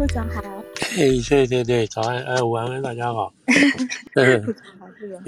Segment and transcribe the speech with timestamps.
[0.00, 0.40] 副总好。
[0.96, 3.34] 嘿，对对对，早安，哎，午安，大家好。
[3.44, 5.22] 副总好，副总，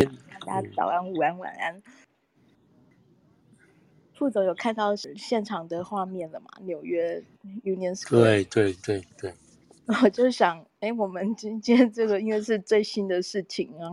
[0.47, 1.83] 大家早安、午安、晚安。
[4.15, 6.47] 副总有看到现场的画面了吗？
[6.63, 7.23] 纽约
[7.65, 8.23] Union Square。
[8.23, 9.35] 对对对对。
[10.03, 13.93] 我就想，哎，我们今天这个因为是最新的事情啊，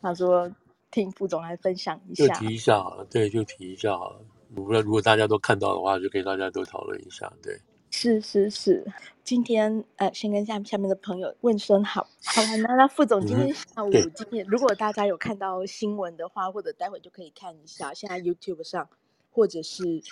[0.00, 0.50] 他说
[0.90, 2.26] 听副总来分享一下。
[2.26, 4.20] 就提一下好了，对，就提一下好了。
[4.52, 7.56] 如果如果大家都看到的话，就可以大家都讨论一下，对。
[7.94, 8.84] 是是是，
[9.22, 12.08] 今天呃，先跟下下面的朋友问声好。
[12.24, 18.88] 好了，那那副总今天下午、嗯、今天，如果大家有看到新闻的话，或者待会就可以看一下，现在 YouTube 上
[19.30, 20.02] 或者是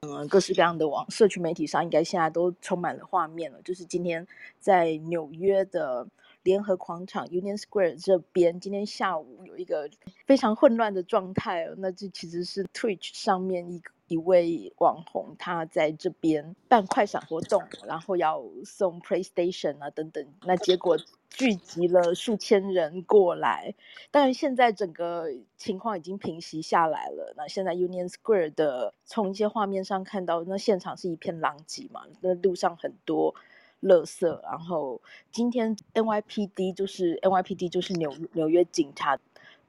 [0.00, 3.62] 嗯、呃、各式各样的网社区媒体上，应该现在都充满了画面了。
[3.62, 4.26] 就是今天
[4.58, 6.06] 在纽约的
[6.42, 9.88] 联合广场 Union Square 这边，今天下午有一个
[10.26, 11.70] 非常混乱的状态。
[11.78, 13.92] 那这其实是 Twitch 上面一个。
[14.10, 23.72] 一位网红，他在这边办快闪活动，然后要送 PlayStation 啊等等，那结果聚集了数千人过来。
[24.10, 27.32] 当然，现在整个情况已经平息下来了。
[27.36, 33.32] 那现在 Union Square 的从一些画面上看到，那现场是一片狼藉嘛，那路上很多
[33.80, 34.26] 垃圾。
[34.42, 35.00] 然后
[35.30, 39.16] 今天 NYPD 就是 NYPD 就是纽纽约警察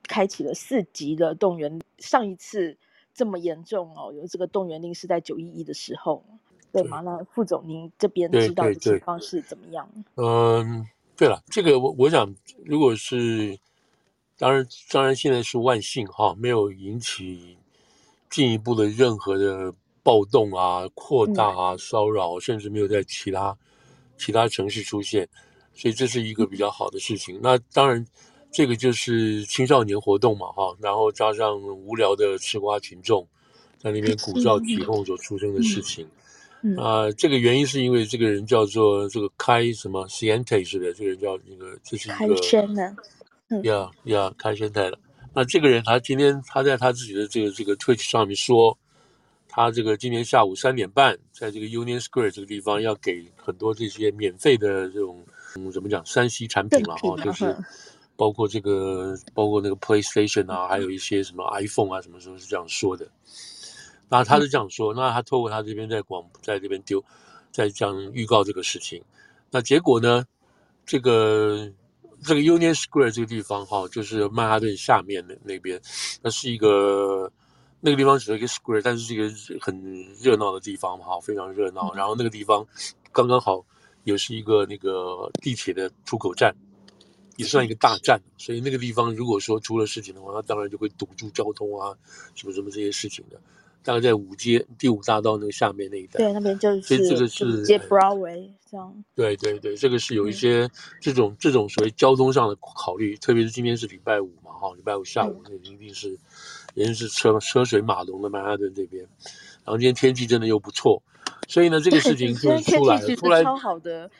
[0.08, 1.80] 开启了四级的动员。
[2.00, 2.80] 上一次。
[3.14, 6.24] 这么严重哦，有这个动员令是在九一一的时候，
[6.72, 7.02] 对吗？
[7.02, 9.90] 那副总，您这边知道的情况是怎么样？
[10.16, 10.88] 嗯，
[11.18, 12.34] 对了，这个我我想，
[12.66, 13.60] 如果是
[14.38, 17.58] 当然当然现在是万幸哈，没有引起
[18.30, 23.58] 进一步的任何的暴动啊、扩大啊、骚扰，甚至没有在其他
[24.18, 25.28] 其他城市出现，
[25.74, 27.40] 所以这是一个比较好的事情。
[27.44, 28.06] 那当然。
[28.52, 33.26] 这个就是青少年活动嘛，哈，然后加上无聊的吃瓜群众
[33.80, 36.06] 在那边鼓噪起哄所出生的事情，
[36.78, 42.96] 啊、这个原因是因为这个人叫做这个开什么 Ciente 是的，这个人叫那个这是一个开宣的，
[43.64, 45.00] 呀呀开宣太了。
[45.34, 48.78] 那这个人他今天他在他自己的这个这个 Twitch 上面说，
[49.48, 55.24] 他这个今天下午三点半在这个 Union Square 这个地方要给很多这些免费的这种
[55.56, 57.56] 嗯怎么讲山西产品了哈，就是。
[58.16, 63.08] 包括这个，包括那个 PlayStation 啊，还有一些什么 iPhone 啊，什么时候是这样说的？
[64.10, 67.04] 那他是这样说，那他透过他这边在广，在这边丢，
[67.52, 69.02] 在这样预告这个事情。
[69.50, 70.26] 那结果呢？
[70.84, 71.72] 这个
[72.24, 75.80] 这个 Union Square 这个地方哈，就是曼哈顿下面的那边，
[76.24, 77.32] 那是一个
[77.80, 79.80] 那个地方只是一个 Square，但是是一个很
[80.20, 81.94] 热闹的地方哈，非常热闹。
[81.94, 82.66] 然后那个地方
[83.12, 83.64] 刚刚好
[84.04, 86.54] 也是一个那个地铁的出口站。
[87.42, 91.96] 也算一个大站，所以那个地方如果说出了事情的话，那当然就会堵住交通啊，
[92.36, 93.40] 什么什么这些事情的。
[93.84, 99.04] 大概在五街第五大道那个下面那一带，对，那边就是，所以这个是接 Broadway 这样。
[99.16, 100.70] 对对对，这个是有一些
[101.00, 106.10] 这种、嗯、这种所谓交通上的考虑，特别是今天是礼拜五嘛，哈，礼拜五下午那一定是，
[106.76, 109.04] 人、嗯、是车车水马龙的曼哈顿这边。
[109.64, 111.02] 然后今天天气真的又不错，
[111.48, 114.12] 所以呢，这个事情就出来了，出来超好的。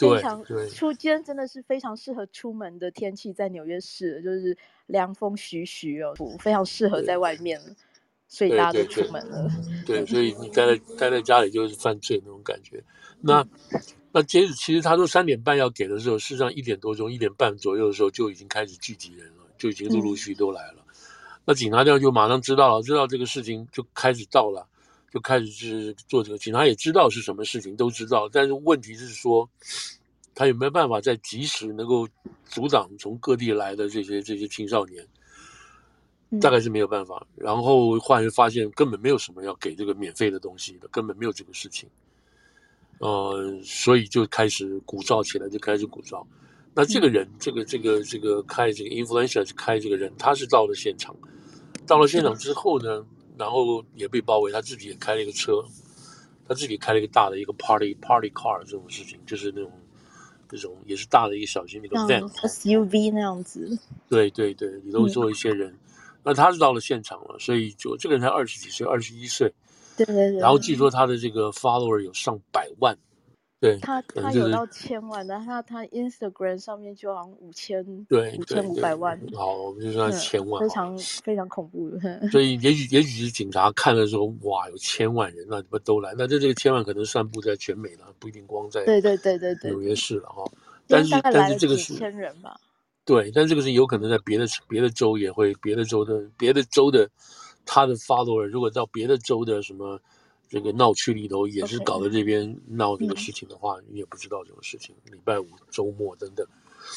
[0.00, 4.56] 非常出，今天真的是非常适合出门的天气，在纽约市就是
[4.86, 7.60] 凉风徐徐哦，非常适合在外面，
[8.28, 9.48] 所以大家都出门了。
[9.86, 12.82] 对，对，对，所以你待在待在家里就是犯罪那种感觉。
[13.20, 13.46] 那
[14.12, 20.84] 那截止其实他说三点半要给的时候，事实上一点多钟、一点半左右的时候就已经开始聚集人了，就已经陆陆续续都来了。
[20.88, 20.94] 嗯、
[21.44, 24.66] 那警察这样就马上知道了，知道这个事情就开始到了。
[25.10, 28.28] 就开始是做这个，警察也知道是什么事情，都知道。
[28.28, 29.48] 但是问题是说，
[30.34, 32.08] 他有没有办法在及时能够
[32.44, 35.04] 阻挡从各地来的这些这些青少年？
[36.40, 37.26] 大概是没有办法。
[37.34, 41.88] 然后后来发现根本没有什么要给这个免费的东西的，根本没有这个事情。
[42.98, 46.24] 呃，所以就开始鼓噪起来，就开始鼓噪。
[46.72, 51.16] 那这个人，这个这个这个开这个 influencer 是开这个人，他是到了现场，
[51.84, 53.04] 到了现场之后呢？
[53.40, 55.64] 然后也被包围，他自己也开了一个车，
[56.46, 59.72] 他自己开了一个大的一个 party party car 这种事情，就是那种
[60.50, 63.78] 那种也是大的一个小型那个 van SUV 那样子。
[64.10, 65.70] 对对对，里头坐一些人。
[65.70, 65.78] 嗯、
[66.22, 69.50] 那他是到了现场了，所以就这个人才二十几岁，二十一岁。
[69.96, 70.38] 对对对。
[70.38, 72.98] 然后据说他的这个 follower 有上百万。
[73.60, 79.20] 对他，他有到千万的，他他 Instagram 上面就好像五千，对，五千五百万。
[79.34, 82.26] 好，我们就说千万，非常非常恐怖的。
[82.30, 86.14] 所以也许也许是警察看了说，哇，有千万人，那你们都来？
[86.16, 90.42] 那这这个千万可能散布在全美了，不一定光在对对对对对纽约市了哈。
[90.88, 92.58] 但是但是这个是千人吧？
[93.04, 97.06] 对，但这个是有可能在别的别的州也会，别的州的别的州的
[97.66, 100.00] 他的 follower 如果到别的州的什么。
[100.50, 104.92] 这个闹区里头也是搞得这边闹这个事情的话，你也不知道这种事情。
[105.04, 106.44] 礼拜五周末等等，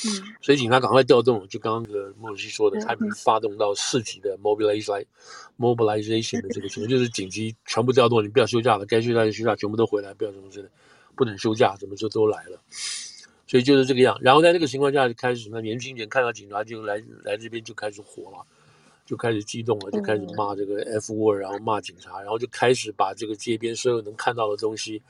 [0.06, 0.10] 嗯，
[0.42, 5.06] 所以警察赶快调动，就刚刚这个孟主席说的，他们发动到四级的 mobilization
[5.60, 10.72] mobilization 的这个情况，就是紧急全部调动，你不要休假了，该休假就休假，全部都回来，不要什么之类的，
[11.16, 12.60] 不能休假，怎么就都来了。
[13.46, 14.18] 所以就是这个样。
[14.20, 18.44] 然后在这个情况下就开始，那年轻人看到警察就来来这边就开始火了。
[19.06, 25.02] 就开始激动了，就开始骂这个 F word，然后骂警察，然后就开始把这个街边所有能看到的东西，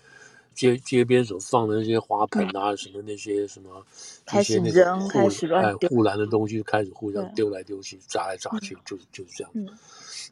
[0.54, 3.86] 街街边所放的那些花盆啊，什么那些什么，
[4.32, 9.52] 那些那种护哎护栏的东西，就开始互相丢来丢去，砸来砸去，就就是这样。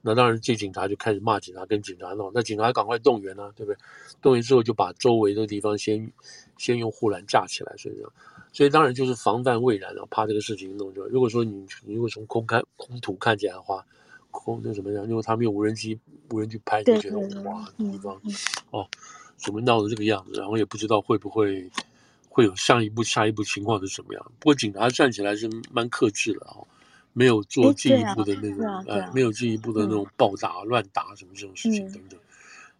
[0.02, 2.32] 那当然，这警察就开始骂警察，跟警察闹。
[2.34, 3.78] 那警察赶快动员啊，对不对？
[4.20, 6.12] 动员之后就把周围的地方先
[6.58, 8.12] 先用护栏架起来，所以这样。
[8.54, 11.08] 所以当然就是防范未然了，怕这个事情弄出来。
[11.10, 13.86] 如果说你你如果从空看空图看起来的话，
[14.30, 15.08] 空那什么样？
[15.08, 16.00] 因为他们用无人机
[16.30, 18.22] 无人机拍，就觉得哇，地方
[18.72, 18.88] 哦，
[19.38, 20.40] 怎么闹成这个样子？
[20.40, 21.70] 然后也不知道会不会
[22.30, 24.32] 会有下一步下一步情况是什么样。
[24.40, 26.68] 不过警察站起来是蛮克制的哦，
[27.14, 32.20] 没有做进一步的那种呃，没有进一步的那种暴打乱打什么这种事情等等。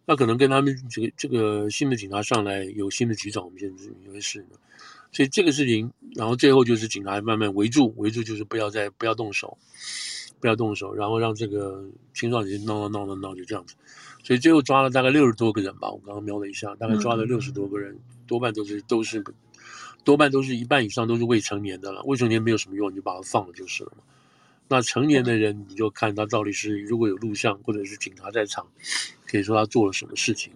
[0.04, 4.56] 那可能跟他们这个这个新的警察上来有新的局长，我们现在有些事呢。
[5.12, 9.58] 所以这个事情，然后最后就是警察慢慢围住，围住就是不要再不要动手，
[10.40, 13.74] 不要动手，然后让这个青少年闹闹闹闹闹就这样子。
[14.24, 19.22] 所以最后抓了大概六十多个人吧，我刚刚瞄了一下，大概抓了六十多个人，多半都是都是
[20.02, 22.02] 多半都是一半以上都是未成年的了。
[22.04, 24.02] 未成年没有什么用，你就把他放了就是了嘛。
[24.68, 28.66] 那成年的人，你就看他到底是如果有录像或者是警察在场，
[29.26, 30.54] 可以说他做了什么事情。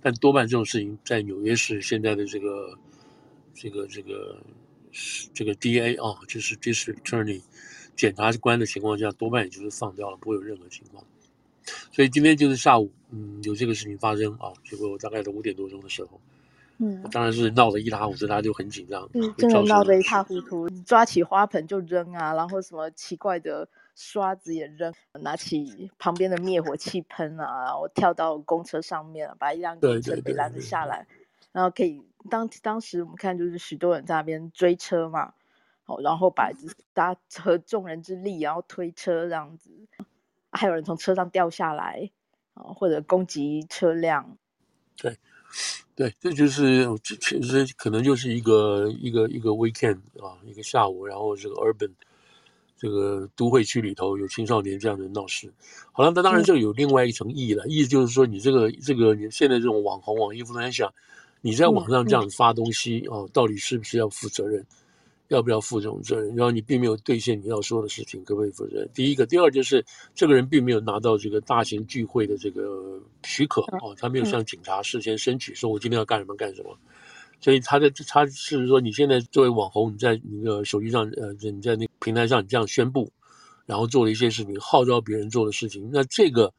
[0.00, 2.78] 但多半这种事情在纽约市现在的这个。
[3.54, 4.36] 这个这个
[5.32, 7.42] 这个 DA 啊，就是 District Attorney
[7.96, 11.02] 检察官的情况下，多半也就是放掉了，不会有任何情况。
[11.90, 16.20] 所以今天就是下午，嗯，有这个事情发生啊，结果大概在五点多钟的时候，
[16.78, 31.06] 嗯，当然是闹得一塌糊涂，大家就很紧张，嗯，真的闹得一塌糊涂，抓起花盆就扔啊，然后什么奇怪的刷子也扔，拿起旁边的灭火器喷啊，然后跳到公车上面，把一辆公车给拦了下来，
[31.52, 32.02] 然后可以。
[32.30, 35.34] 当当时我们看就是许多人在那边追车嘛，
[35.84, 36.50] 哦，然后把
[36.94, 39.70] 大家合众人之力，然后推车这样子，
[40.50, 42.10] 还有人从车上掉下来，
[42.54, 44.38] 或者攻击车辆。
[44.96, 45.18] 对，
[45.94, 51.90] 对，这就是其实可能就是一个一个一个 weekend 啊，一个下午，然后这个 urban
[52.78, 55.52] 这个都会区里头有青少年这样的闹事。
[55.92, 60.94] 好了，那当然这个有另外一层意义了，嗯、意思就是说你这个这个你现在这种网红网络分享。
[61.46, 64.64] 你在网上这样发东西哦，到底是不是要负责任？
[65.28, 66.34] 要不要负这种责任？
[66.34, 68.88] 然后你并没有兑现你要说的事情，可不可以负责任？
[68.94, 76.74] 第一个，第二就是这个人并没有拿到这个大型聚会的这个许可哦，他没有向警察事先申请，说我今天要干什么干什么。
[77.42, 83.12] 所以他的他是说，你现在作为网红，你在那个手机上呃，你在那个平台上你这样宣布，
[83.66, 86.50] 然后做了一些事情，号召别人做的事情，那这个。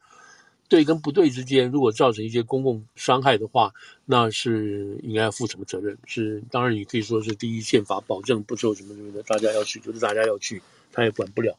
[0.68, 3.72] 对跟不对之间，如果造成一些公共伤害的话，
[4.04, 5.96] 那是应该要负什么责任？
[6.06, 10.60] 是当然，你可以说是第一宪法保证不受什么什么的，大家要去就是大家要去，
[10.92, 11.56] 他也管不了，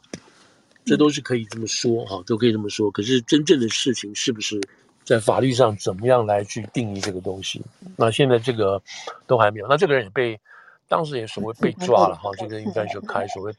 [0.84, 2.92] 这都是可以这么说哈，都可以这么说。
[2.92, 4.62] 可是真正的事情是不是
[5.06, 7.62] 在法律上怎么样来去定义这个东西？
[7.96, 8.82] 那现在这个
[9.26, 9.68] 都还没有。
[9.68, 10.38] 那这个人也被
[10.90, 13.54] 当时也所谓被抓了哈，这个应该就开所谓，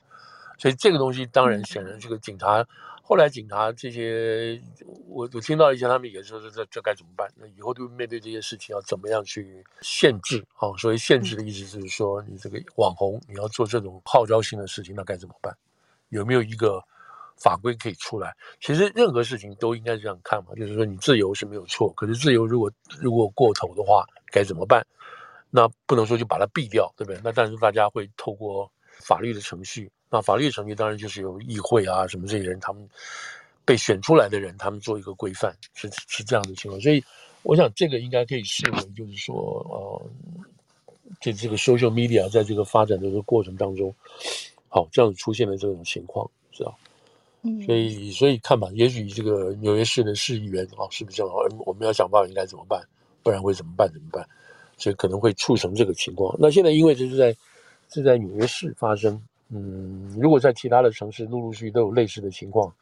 [0.58, 2.66] 所以这个东西当然显然这个警察。
[3.02, 4.60] 后来警察这些，
[5.06, 7.26] 我我听到一些他们也说这这这该怎么办？
[7.36, 10.44] 那以后就面对这些事情要怎么样去限制？
[10.56, 15.56] 啊，所以限制的意思就是说，你这个网红你要做这种号召性的事情，那该怎么办？
[16.10, 16.84] 有没有一个
[17.38, 18.36] 法规可以出来？
[18.60, 24.86] 其实任何事情都应该这样看嘛，就是说你自由是没有错，可是自由如果如果过头的话，该怎么办？
[25.48, 27.18] 那不能说就把它毙掉，对不对？
[27.24, 29.90] 那但是大家会透过法律的程序。
[30.10, 32.88] 那法律程序当然就是由议会啊什么这些人，他们
[33.64, 36.80] 被选出来的人，他们做一个规范，是是这样的情况。
[36.80, 37.04] 所以
[37.42, 39.36] 我想这个应该可以视为就是说，
[39.68, 40.02] 呃，
[41.20, 43.94] 这这个 social media 在这个发展的这个过程当中，
[44.68, 46.72] 好这样子出现了这种情况，是吧？
[47.42, 47.60] 嗯。
[47.66, 51.32] 所以所以看吧，也许这个纽约市的市议员啊，是不是这样？
[51.66, 52.82] 我们要想办法应该怎么办？
[53.22, 53.86] 不然会怎么办？
[53.92, 54.26] 怎么办？
[54.78, 56.34] 所以可能会促成这个情况。
[56.38, 57.36] 那现在因为这是在
[57.92, 59.22] 是在纽约市发生。
[59.50, 62.72] 嗯，如果在其他的城市陆陆续续都有类似的情况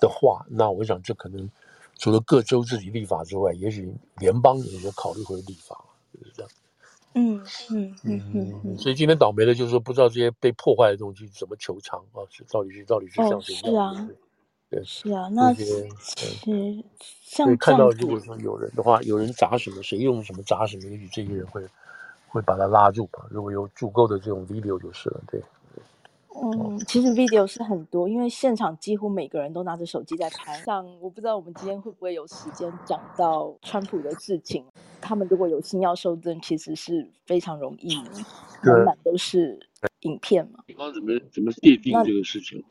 [0.00, 1.48] 的话，那我想这可能
[1.98, 5.78] 除了各州自己立法之外，也许联邦也有考虑会立法，
[6.12, 6.50] 就是这样。
[7.14, 7.36] 嗯
[7.70, 8.78] 嗯嗯嗯嗯。
[8.78, 12.26] 所以今天倒霉的就是说，不知道这些被破坏的东西怎么求偿啊？
[12.30, 13.94] 是到底是到底是像谁一样？
[13.94, 14.08] 哦，是啊，
[14.70, 15.86] 对，是啊，那其实
[17.22, 21.64] 像看到如果说有人的话，有人砸什么，谁用什么砸什么，也许这些人会
[22.26, 23.24] 会把他拉住吧。
[23.30, 25.40] 如果有足够的这种 video 就是了，对。
[26.34, 30.54] 嗯，其实 video 是很多，因为现场几乎每个人都拿着手机在拍。
[30.64, 34.64] 像我不知道我们今天会不会有时间讲到川普的事情。
[35.00, 37.94] 他们如果有心要收证，其实是非常容易，
[38.62, 39.60] 满满都是
[40.00, 40.60] 影片嘛。
[40.66, 42.64] 警方怎么怎么界定这个事情？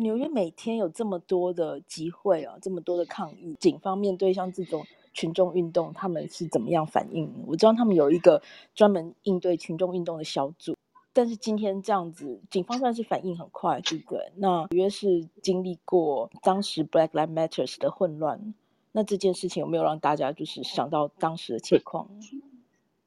[0.00, 7.30] 纽约每天有这么多的集会啊，这么多的抗议，警方面对像这种群众运动，他们是怎么样反应？
[7.46, 8.40] 我知道他们有一个
[8.74, 10.75] 专门应对群众运动的小组。
[11.16, 14.20] 但是今天这样子，警方算是反应很快，对不对？
[14.36, 18.52] 那纽约是经历过当时 Black Lives Matters 的混乱，
[18.92, 22.06] 那这件事情有没有让大家就是想到当时的情况？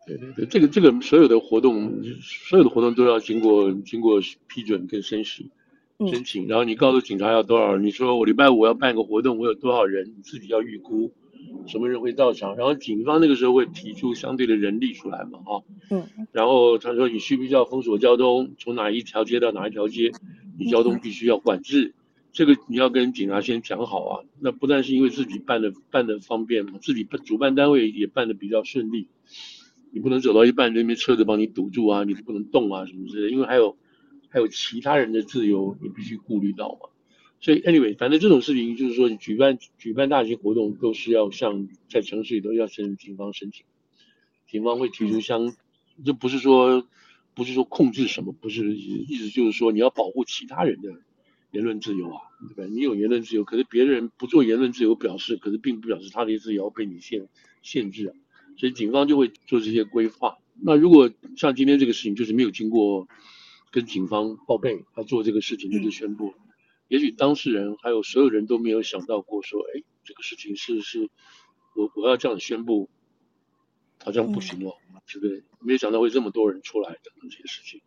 [0.08, 5.52] 对对对，这个这个所有的活动，所有的活动都要经过经过批准跟申请
[6.00, 11.12] 申请，然后你告诉警察要多少，你说我礼拜五要办个活动，我有多少人，你自己要预估。
[11.68, 12.56] 什么人会到场？
[12.56, 15.40] 然后警方那个时候会提出相对的人力出来嘛？
[15.40, 18.52] 啊，嗯，然后他说你需不需要封锁交通？
[18.58, 20.12] 从哪一条街到哪一条街，
[20.58, 21.94] 你交通必须要管制。
[22.32, 24.24] 这个你要跟警察先讲好啊。
[24.40, 29.08] 那不但是因为自己办的办的方便嘛，自己主办单位也办的比较顺利。
[29.92, 33.76] 你不能走到一半，那边车子帮你堵住啊，你不能动啊什么之类的，因为还有
[34.30, 36.90] 还有其他人的自由，你必须顾虑到嘛。
[37.42, 43.66] 所以，anyway，反正这种事情就是说，举办举办大型活动都是要向在城市里都要向警方申请，
[44.46, 45.56] 警方会提出相，
[46.04, 46.86] 这不是说
[47.34, 50.92] 不是说控制什么，不是意思就是说你要保护其他人的
[51.52, 52.22] 言论自由啊，
[52.56, 52.70] 对吧？
[52.74, 57.30] 你有言论自由，可是别人不做言论自由表示，可是并不表示他的自由要被你限
[57.62, 58.14] 限制啊，
[58.58, 60.40] 所以警方就会做这些规划。
[60.62, 63.08] 那如果像今天这个事情，就是没有经过
[63.72, 66.34] 跟警方报备，他做这个事情就是宣布。
[66.90, 71.10] 也许当事人还有所有人都没有想到过，说，哎，这个事情是是，
[71.76, 72.90] 我我要这样宣布，
[74.04, 74.76] 好像不行哦，
[75.08, 75.44] 对不对？
[75.62, 77.82] 没有想到会这么多人出来等等这些事情，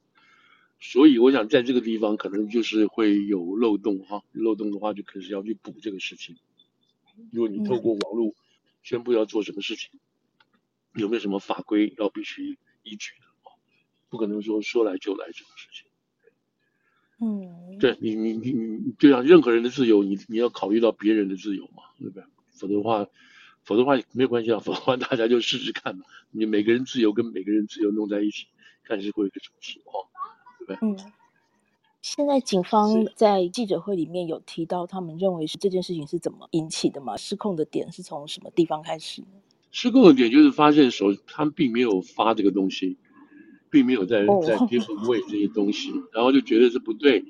[0.80, 6.37] 所以我想在这个地方可能就是会有漏洞哈，漏洞的话就可能是要去补这个事情。
[7.30, 8.35] 如果你透过网络
[8.82, 10.00] 宣布要做什么事情，
[10.94, 13.26] 有没有什么法规要必须依据的？
[14.09, 15.90] 不可能说说来就来这种事情。
[17.25, 22.25] 嗯，对你，你你你，对啊，任何人的自由，你你要考虑到别人的自由嘛，对不对？
[22.50, 23.07] 否则的话，
[23.62, 26.05] 否则的话也没有关系啊，否则的话大家就试试看嘛。
[26.33, 28.49] 你每个人自由跟每个人自由弄在一起，
[28.83, 30.05] 看是会有个什么情况，
[30.59, 31.07] 对不对？
[31.07, 31.12] 嗯。
[32.02, 37.17] 现在警方在记者会里面有提到，他们认为是这件事情是怎么引起的嘛？
[37.17, 39.23] 失控的点是从什么地方开始？
[39.71, 42.99] 失控的点就是发现时候，他们并没有发这个东西。
[43.73, 47.25] 并没有在在 give away 这些东西，然后就觉得是不对，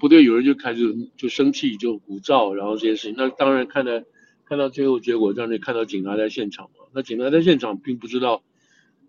[0.00, 4.02] 不对，有人就开始就生气，就鼓噪，然后这些事情，那当然看到
[4.46, 8.42] 看到最后结果，让你看到警察在现场嘛，那警察在现场并不知道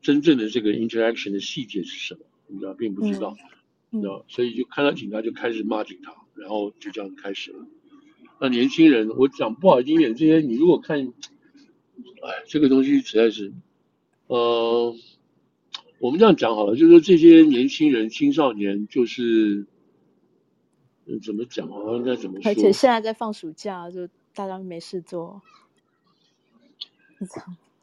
[0.01, 3.37] 真正的这个 interaction 的细节是什么，你知道，并不知道，
[3.89, 7.65] 你知道，所以就看到警察就开始骂警察，然后就这样开始了。
[8.41, 13.53] 那年轻人，我讲不好听点，这些你如果看，哎，这个东西实在是，
[14.27, 14.93] 呃。
[16.03, 19.65] 我们这样讲好了，就是说这些年轻人、青少年，就是，
[21.05, 21.95] 嗯，怎么讲啊？
[21.95, 22.51] 应该怎么说？
[22.51, 24.05] 而且现在在放暑假，就
[24.35, 25.41] 大家没事做。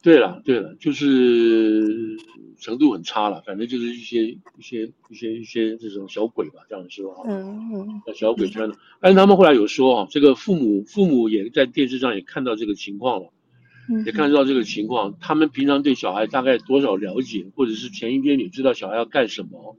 [0.03, 2.15] 对了，对了，就是
[2.59, 7.23] 程度很差了，反正就是一些、一些、一些、一些这种小鬼吧，这样说哈。
[7.25, 8.01] 嗯嗯。
[8.13, 13.33] 小鬼圈的，但是他们后来有说啊，这个父母父母也在电视上也看到这个情况了。
[14.05, 19.77] 也看到这个情况，他们平常对小孩大概多少了解，或者是前一天你知道小孩要干什么，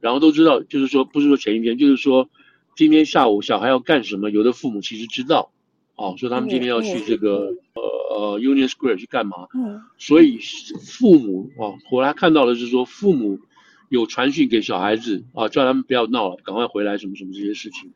[0.00, 2.30] 然后都知道，就是说不是说前一天，就是说
[2.76, 5.52] 今天下午小孩要干什么，有的父母其实知道，
[5.96, 7.82] 哦，说他们今天要去这个呃
[8.16, 10.38] 呃 Union Square 去干嘛，嗯，所以
[10.86, 13.40] 父母啊，我来看到的是说父母
[13.88, 17.90] 有传讯给小孩子啊，叫他们不要闹了，赶快回来什么什么这些事情，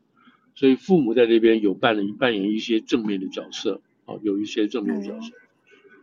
[0.54, 3.80] 所以父母在这边有扮了扮演一些正面的角色。
[4.06, 5.32] 啊，有一些正面角色，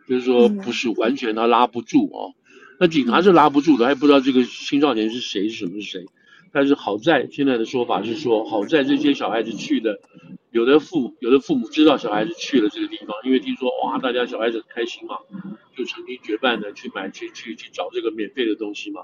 [0.08, 2.34] 就是说不是完全他拉不住啊。
[2.80, 6.06] 那警察是拉不住的，还不知道这个青少年是谁，是什么是谁。
[6.52, 10.02] 但是好在现在的说法是说，好在这些小孩子去的，
[10.52, 15.16] 有的父有的父母知道小孩子去了这个地方，因为听说哇，大家小孩子很开心嘛，
[15.78, 19.04] 就成群结伴的去买去去去找这个免费的东西嘛。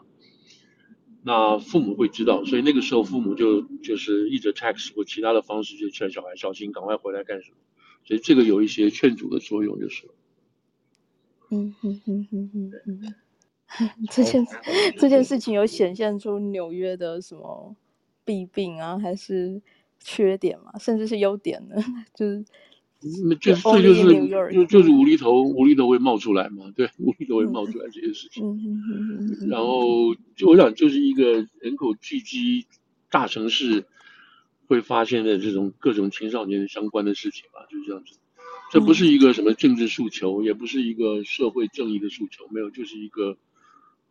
[1.24, 7.58] 那父母会知道，所以那个时候父母就就是一直 text 或其他的方式就劝小孩小心，赶快回来干什么。
[8.08, 10.06] 所以这个有一些劝阻的作用，就是。
[11.50, 12.72] 嗯哼哼哼哼
[13.68, 14.46] 哼， 这件
[14.98, 17.76] 这件事情有显现出纽约的什么
[18.26, 19.62] 弊病啊，还是
[20.00, 21.76] 缺点嘛，甚至是优点呢？
[22.14, 22.46] 就是，
[23.02, 28.44] 就是这就是就就是无厘头，无厘头会冒出来嘛，对，无厘头会冒出来这些事情。
[28.46, 29.50] 嗯嗯嗯嗯。
[29.50, 32.66] 然后就我想，就是一个人口聚集
[33.10, 33.86] 大城市
[34.68, 38.18] 会发现的这种各种青少年相关的事情吧，就是这样子。
[38.70, 43.38] 这不是一个什么政治诉求，也不是一个社会正义的诉求，没有，就是一个，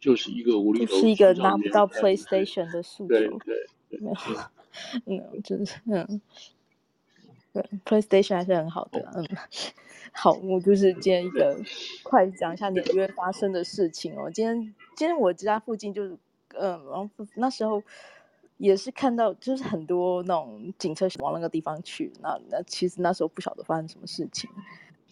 [0.00, 3.08] 就是一个无厘头，是一个拿不到 PlayStation 的诉求。
[3.08, 4.16] 对对对，没有，
[5.04, 6.22] 嗯，真是嗯，
[7.52, 9.28] 对，PlayStation 还是很好的，嗯，
[10.12, 11.60] 好，我就是今天一个
[12.02, 14.30] 快讲一下纽约发生的事情哦。
[14.32, 16.16] 今天今天我家附近就是，
[16.54, 17.82] 嗯，然后那时候。
[18.58, 24.48] 也是看到，就是很多那种警车往那个地方去，那那其实那时候不晓得发生什么事情。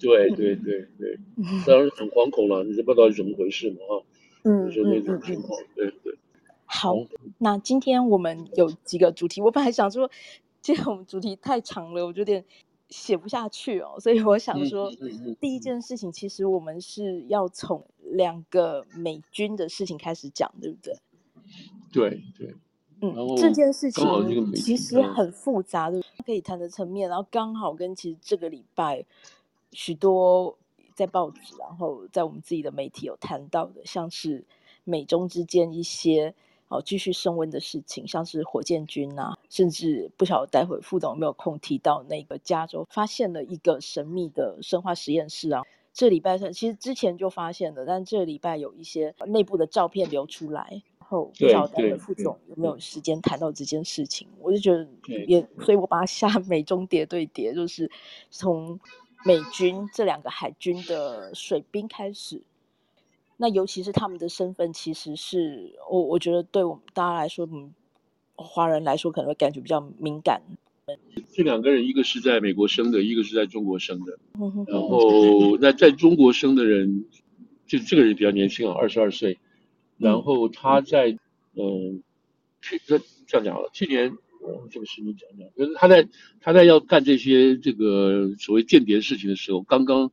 [0.01, 1.19] 对对 对对，
[1.67, 3.95] 当然很惶恐了，你就不知道是怎么回事嘛啊。
[4.43, 6.19] 嗯，就那种情况，对对。
[6.67, 6.97] 好，
[7.39, 10.11] 那今天我们有几个主题，我本来想说，
[10.61, 12.45] 今天我们主题太长了，我有点
[12.89, 14.91] 写不下去哦，所以我想说，
[15.41, 20.97] 第一件事情，其实我们是要从两个美军的事情开始讲，对不对？
[21.93, 22.55] 对对。
[23.17, 29.05] 嗯，这件事情其实很复杂的，可以谈的层面，然后刚好跟其实这个礼拜
[29.73, 30.57] 许多
[30.95, 34.45] 在报纸，然后在我们自己的媒体有谈到的，像是
[34.85, 36.35] 美中之间一些
[36.69, 50.83] 哦继续升温的事情，像是火箭军啊，甚至不晓得待会副总有没有空提到那个加州发现了一个神秘的生化实验室啊，这礼拜其实之前就发现了，但这礼拜有一些内部的照片流出来。
[51.15, 54.87] 后不知道待会副总有没有时间谈到这件事情，我就觉得
[55.27, 57.91] 也，所以我把它下 美中谍对谍，就是
[58.31, 58.81] 从
[59.25, 62.43] 美军这两个海军的水兵开始，
[63.37, 67.73] 那尤其是他们的身份，其实是我我觉得对我们大家来说，嗯，
[68.35, 70.43] 华人来说可能会感觉比较敏感。
[71.33, 74.19] 这两个人，一个是在美国生的，一个是在中国生的，
[74.67, 77.07] 然后 那在中国生的人，
[77.67, 79.39] 就这个人比较年轻啊，二十二岁。
[79.97, 81.17] 然后他在，
[81.55, 82.03] 嗯，
[82.61, 83.71] 去这这样讲了。
[83.73, 86.09] 去年，嗯，这个事情讲讲，就是他在
[86.41, 90.11] 他在要干这些这个所谓间谍事情的时候，刚刚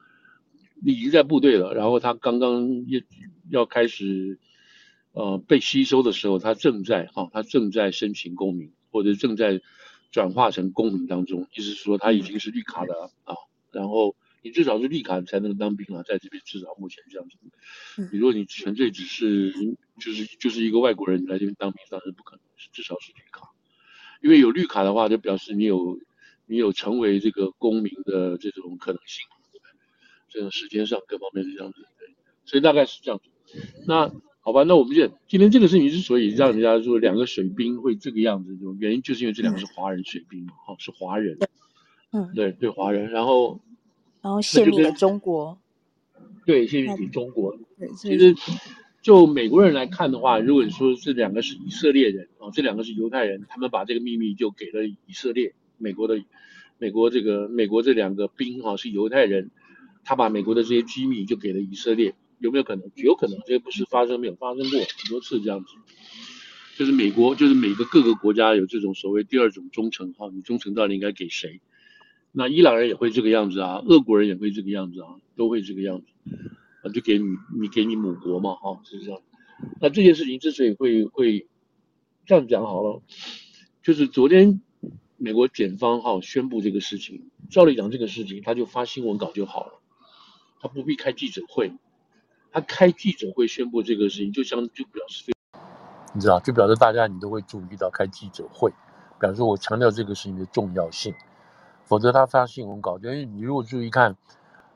[0.84, 1.74] 已经在部队了。
[1.74, 3.02] 然后他刚刚要
[3.50, 4.38] 要开始，
[5.14, 9.62] 呃，被吸收的时候，他正在啊，他正在申请公民，或者正在
[10.12, 13.36] 转化成公民当中，意思是说他已经是绿卡的啊。
[13.72, 14.16] 然后。
[14.44, 17.38] 你至少是绿卡才能当兵啊，在这边至少目前这样子。
[18.12, 19.54] 你如果你纯粹只是
[20.00, 22.42] 就是就是一个外国人来这边当兵，当然是不可能，
[22.74, 23.50] 至少是绿卡。
[24.22, 26.00] 因为有绿卡的话，就表示你有
[26.48, 29.24] 你有成为这个公民的这种可能性，
[30.30, 31.82] 这种时间上各方面是这样子。
[32.00, 33.30] 对，所以大概是这样子。
[33.86, 41.38] 那好吧，那我们就今天这个事情之所以让人家说两个水兵会这个样子，就原因就是因为这两个是华人水兵嘛，哈，是华人。
[42.12, 43.60] 嗯，对对，华人，然后。
[44.22, 45.58] 然后泄密了中国，
[46.46, 47.58] 对，泄密给中国。
[47.98, 48.36] 其实
[49.02, 56.24] 就美国人来看的话，如果你说这两个是以色列人啊，这两个是犹太人，他们把这个秘密就给了以色列，美国的
[56.78, 59.50] 美国这个美国这两个兵哈是犹太人，
[60.04, 62.92] 他把美国的这些机密就给了以色列，有没有可能？
[62.96, 65.74] 有可能，这个不是发生没有发生过很多次这样子，
[66.78, 71.60] 就是美国就是每个各个国家有这种所谓第二种忠诚哈，你忠诚到底应该给谁？
[72.34, 76.06] 那伊朗人也会这个样子啊，俄国人也会这个样子啊，都会这个样子，
[76.82, 77.26] 啊，就给你
[77.60, 79.22] 你给你母国嘛，哈，是这样。
[79.82, 81.48] 那这件事情之所以会会
[82.26, 83.02] 这样讲好了，
[83.84, 84.62] 就是昨天
[85.18, 89.74] 美国检方哈宣布这个事情，照理讲这个事情他就发新闻稿就好了，
[90.62, 91.74] 他不必开记者会，
[92.52, 95.34] 他开记者会宣布这个事情，就相就表示非，
[96.16, 98.72] 你知道，就表示大家你都会注意到开记者会，
[99.20, 101.14] 表示我强调这个事情的重要性。
[101.92, 104.16] 否则他发新闻稿，因为你如果注意看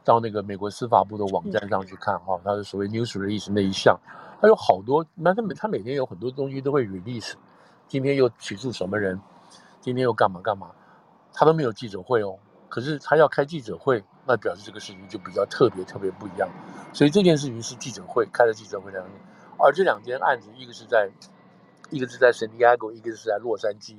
[0.04, 3.98] 到那个美国司法部的网站上去看哈，他的所谓 news release 那一项，
[4.42, 7.32] 他有好多，那他每他每天有很多东西都会 release，
[7.88, 9.18] 今天又起诉什么人，
[9.80, 10.72] 今天又干嘛干嘛，
[11.34, 16.50] 他都没有记者会哦，可是他要开记者会，那表示这个事情就比较特别特别不一样，
[16.92, 19.14] 所以这件事情是记者会开了记者会两天，
[19.58, 21.10] 而这两件案子一个是在
[21.92, 23.96] 一个是在圣地亚哥，一个是在洛杉矶。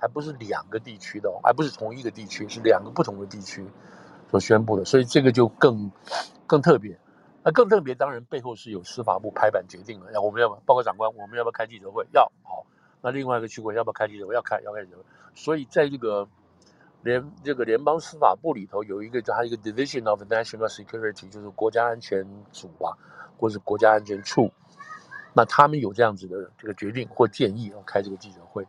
[0.00, 3.66] 还不是两个地区的哦，还不是同一个地区，是两个不同的地区
[4.30, 5.92] 所宣布的，所以这个就更
[6.46, 6.98] 更特别。
[7.42, 12.06] 那更特别，当然背后是有司法部拍板决定了，要我们要不要报告长官，我们要不要开记者会？
[12.12, 12.66] 要好。
[13.00, 14.34] 那另外一个区域要不要开记者会？
[14.34, 15.04] 要开，要开记者会。
[15.34, 16.28] 所以在这个
[17.02, 22.92] 联这个联邦司法部里头有一个叫它一个 Division of National Security，就是国家安全组啊，
[23.38, 24.52] 或是国家安全处。
[25.32, 28.66] 那他们有这样子的这个决定或建议要开这个记者会。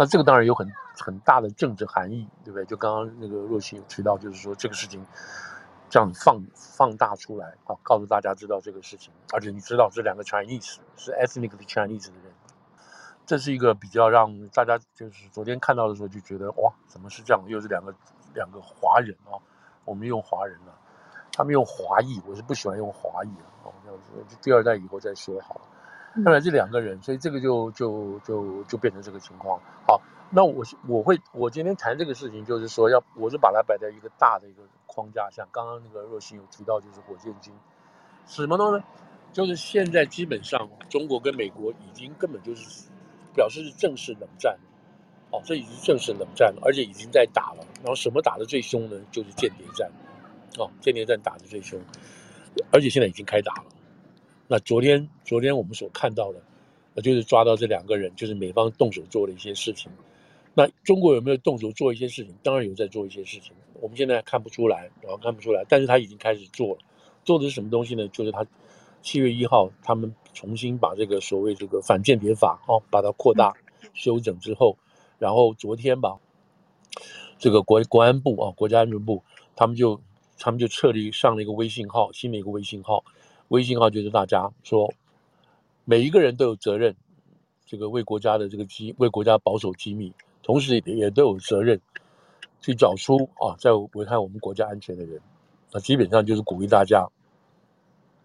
[0.00, 2.64] 那这个当然有很很大的政治含义，对不对？
[2.66, 5.04] 就刚刚那个若曦有提到，就是说这个事情
[5.90, 12.32] 这样放放大出来啊，告诉大家知道这个事情，而且你知道这两个 Chinese 是 ethnically Chinese 的人，
[13.26, 17.42] 这是一个比较让大家就是昨天看到的时候就觉得哇，怎么是这样？
[17.48, 17.92] 又是两个
[18.34, 19.34] 两个华人啊，
[19.84, 20.72] 我们用华人了，
[21.32, 23.32] 他们用华裔，我是不喜欢用华裔，
[23.64, 23.72] 哦，
[24.40, 25.60] 第二代以后再说好了。
[26.14, 29.60] 看来这两个人，所以这个就就就就变成这个情况。
[29.86, 35.46] 好，那我我会我今天谈这个事情，就是说要我是把它摆在一个大的一个框架下。
[35.52, 37.52] 刚刚那个若星有提到，就是火箭军，
[38.26, 38.84] 什么东西呢？
[39.32, 42.88] 就是现在基本上中国跟美国已经根本就是
[43.34, 44.58] 表示是正式冷战，
[45.30, 47.64] 哦，这已经正式冷战了，而且已经在打了。
[47.76, 48.98] 然后什么打得最凶呢？
[49.12, 49.88] 就是间谍战，
[50.58, 51.78] 哦，间谍战打得最凶，
[52.72, 53.64] 而且现在已经开打了。
[54.50, 56.40] 那昨天，昨天我们所看到的，
[56.94, 59.92] 那就是抓到这两个人，就是美方动手做的一些事情。
[60.54, 62.34] 那中国有没有动手做一些事情？
[62.42, 66.78] 当然有在做一些事情，我们现在看不出来，然后看不出来，但是他已经开始做了。
[67.24, 68.08] 做的是什么东西呢？
[68.08, 68.46] 就是他
[69.02, 73.54] 七月一号，他们重新把这个所谓这个反间谍法哦，把它扩大
[73.92, 74.78] 修整之后，
[75.18, 76.16] 然后昨天吧，
[77.38, 79.22] 这个国国安部啊，国家安全部，
[79.54, 80.00] 他们就
[80.38, 83.04] 他们就设立上了一个微信号，新的一个微信号。
[83.48, 84.92] 微信号就是大家说，
[85.84, 86.94] 每一个人都有责任，
[87.64, 91.80] 这个为国家的这个机，为国家保守机密，同时也也都有责任
[92.60, 95.20] 去找出啊，在危害我们国家安全的人。
[95.72, 97.08] 那基本上就是鼓励大家，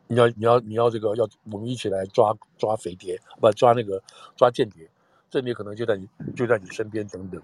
[0.07, 4.01] 你要你要你要这个要我们一起来抓抓匪谍，不抓那个
[4.35, 4.89] 抓间谍，
[5.29, 7.41] 间谍可能就在你就在你身边等等。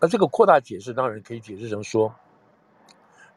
[0.00, 2.12] 那这个扩大解释当然可以解释成说。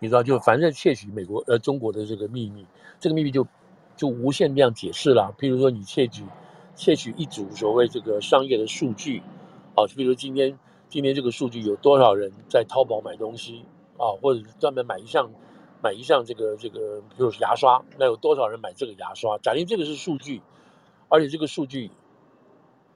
[0.04, 2.66] 你知道，就反正窃取美国呃中国的这个秘密，
[3.00, 3.48] 这个秘密就
[3.96, 5.34] 就无限量解释了。
[5.40, 6.26] 譬如说，你窃取
[6.76, 9.24] 窃取一组所谓这个商业的数据，
[9.76, 13.64] 啊，就比如今天今天这个数据有多少人在淘宝买东西
[13.98, 15.32] 啊，或者专门买一项
[15.82, 19.38] 买一项这个这个，比如牙刷，那有多少人买这个牙刷？
[19.38, 20.42] 假定这个是数据，
[21.08, 21.90] 而且这个数据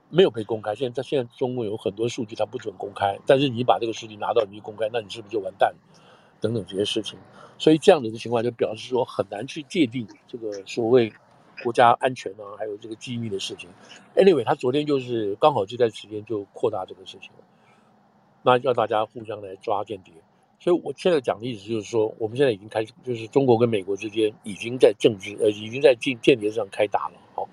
[0.09, 0.75] 没有被公开。
[0.75, 6.03] 现在现在中国有很多数据它不准公开，但是你把这个数据拿到你一公开，那你是不是就完蛋了？
[6.39, 7.17] 等等这些事情，
[7.57, 11.11] 所以这样子的情况就表示说很难去界定这个所谓
[11.63, 13.69] 国家安全啊，还有这个机密的事情。
[14.15, 17.31] Anyway，他昨天就是刚好这段时间就扩大这个事情，
[18.43, 20.13] 那要大家互相来抓间谍。
[20.59, 27.15] 所以我现在讲的意思就是说，我们现在已经开始，就是中国跟美国之间已经在政治呃，已经在间间谍上开打了。
[27.35, 27.47] 好，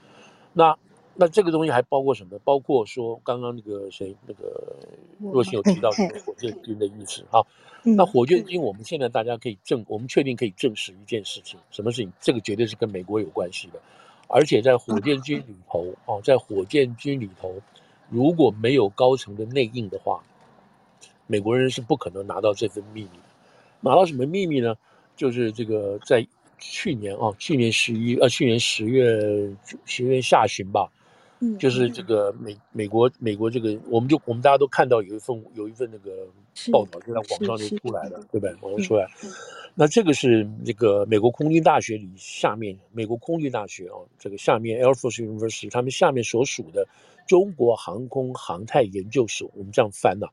[0.52, 0.76] 那。
[1.16, 2.38] 那这个东西还包括什么？
[2.44, 4.76] 包括说刚刚那个谁，那个
[5.18, 7.46] 若星有提到这个火 箭军的意思哈。
[7.82, 12.12] 那火箭军，我们现在大家可以证，我们确定可以证实一件事情，什么事情？
[12.20, 13.80] 这个绝对是跟美国有关系的。
[14.26, 17.54] 而且在火箭军里头啊，在火箭军里头，
[18.08, 20.24] 如果没有高层的内应的话，
[21.26, 23.24] 美国人是不可能拿到这份秘密的。
[23.80, 24.74] 拿到什么秘密呢？
[25.14, 26.26] 就是这个在
[26.58, 30.90] 去年啊，去年十一呃，去年十月十月下旬吧。
[31.58, 36.26] 就是这个美美国美国这个，我们就我们大家都看到有一份有一份那个
[36.72, 38.54] 报道，就在网上就出来了，对不对？
[38.60, 39.06] 网上出来，
[39.74, 46.86] 那这个是那个美国空军大学里下面，美国空军大学啊，这个下面 Air Force University，他们下面所属的
[47.26, 50.26] 中国航空航太研究所，我们这样翻呐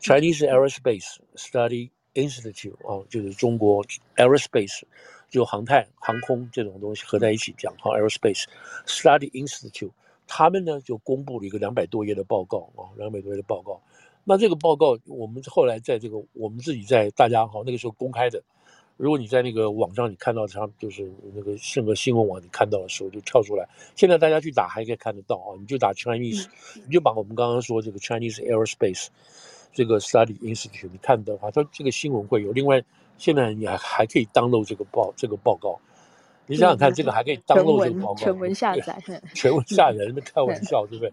[0.00, 3.84] ，Chinese Aerospace Study Institute 啊，就是中国
[4.16, 4.82] Aerospace，
[5.28, 8.44] 就航太航空这种东西合在一起讲，哈，Aerospace
[8.86, 9.90] Study Institute。
[10.26, 13.80] 他们呢就公布了一个两百多页的报告啊，两百多页的报告。
[14.24, 18.42] 那这个报告我们后来在这个我们自己在大家好那个时候公开的，
[18.96, 23.68] 如果你在那个网上你看到它就是那个任何新闻网你看到的时候就跳出来。
[23.94, 26.46] 现在大家去打还可以看得到啊，你就打 Chinese，
[26.86, 29.08] 你就把我们刚刚说这个 Chinese Aerospace
[29.74, 32.52] 这个 Study Institute 你看的话，它这个新闻会有。
[32.52, 32.82] 另外，
[33.18, 35.78] 现在你还还可以 download 这个报这个报告。
[36.46, 39.00] 你想想看，这个还可以这个报告，全文下载，
[39.34, 41.12] 全文下载，那开玩笑，对不对？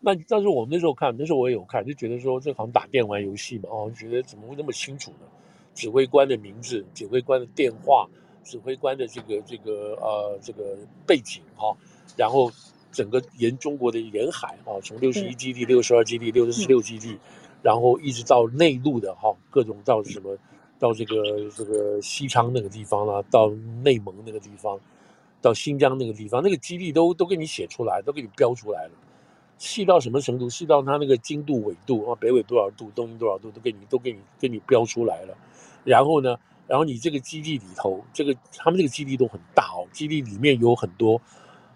[0.00, 5.26] 那但是我们那时候看，那时候我也有看，就觉得说这好像打电玩游戏嘛，哦，觉得怎么会那么清楚呢？
[5.74, 8.08] 指挥官的名字、指挥官的电话、
[8.42, 11.76] 指挥官的这个这个呃这个背景哈，
[12.16, 12.50] 然后
[12.90, 17.18] 整个沿中国的沿海啊，从六十一基地、六十二基地、六十六基地，
[17.62, 20.38] 然后一直到内陆的哈，各种到什么。
[20.84, 23.48] 到这个这个西昌那个地方了，到
[23.82, 24.78] 内蒙那个地方，
[25.40, 28.90] 到新疆那个地方，那个基地都都给你写出来，都给你标出来了，
[29.56, 30.46] 细到什么程度？
[30.50, 35.34] 细到它那个经度、纬度啊，北纬多少度，东经多少度，都给你都给你给你标出来了。
[35.84, 41.18] 然后呢，然后你这个基地里头，这个他们这个基地都很大哦，基地里面有很多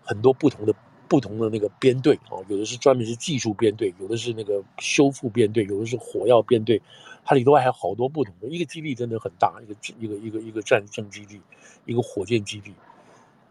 [0.02, 0.74] 很多不同的
[1.08, 6.82] 不同的那个编队啊，有的是专门是技术编队，有的是那个修复编队，有的是火药编队，
[7.28, 8.48] 它里头还有好多不同的。
[8.48, 11.38] 一个基地真的很大，一个一个一个一个战争基地，
[11.84, 12.72] 一个火箭基地，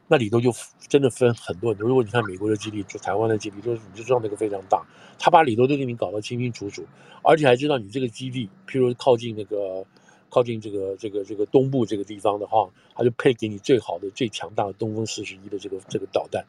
[0.07, 0.51] 那里头就
[0.87, 1.87] 真的分很多很多。
[1.87, 4.83] 如果你看美国的基地，就台湾的基地，就是你就知道那个非常大，
[5.19, 6.83] 他把里头都给你搞得清清楚楚，
[7.21, 9.85] 而且还知道你这个基地，譬如靠近那个
[10.27, 16.43] 靠近这个这个这个东部这个地方的话，他就配给你最好的最强大的东风四十一的这个这个导弹。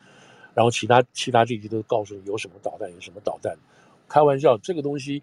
[0.55, 3.55] 然后其他其他地区都告诉你有什么导弹，有什么导弹。
[4.09, 5.23] 开玩笑，这个东西，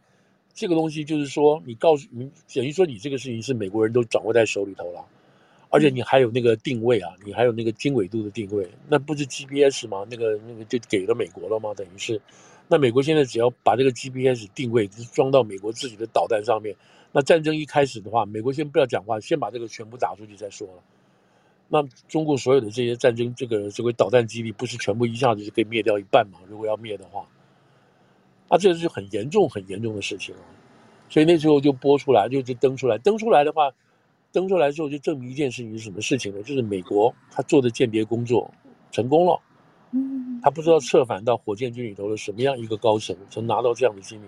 [0.56, 5.06] 这个东西就是说，你告诉你等于说你这个事情是美国人都掌握在手里头了，
[5.70, 10.08] 而且你还有那个定位啊，你还有那个经纬度的定位，那不是 GPS 吗？
[10.10, 11.74] 那个那个就给了美国了吗？
[11.74, 12.22] 等于是，
[12.70, 16.74] 那美国现在只要把这个 GPS 定位装到美国自己的导弹上面，
[17.12, 20.84] 那战争一开始的话，美国先不要讲话，先把这个全部打出去再说了。
[21.68, 26.40] 那中国所有的这些战争，这个这个导弹基地，不是全部一下子就可以灭掉一半吗？
[26.48, 27.28] 如果要灭的话，
[28.50, 30.42] 那这是很严重、很严重的事情啊。
[31.10, 33.72] 所以那时候就播出来，就就登出来，登出来的话，
[34.32, 36.42] 登出来之后就证明一件事情是什么事情呢？
[36.44, 38.52] 就是美国他做的鉴别工作
[38.92, 39.40] 成功了。
[39.92, 44.28] 嗯，他不知道策反到火箭军里头的什么样一个高层，曾拿到这样的机密。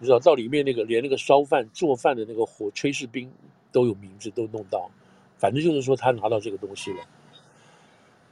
[0.00, 3.30] 你知道到里面那个连那个烧饭做饭的那个火炊事兵
[3.72, 4.90] 都有名字，都弄到。
[5.38, 6.98] 反正就是说，他拿到这个东西了。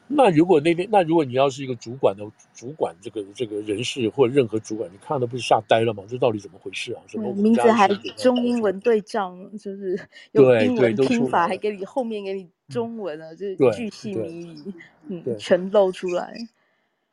[0.08, 6.04] 那如果那边，那如果你要是一个主管的主管，这个这个人事或者任何主管，你看的不是吓呆了吗？
[6.08, 7.02] 这到底怎么回事啊？
[7.08, 9.98] 什么名字还中英文对仗，就是
[10.30, 14.74] 用英文拼法，还给你后面给你中文啊，就是巨细靡遗，
[15.08, 16.34] 嗯，全露出来。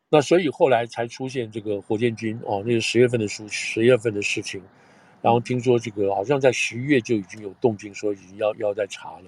[0.09, 4.61] 那所以后来才出现这个火箭军哦，那个十月份的书，十月份的事情，
[5.23, 9.25] 然后听说这个好像在十一月就已经有动静，说已经要要再查了。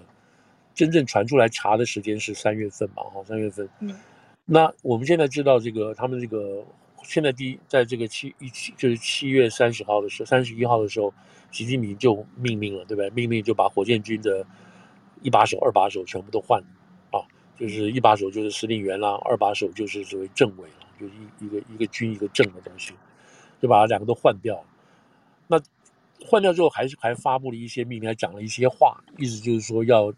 [0.76, 3.02] 真正传出来查的时间是三月份嘛？
[3.04, 3.68] 哈，三月份。
[3.80, 3.96] 嗯，
[4.44, 6.64] 那我们现在知道这个，他们这个
[7.04, 11.14] 现在第一，在这个七一七就是七月三十号的时候，三十一号的时候，
[11.50, 13.10] 习近平就命令了，对不对？
[13.12, 14.46] 命令就把火箭军的
[15.22, 16.62] 一把手、二把手全部都换，
[17.10, 17.24] 啊，
[17.58, 22.94] 就是一把手就是司令员啦，二把手就是所谓政委了，就是一一个一个军一个政的东西，
[23.62, 24.62] 就把两个都换掉。
[25.48, 25.58] 那
[26.26, 30.14] 换掉之后，还是还发布了一些命令，还讲了一些话，意思就是说要。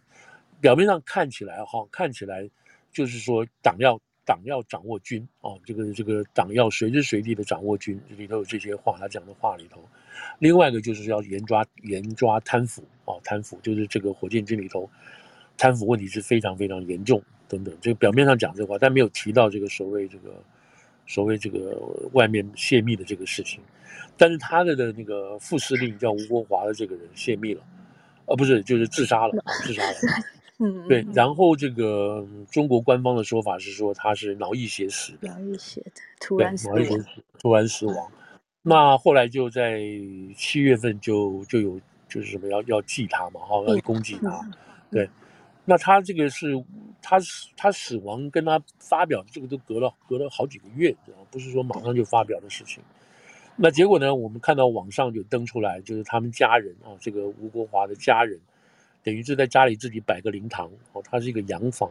[0.59, 2.49] 表面上看起来哈，看起来
[2.91, 9.83] 就是说党要党要掌握军哦，这个这个党要随时随地的掌握军，里头有这些话，他讲的话里头。
[10.39, 14.89] 另外一个就是要严抓严抓贪腐哦，贪腐就是这个火箭军里头
[15.55, 17.75] 贪腐问题是非常非常严重等等。
[17.79, 20.43] 这个表面上讲这话，但没有提到这个所谓这个
[21.05, 21.79] 所谓这个
[22.13, 23.61] 外面泄密的这个事情。
[24.17, 27.61] 但是他的的那个副司令叫吴国华的这个人泄密了，
[28.25, 29.95] 呃，不是，就是自杀了，自杀了。
[30.59, 36.79] 嗯，对，然后这个中国官方的说法是说他是脑溢血死的，脑溢血的，突然死亡，
[37.39, 38.11] 突然死亡。
[38.63, 39.79] 那后来就在
[40.35, 44.49] 七月份就就有就是什么要要祭他嘛，哈，要攻击他。
[44.89, 45.07] 对，
[45.63, 46.51] 那他这个是
[47.03, 47.17] 他
[47.55, 50.95] 他死亡跟他发表的这个都隔了隔了好几个月？
[51.29, 52.81] 不是说马上就发表的事情。
[53.55, 58.39] 那结果呢，我们看到网上就登出来，就是他们家人啊，这个吴国华的家人。
[59.07, 61.89] 等于是在家里自己摆个灵堂哦，他是一个洋房，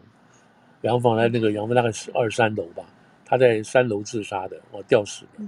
[0.82, 2.84] 洋房在那个洋房大概是二三楼吧，
[3.24, 5.42] 他在三楼自杀的哦，吊死的。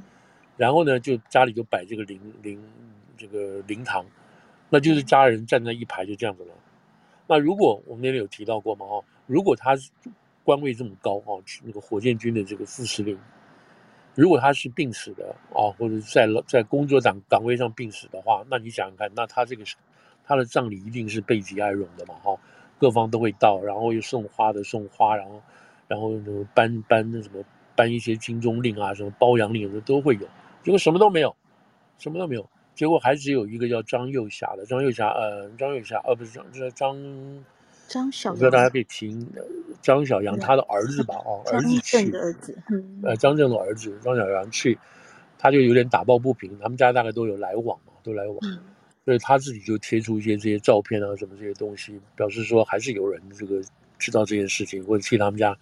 [0.57, 2.59] 然后呢，就家里就摆这个灵灵
[3.19, 4.03] 这个灵堂，
[4.71, 6.55] 那就是家人站在一排就这样子了。
[7.27, 9.77] 那如果我们那边有提到过嘛哈，如果他
[10.45, 13.19] 官位这么高哦，那个火箭军的这个副司令，
[14.15, 19.77] 如果他是病死的啊，或者在在工作岗岗位上病死的话，那你想想看，那他这个是。
[20.29, 22.37] 他的葬礼一定是备极哀荣的嘛，哈，
[22.79, 25.43] 各方都会到，然后又送花的送花，然后，
[25.89, 27.43] 然后什么颁颁那什么
[27.75, 30.29] 颁一些金钟令啊，什么褒扬令的都会有，
[30.63, 31.35] 结果什么都没有，
[31.99, 36.95] 什么都没有，结果还只有一个叫张幼霞的，张幼霞，呃，张幼霞，呃，不是张，就是张，
[37.89, 39.27] 张小，我觉得大家可以听，
[39.81, 44.79] 张小杨他的儿子吧，哦，儿子去，的儿子，嗯，呃，张正的儿子张小杨去，
[45.39, 48.37] 他就有点打抱不平，他们家大概都有来往嘛，都来往。
[48.43, 48.61] 嗯
[49.09, 53.59] 所以他自己就贴出一些这些照片啊，什么这些东西，表示说还是有人这个
[53.99, 55.57] 知道这件事情，或者替他们家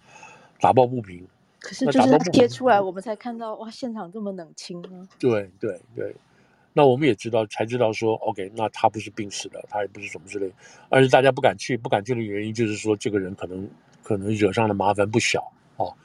[0.59, 1.25] 打抱不平。
[1.61, 5.07] 可是就是贴出来，我们才看到哇，现场这么冷清啊。
[5.17, 6.13] 对对对，
[6.73, 10.51] 那我们也知道，才知道说，OK，那他不是病死的，他也不是什么之类，
[10.89, 13.65] 而是大家不敢去，不敢去的原因就是说，这个人可能
[14.03, 15.95] 可能惹上了麻烦不小哦，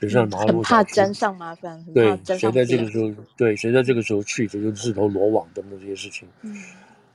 [0.00, 1.80] 惹上的麻烦不小，很怕沾上麻烦。
[1.94, 6.26] 对，谁在这个时候，对，谁在这个时候去，谁就自投罗网等等这些事情。
[6.42, 6.60] 嗯。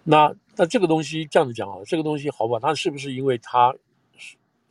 [0.04, 2.60] 那那这个东西这样子讲啊，这个东西好不好？
[2.62, 3.74] 那是不是因为他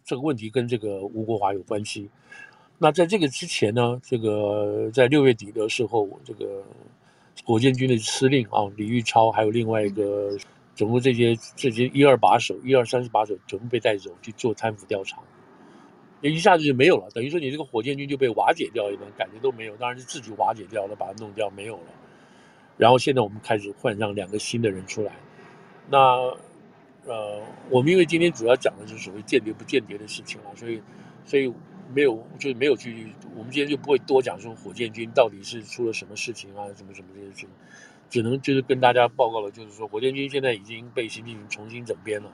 [0.04, 2.08] 这个问题跟这个吴国华有关系？
[2.78, 6.62] 那在这个之前呢，这个在六月底的时候，这个
[7.44, 10.36] 火箭军的司令啊，李玉超，还有另外一个，
[10.74, 15.22] 总共这些这些一二把手，一二三四把手，全部被带走去做贪腐调查，
[16.20, 22.01] 一下子就没有了，等于说你这个火箭军就被瓦解掉一般，感觉都没有，当然是自己瓦解掉了，把它弄掉没有了。
[22.76, 25.12] 然后现在我们开始换上两个新的人出来，
[25.90, 25.98] 那
[27.04, 30.82] 呃，我们因为今天主要讲的是所谓间谍不间谍的事情啊，所以
[31.24, 31.52] 所以。
[31.94, 33.12] 没有，就是没有去。
[33.36, 37.48] 我们今天就不会多讲说火箭军到底是出了什么事情啊，什么什么这些事情，
[38.08, 42.32] 只能就是跟大家报告了，就是说火箭军现在已经被习近平重新整编了。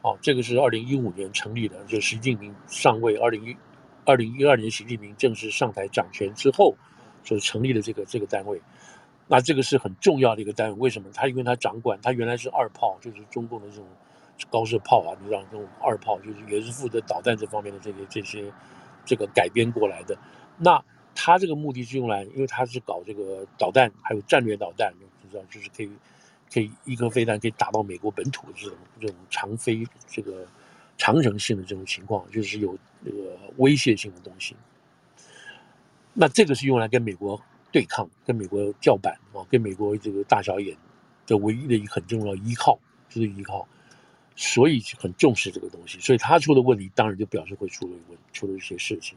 [0.00, 3.54] 哦，这个是二零一五年成立的，就习近平上位，二零一
[4.06, 6.74] 二零一二年习近平正式上台掌权之后
[7.22, 8.58] 所成立的这个这个单位。
[9.28, 11.08] 那这个是很重要的一个单位，为什么？
[11.12, 13.86] 他因为他掌管，他原来是二炮，就是中共的这种
[14.50, 18.52] 高射炮啊，你知道这种二炮，就是也是负责导弹这方面的这些这些。
[19.08, 20.18] 这个改编过来的，
[20.58, 20.84] 那
[21.14, 25.90] 他这个目的是用来，因为他是搞这个导弹，还有战略导弹，你知道，就是可以，
[26.52, 30.44] 可以一颗飞弹可以打到美国本土的这种这种长飞这个
[30.98, 34.56] 长程性的这种情况，就是有这个威胁性的东西。
[36.12, 37.40] 那这个是用来跟美国
[37.76, 40.74] 对抗，跟美国叫板啊，跟美国这个大小眼
[41.26, 42.78] 的唯一的一个很重要依靠，
[43.10, 43.68] 就是依靠。
[44.34, 49.14] 所以很重视这个东西，所以他出的问题当然就表示会出了问出了一些事情。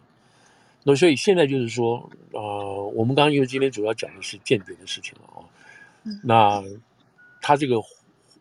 [0.83, 5.39] 那所以现在就是说，呃，我们刚刚因为今天主要讲的是间谍的事情了啊。
[6.21, 6.61] 那
[7.41, 7.77] 他这个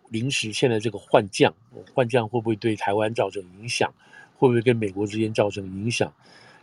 [0.09, 1.54] 临时现在这个换将，
[1.94, 3.88] 换将会不会对台湾造成影响？
[4.37, 6.12] 会不会跟美国之间造成影响？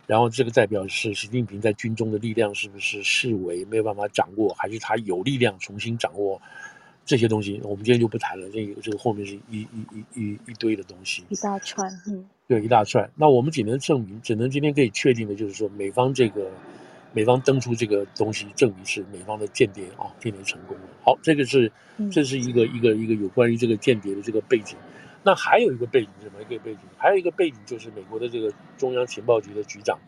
[0.06, 6.40] 然后这个代表是习近平在军中的力量是不是视为，没有办法掌握，还是他有力量重新掌握？
[7.04, 13.08] 这些东西我们今天就不谈了，这个这个后面是一一一一一堆的东西，一大串，嗯，对，一大串。
[13.14, 16.50] 那我们只能证明，只能今天可以确定的就是说，美方这个
[17.12, 20.82] 美方登出这个东西，证明是美方的间谍啊，间谍成功了。
[21.04, 21.70] 好，这个是
[22.10, 24.76] 这是一个一个一个有关于这个间谍的这个背景。
[25.26, 26.40] 那还有一个背景是什么？
[26.40, 29.98] 一个背景，还有一个背景就是美国的这个中央情报局的局长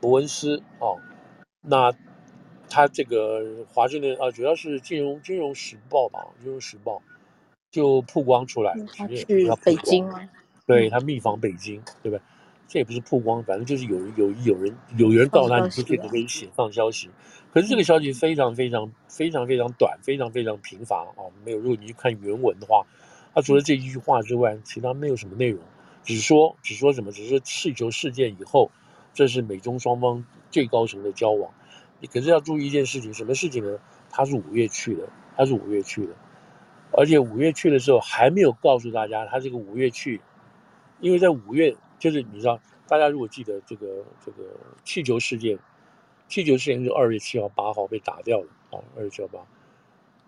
[0.00, 0.98] 伯恩斯哦，
[1.60, 1.92] 那。
[2.68, 7.00] 他这个华盛顿啊，主要是金融金融时报吧，金融时报
[7.70, 10.28] 就曝光出来，他去北京吗？
[10.66, 12.20] 对，他密访北京，对不对？
[12.66, 17.08] 这也不是曝光，反正就是有有有人有人到那里，就这个可以写放消息。
[17.52, 21.58] 可是这个消息非常非常非常非常短，非常非常贫乏啊，没有。
[21.58, 22.84] 如果你去看原文的话，
[23.36, 25.60] 他除了这一句话之外，其他没有什么内容，
[26.02, 28.70] 只说只说什么，只是气球事件以后，
[29.12, 31.52] 这是美中双方最高层的交往。
[32.00, 33.78] 你可是要注意一件事情，什么事情呢？
[34.08, 36.14] 他是五月去的，他是五月去的，
[36.92, 40.22] 而且五月去的时候还没有告诉大家他这个五月去，
[41.00, 44.44] 因为在五月就是你知道，大家如果记得这个这个
[44.82, 45.58] 气球事件，
[46.26, 49.40] 气球事件是二月七号八号被打掉了啊，二月七号八，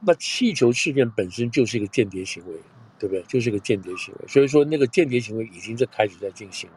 [0.00, 2.54] 那气球事件本身就是一个间谍行为，
[2.98, 3.22] 对不对？
[3.24, 6.76] 就是一个间谍行为，所以说那个间谍行为已经在开始在进行了。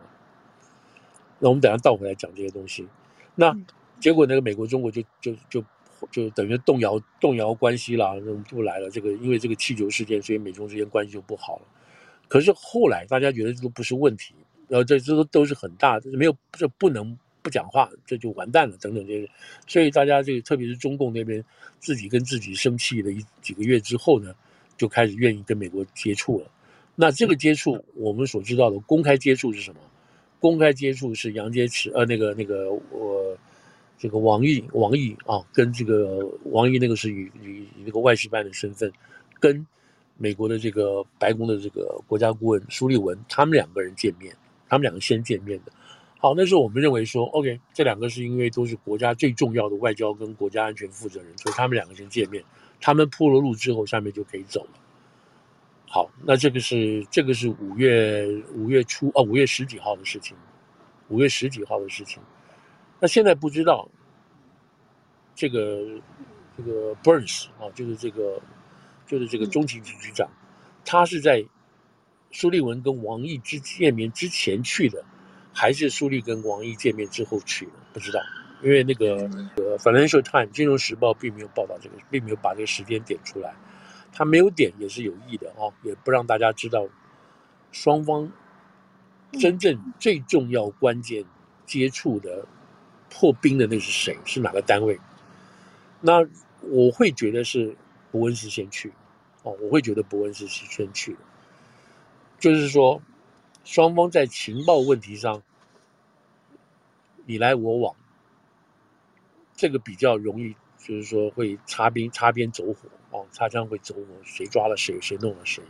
[1.39, 2.87] 那我们等下倒回来讲这些东西，
[3.35, 3.55] 那。
[3.99, 5.63] 结果那个美国中国就就就
[6.09, 8.89] 就等于动摇动摇关系了，那不来了。
[8.89, 11.61] 这个因为这个气球事件，所以美中之间关系就不好了。
[12.27, 14.33] 可是后来大家觉得这都不是问题，
[14.67, 19.29] 然后这这都都是很大，这没有这不能不讲话，这就完蛋了等等这些。
[19.67, 21.45] 所以大家这个特别是中共那边
[21.77, 24.33] 自己跟自己生气了一几个月之后呢，
[24.81, 26.47] 就开始愿意跟美国接触了。
[26.95, 29.79] 那这个接触我们所知道的公开接触是什么？
[30.39, 33.37] 公开接触是杨洁篪呃那个那个我。
[34.01, 38.91] 这个王毅，王毅啊，跟这个王毅那个是以以以那个外事办的身份，
[39.39, 39.63] 跟
[40.17, 44.35] 美国的这个白宫的这个国家顾问苏利文，他们两个人见面，
[44.67, 45.71] 他们两个先见面的。
[46.17, 52.43] 好，那时候我们认为说，OK，这两个是因为都是国家最重要的外交跟国家安全负责人，所以他们两个先见面，
[52.81, 54.71] 他们铺了路之后，下面就可以走了。
[55.87, 60.35] 好，那这个是这个是五月五月初啊，五月十几号的事情，
[61.09, 62.21] 五月十几号的事情。
[62.99, 63.89] 那现在不知道，
[65.35, 66.01] 这个
[66.57, 68.41] 这个 Burns 啊，就是这个
[69.05, 70.29] 就是这个中情局局长，
[70.85, 71.45] 他是在
[72.31, 75.03] 苏利文跟王毅之见面之前去的，
[75.53, 77.71] 还是苏立跟王毅见面之后去的？
[77.91, 78.21] 不知道，
[78.61, 79.15] 因为那个
[79.57, 83.53] 呃 Financial Times 金融时报并没有报道这个，并没有把这个时间点出来，
[84.11, 86.87] 他没有点也是有意的啊，也不让大家知道
[87.71, 88.31] 双方
[89.33, 91.25] 真正最重要关键
[91.65, 92.45] 接触的。
[93.13, 94.17] 破冰的那是谁？
[94.23, 94.97] 是哪个单位？
[95.99, 96.25] 那
[96.61, 97.75] 我会觉得是
[98.09, 98.93] 伯恩斯先去，
[99.43, 101.19] 哦，我会觉得伯恩斯是先去的。
[102.39, 103.01] 就是说，
[103.65, 105.43] 双方在情报问题上
[107.25, 107.93] 你来我往，
[109.61, 115.61] 这个比较容易，就是说会擦边擦边走火哦，擦枪会走火，谁抓了谁，谁弄了谁，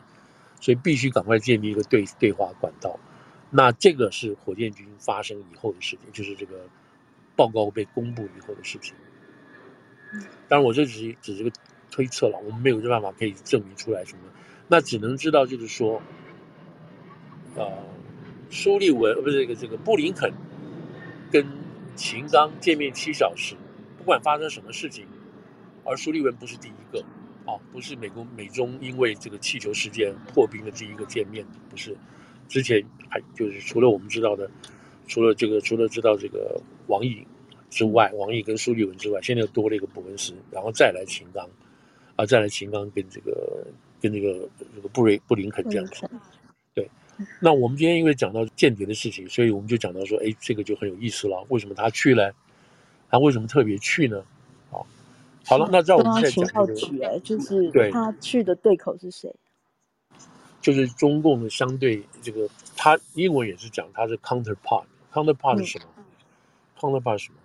[0.61, 2.97] 所以必须赶快建立一个对对话管道。
[3.49, 6.69] 那这个是火箭军发生以后的事情，就是这个
[7.35, 8.95] 报告被公布以后的事情。
[10.47, 11.51] 当然，我这只是只是个
[11.91, 14.21] 推测了，我们没有这办法可以证明出来什么，
[14.69, 16.01] 那只能知道就是说，
[17.57, 17.69] 呃，
[18.49, 20.31] 苏利文不是这个这个布林肯
[21.29, 21.45] 跟
[21.97, 23.53] 秦刚见面七小时，
[24.01, 25.05] 不管发生什么事情，
[25.85, 27.05] 而苏利文不是第一个，
[27.45, 31.95] 哦，不是美国美中因为这个气球事件破冰的第一个见面，不是。
[32.49, 34.49] 之前还就是除了我们知道的，
[35.07, 37.23] 除了这个除了知道这个王毅
[37.69, 41.47] 之外，王毅跟苏利文之外，现在又多了一个伯恩斯，然后再来秦刚，
[42.15, 43.67] 啊，再来秦刚跟这个
[44.01, 46.09] 跟这个这个布瑞布林肯这样子。
[46.73, 46.89] 对，
[47.39, 51.45] 那我们今天因为讲到间谍的事情，所以我们就讲到说，哎，这个就很有意思了。
[51.49, 52.33] 为什么他去了？
[53.11, 54.23] 他为什么特别去呢？
[54.71, 54.87] 好，
[55.45, 56.47] 好了，那在我们再讲一
[56.97, 59.35] 个，就是他去的对口是谁？
[60.61, 62.47] 就是中共的相对这个，
[62.77, 66.03] 他英文也是讲他是 counterpart，counterpart 是什么、嗯、
[66.79, 67.37] ？counterpart 是什么？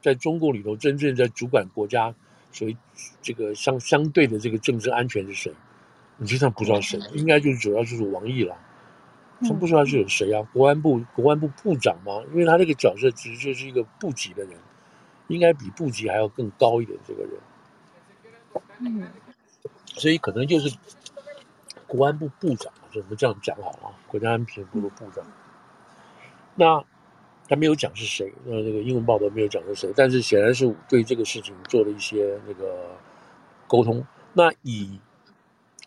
[0.00, 2.14] 在中共里头，真正在主管国家，
[2.50, 2.76] 所谓
[3.20, 5.52] 这个相相对的这个政治安全是谁？
[6.16, 8.56] 你实际上不知道谁，应该就是主要就是王毅了。
[9.40, 10.40] 他不知道是有谁啊？
[10.52, 12.22] 国安部国安部部长吗？
[12.30, 14.56] 因为他这个角色其实就是一个部级的人，
[15.32, 17.32] 应该比部级还要更高一点这个人。
[18.80, 19.08] 嗯，
[19.86, 20.76] 所以可能就是。
[21.84, 25.22] 国安部部长，就我们这样讲好了，国家安全部的部长。
[26.54, 26.82] 那
[27.46, 32.96] 他没有讲是谁，那那个英文报道没有讲是谁，但是显然是对这个事情做了一些那个
[33.66, 34.06] 沟通。
[34.32, 34.98] 那以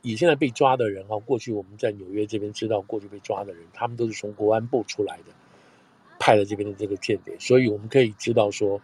[0.04, 5.34] 以现在被抓的人哈，过去我们在纽约这边知道过去被抓的人，他们都是从国安部出来的，
[6.20, 8.80] 派了这边的这个间谍，所以我们可以知道说，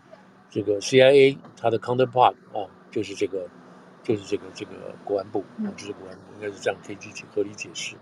[0.52, 3.50] 这个 CIA 它的 counterpart 啊，就是这个。
[4.04, 4.72] 就是这个这个
[5.06, 7.96] 国安部啊，就是国安部，应该是这样可以进行合理解释。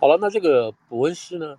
[0.00, 1.56] 好了，那这个伯恩斯呢？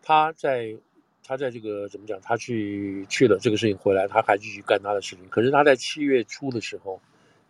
[0.00, 0.76] 他在
[1.24, 2.16] 他在这个怎么讲？
[2.20, 5.28] 他去去了这个事情回来，他还继续干他的事情。
[5.28, 7.00] 可是他在七月初的时候，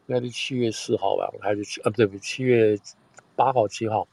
[0.06, 1.90] 应该是七月四号吧，还是七啊？
[1.90, 2.78] 不对不对，七月
[3.36, 4.08] 八号七号，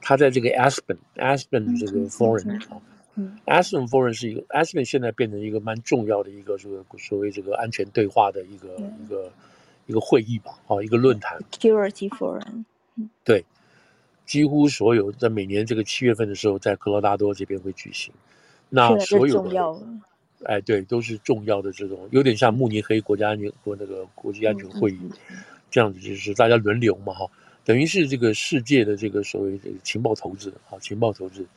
[0.00, 2.80] 他在这个 Aspen Aspen 这个 Forum 啊。
[3.14, 9.32] 嗯，Aspen Forum 是一个 Aspen 现在变成一个蛮重要的一个这个所谓这个安全对话的一个、嗯、一个
[9.86, 11.38] 一个会议吧，啊，一个论坛。
[11.50, 12.64] Security Forum。
[13.24, 13.44] 对，
[14.24, 18.12] 几乎所有在每年这个七月份的时候，在科罗拉多这边会举行。
[18.70, 19.82] 那所有的，
[20.44, 24.98] 哎，对，都是重要的这种，有点像慕尼黑国家安全和那个国际安全会议、
[25.70, 27.30] 这样子，就是大家轮流嘛，哈，
[27.64, 31.48] 等于是这个世界的这个所谓的情报投资，啊，情报头子，骗。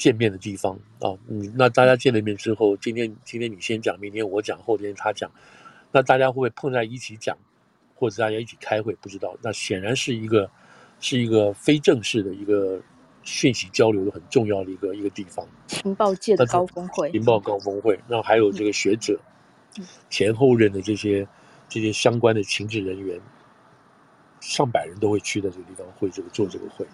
[0.00, 5.30] 见面的地方啊，嗯，那大家见了面之后，今天今天你先讲，明天我讲，后天他讲，
[5.92, 7.36] 那大家会不会碰在一起讲，
[7.94, 8.94] 或者大家一起开会？
[8.94, 9.36] 不知道。
[9.42, 10.50] 那显然是一个
[11.00, 12.80] 是一个非正式的一个
[13.24, 15.46] 讯息交流的很重要的一个一个地方。
[15.66, 18.00] 情报界的高峰会，情报高峰会。
[18.08, 19.20] 那还有这个学者，
[20.08, 21.28] 前后任的这些
[21.68, 23.20] 这些相关的情治人员，
[24.40, 26.86] 上百人都会去的这个地方会这个做这个会。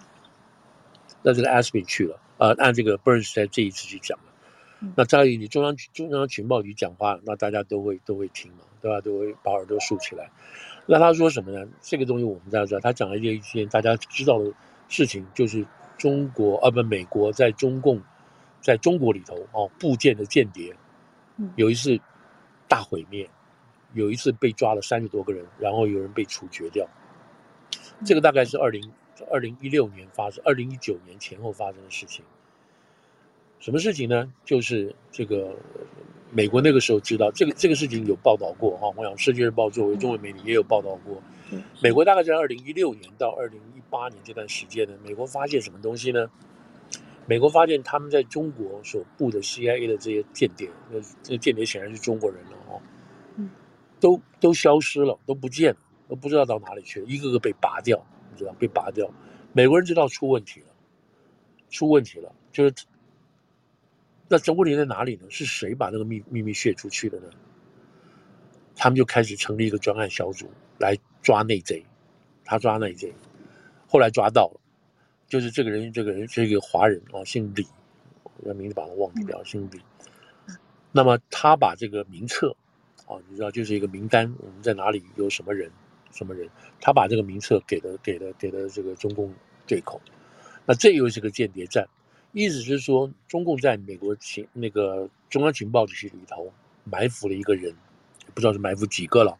[1.23, 2.19] 那这个 Aspen 去了。
[2.37, 9.01] 呃，按这个 Burns 在这一次去讲了，那在你中央中央情报局讲话，那大家都会都会听嘛，对吧？
[9.01, 10.29] 都会把耳朵竖起来。
[10.85, 11.67] 那他说什么呢？
[11.81, 14.53] 这个东西我们大家知道，他讲了一件一件大家知道的
[14.87, 15.65] 事情，就是
[15.97, 17.99] 中国啊不，美国在中共
[18.61, 20.75] 在中国里头哦部件的间谍，
[21.55, 21.99] 有一次
[22.67, 23.27] 大毁灭，
[23.95, 26.87] 有一次被抓了三十多个人，然后有人被处决掉。
[28.05, 28.91] 这个大概是二零。
[29.25, 32.23] 二零一六年发生，二零一九年前后发生的事情。
[33.59, 34.31] 什么事情呢？
[34.45, 35.55] 就是这个
[36.31, 38.93] 美国那个时候知道这个这个事情有报道过哈。
[38.95, 41.21] 我想《世界日报》作为中文媒体也有报道过。
[41.81, 46.29] 美国大概在二零一六年到二零一八年这段时间呢，美国发现什么东西呢？
[47.25, 52.81] 美国发现他们在中国所布的 CIA 的这些间谍，那这个间谍显然是中国人了哦，
[53.37, 53.49] 嗯
[53.99, 58.05] 都都消失了，都不见了，都不知道到哪里去了，一个个被拔掉。
[58.37, 59.09] 知道被拔掉，
[59.51, 60.67] 美国人知道出问题了，
[61.69, 62.73] 出问题了，就是
[64.29, 65.23] 那这问题在哪里呢？
[65.29, 67.29] 是谁把那个秘秘密泄出去的呢？
[68.75, 71.83] 他们就开始成立一个专案小组来抓内贼，
[72.45, 73.11] 他抓内贼，
[73.87, 74.59] 后来抓到了，
[75.27, 77.65] 就是这个人，这个人是一个华人啊，姓李，
[78.43, 79.81] 我名字把他忘记掉，姓李。
[80.91, 82.55] 那么他把这个名册
[83.07, 85.71] 啊，你知道，就是一个名单，我们在哪里有什么人。
[86.11, 86.49] 什么人？
[86.79, 89.33] 他把这个名册给了给了给了这个中共
[89.65, 90.01] 对口，
[90.65, 91.87] 那这又是个间谍战，
[92.31, 96.51] 意思是说，中共在美国情那个中央情报局里头
[96.83, 97.75] 埋伏了一个人，
[98.33, 99.37] 不知道是埋伏几个了，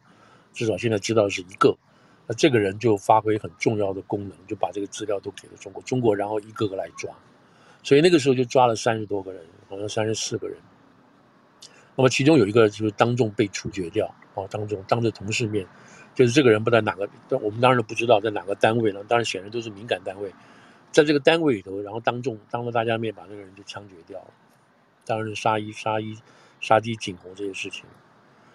[0.52, 1.76] 至少现在知道是一个。
[2.26, 7.10] 那这个人就发挥很重要的功能，就把这个资料都给了中国，中国然后一个个来抓，
[7.82, 10.58] 所以那个时候就抓了三十多个人，好像三十四个人。
[11.96, 15.66] 那么其中有一个就是当众被处决掉，啊，当众当着同事面，
[16.18, 17.08] 就是这个人不在哪个，
[17.38, 20.28] 我们当然不知道在哪个单位了，当然显然都是敏感单位，
[20.90, 24.26] 在这个单位里头，然后当众当着大家面把那个人就枪决掉了，
[25.06, 26.18] 当然是杀一杀一
[26.60, 27.84] 杀鸡儆猴这些事情。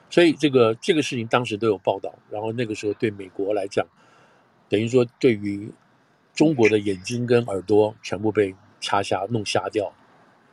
[0.10, 3.88] 所以这个这个事情当时都有报道，然后那个时候对美国来讲，
[4.68, 5.72] 等于说对于
[6.34, 9.90] 中国的眼睛跟耳朵全部被掐瞎、弄瞎掉。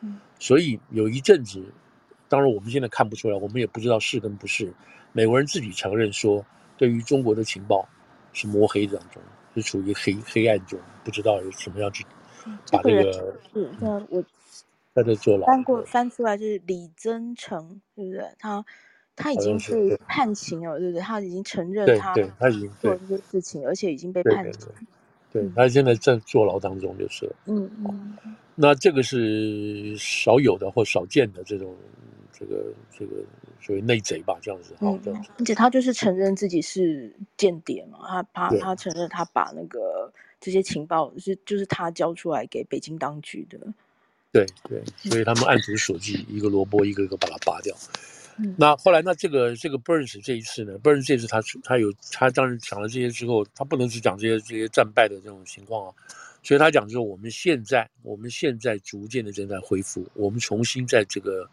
[0.00, 1.60] 嗯，所以有一阵子，
[2.28, 4.72] 当然我们现在看不出来，我们也不知道是跟不是。
[5.10, 6.46] 美国人自己承认说，
[6.80, 7.86] 对于中国的情报
[8.32, 9.22] 是摸黑当中，
[9.54, 12.02] 是处于黑黑暗中，不知道有什么样去
[12.72, 13.12] 把这个。
[13.52, 14.24] 是，那我
[14.94, 15.46] 在这坐牢。
[15.46, 18.26] 翻过翻出来就是李增成，对不对？
[18.38, 18.64] 他。
[19.16, 21.02] 他已经被判刑了，对不对？
[21.02, 24.66] 他已经承认他对他已经做这些事情，而且已经被判刑。
[25.30, 27.30] 对，他现在在坐牢当中，就是。
[27.44, 28.16] 嗯嗯。
[28.54, 31.76] 那这个是少有的或少见的这种，
[32.32, 33.16] 这个这个
[33.60, 34.98] 所谓内贼吧，这样子好。
[35.06, 35.24] 嗯。
[35.38, 43.58] 而且他就是承认自己是间谍嘛，他他他承认他把那个这些情报是就是他交出来给北京当局的。
[44.32, 47.76] 对对，所以他们按图索骥，一个萝卜一个一个把它拔掉。
[48.56, 55.94] 那后来，那这个这个 Burns 这一次呢？Burns 这次他他有他当然讲了这些之后，他不能只讲这些这些战败的这种情况啊，
[56.42, 61.46] 所以他讲说我们现在我们现在逐渐的正在恢复，我们重新在这个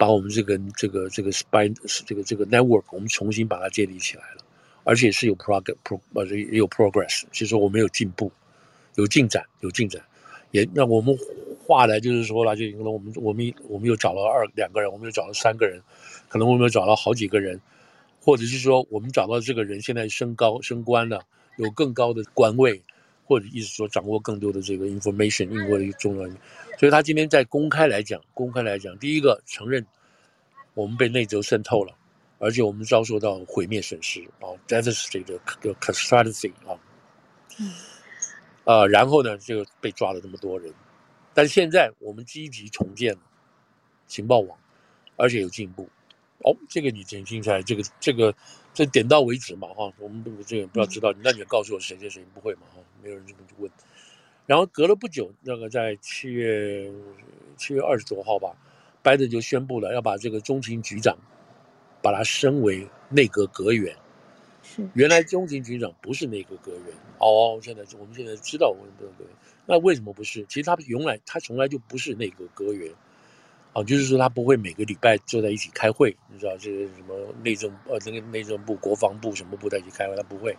[0.00, 1.76] 把我们这个这个这个 spine
[2.06, 4.42] 这个这个 network 我们重新把它建立起来了，
[4.84, 8.32] 而且是有 progress pro 呃也有 progress，其实我们有进步，
[8.94, 10.02] 有进展有进展，
[10.52, 11.14] 也那我们。
[11.62, 15.80] 话来就是说了，就可能我们我们我们又找了二两个人，我们又找了三个人，
[16.28, 17.60] 可能我们又找了好几个人，
[18.20, 21.22] 或者是说我们找到这个人现在升高升官了，
[21.58, 22.82] 有更高的官位，
[23.30, 26.28] 或者意思说掌握更多的这个 information，英国的一个重要。
[26.76, 29.86] 所以他今天在公开来讲，公开来讲，第一个承认
[30.74, 31.94] 我们被内贼渗透了，
[32.40, 35.38] 而且我们遭受到毁灭损失啊，devastated
[35.80, 36.74] catastrophe 啊，
[37.60, 37.72] 嗯，
[38.64, 40.74] 啊，然后呢，这个被抓了这么多人。
[41.32, 43.20] 但现在我们积极重建了
[44.08, 44.58] 情报网，
[45.14, 45.88] 而且有进步。
[46.42, 48.34] 哦，这个你听听起来，这个这个
[48.72, 53.70] 这点到为止嘛，哈，我们这个不要知道，那你告诉我谁谁谁不会嘛，哈，没有人这么去问。
[54.46, 56.90] 然后隔了不久，那个在七月
[57.56, 58.56] 七月二十多号吧，
[59.02, 61.16] 拜登就宣布了要把这个中情局长
[62.02, 63.94] 把他升为内阁阁员。
[64.62, 66.96] 是，原来中情局长不是内阁阁员。
[67.18, 69.32] 哦，现在我们现在知道我们内阁阁员。
[69.66, 70.44] 那为什么不是？
[70.46, 72.92] 其实他永来他从来就不是内阁阁员，
[73.72, 80.56] 啊，就是说他不会每个礼拜坐在一起开会，你知道这个什么内政呃那个内政部、国防部什么部在一起开会，他不会。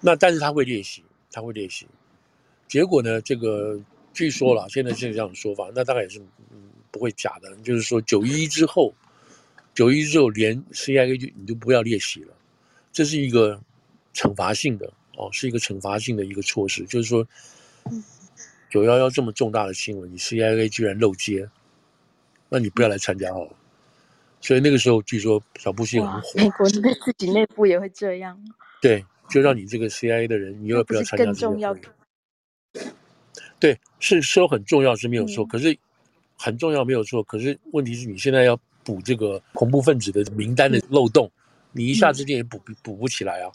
[0.00, 1.86] 那但是他会练习，他会练习。
[2.66, 3.78] 结果呢，这个
[4.12, 6.18] 据说了，现在是这样的说法，那大概也是
[6.50, 8.92] 嗯不会假的，就是说九一一之后，
[9.74, 12.34] 九一一之后连 CIA 就你就不要练习了，
[12.92, 13.60] 这是一个
[14.12, 17.26] 惩罚性的哦，是一个惩罚性的一个措施，就是说。
[18.68, 21.48] 九幺幺这么重大的新闻，你 CIA 居然漏接，
[22.48, 23.52] 那你不要来参加好了。
[24.40, 28.38] 所以那个时候据说小布希很火，美国内自己内部也会这样。
[28.80, 31.32] 对，就让你这个 CIA 的人，你要不要参加这个。
[31.32, 31.76] 更重要。
[33.58, 35.76] 对，是说很重要是没有错，嗯、可是
[36.36, 41.40] 很重要没有错，可是问题是你现在要补这个恐怖分子的名单的漏洞，嗯、
[41.72, 43.50] 你一下之间也补补不起来啊。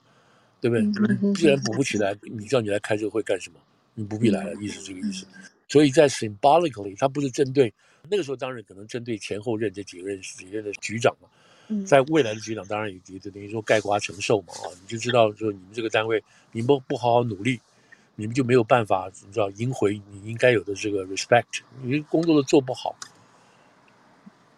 [0.60, 1.34] 对不对？
[1.34, 3.56] 既然补不起来，你叫你来开这个会干什么？
[3.96, 5.26] 你不必来了，意思这个意思。
[5.68, 7.74] 所以在 symbolically，它不是针对
[8.10, 11.28] 那个时候，当然可能针对前后任这几个任几任的局长嘛。
[11.86, 16.22] 在未来的局长，当然也也等于说概括承受嘛啊，你就知道说你们这个单位，
[16.52, 17.62] 你们不好好努力，
[18.16, 22.94] 你们就没有办法，你知道赢回你应该有的这个 respect，你工作都做不好。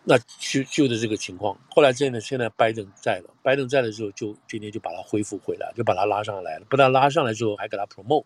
[0.03, 1.55] 那就就的这个情况。
[1.69, 6.65] 后来现在现在拜登在了，拜登在的时候，就今天就把他恢复回来，就把他拉上来了。
[6.67, 8.25] 把他拉上来之后，还给他 promote，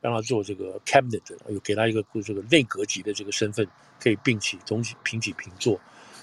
[0.00, 3.66] 让他做这个 cabinet，又给他一个这个内阁级的这个身份，
[4.00, 5.78] 可以并起同起平起平坐。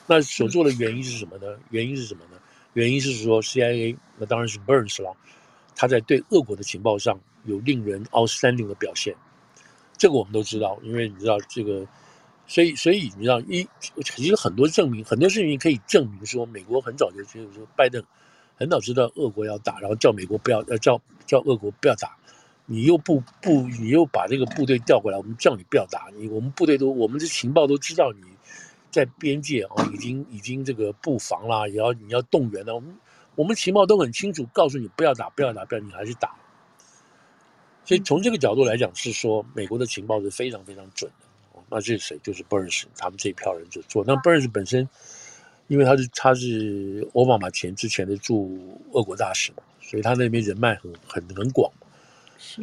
[0.08, 1.58] 那所做的原因是什么呢？
[1.70, 2.40] 原因是什么呢？
[2.74, 5.16] 原因是说 CIA，那当然是 Burns 了，
[5.76, 9.16] 他在对俄国的情报上有令人 outstanding 的表现。
[9.98, 11.86] 这个我们都知道，因为你知道这个。
[12.48, 13.68] 所以，所以你知道，一
[14.04, 18.04] 其实很多证明，很多事情可以证明说，美国很早就就是说，拜登
[18.56, 22.16] 很早知道俄国要打，然后叫美国不要，呃，叫叫俄国不要打，
[22.68, 28.24] 你又不不，你又把这个部队调过来，我们叫你不要打你，我们部队都，我们的情报都知道你
[28.90, 32.96] 在边界啊，已经已经这个布防了，也要你要动员了，我们
[33.36, 36.36] 我们情报都很清楚，告诉你不要打，不要打，不要，你还是打。
[37.84, 41.60] 所以从这个角度来讲，是说美国的情报是非常非常准的。
[41.70, 42.20] 那这是谁？
[42.24, 44.04] 就是 Burns 他们这一票人就做。
[44.08, 44.90] 那 Burns 本身，
[45.68, 51.72] 因为他是他是奥巴马前之前的驻俄国大使嘛，所以他那边人脉很很很广。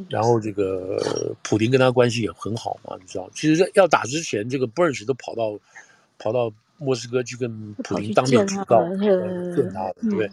[0.09, 5.59] 然后这个普京跟他关系也很好嘛，你知道，其实要打之前，这个 Burns 都跑到
[6.19, 8.83] 跑到莫斯科去跟普京当面举告，
[9.55, 10.31] 见他的，对不对？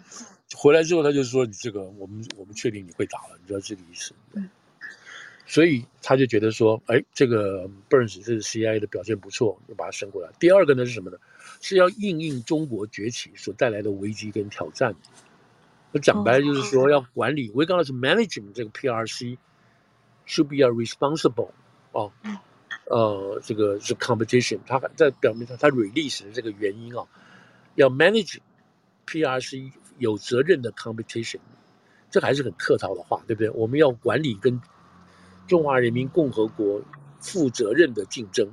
[0.56, 4.12] 回来之后他就说：“你这个，我们我们确定你会打了，你知道这个意思。”
[5.46, 10.28] 所以他就觉得说：“哎，这个 Burns 这个 CIA 的表现不错，就把他升过来。
[10.40, 11.16] 第二个呢是什么呢？
[11.60, 14.92] 是要应应中国崛起所带来的危机跟挑战。”
[15.92, 19.38] 我讲白了就是说，要管理，我刚才是 managing 这个 PRC
[20.26, 21.50] should be a responsible
[21.90, 22.12] 哦，
[22.86, 27.04] 呃，这个是 competition，它在表面上它 release 的这个原因啊，
[27.74, 28.38] 要 manage
[29.06, 31.40] PRC 有责任的 competition，
[32.08, 33.50] 这还是很客套的话，对不对？
[33.50, 34.60] 我们要管理跟
[35.48, 36.80] 中华人民共和国
[37.18, 38.52] 负责任的竞争，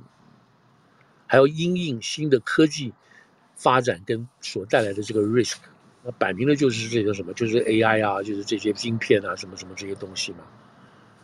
[1.28, 2.92] 还要因应新的科技
[3.54, 5.58] 发展跟所带来的这个 risk。
[6.04, 10.38] 那摆明了就是这个什么，就是 AI 啊，就是这些晶片啊，什么什么这些东西嘛。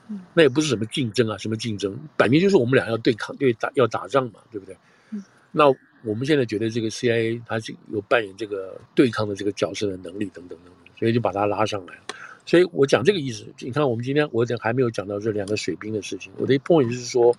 [0.09, 4.77] 嗯，那也不是什么竞争啊，什么竞争，摆明就是我们俩要对抗，对打要打仗嘛，对不对？
[5.11, 5.67] 嗯，那
[6.03, 11.95] 我们现在觉得这个 CIA 它是有扮演这个对抗的这个角色的能力等等等等，所以就把它拉上来。
[12.45, 17.35] 所以我讲这个意思，你看我们今天我讲还没有讲到这两个水兵的事情，我的 point 就是说，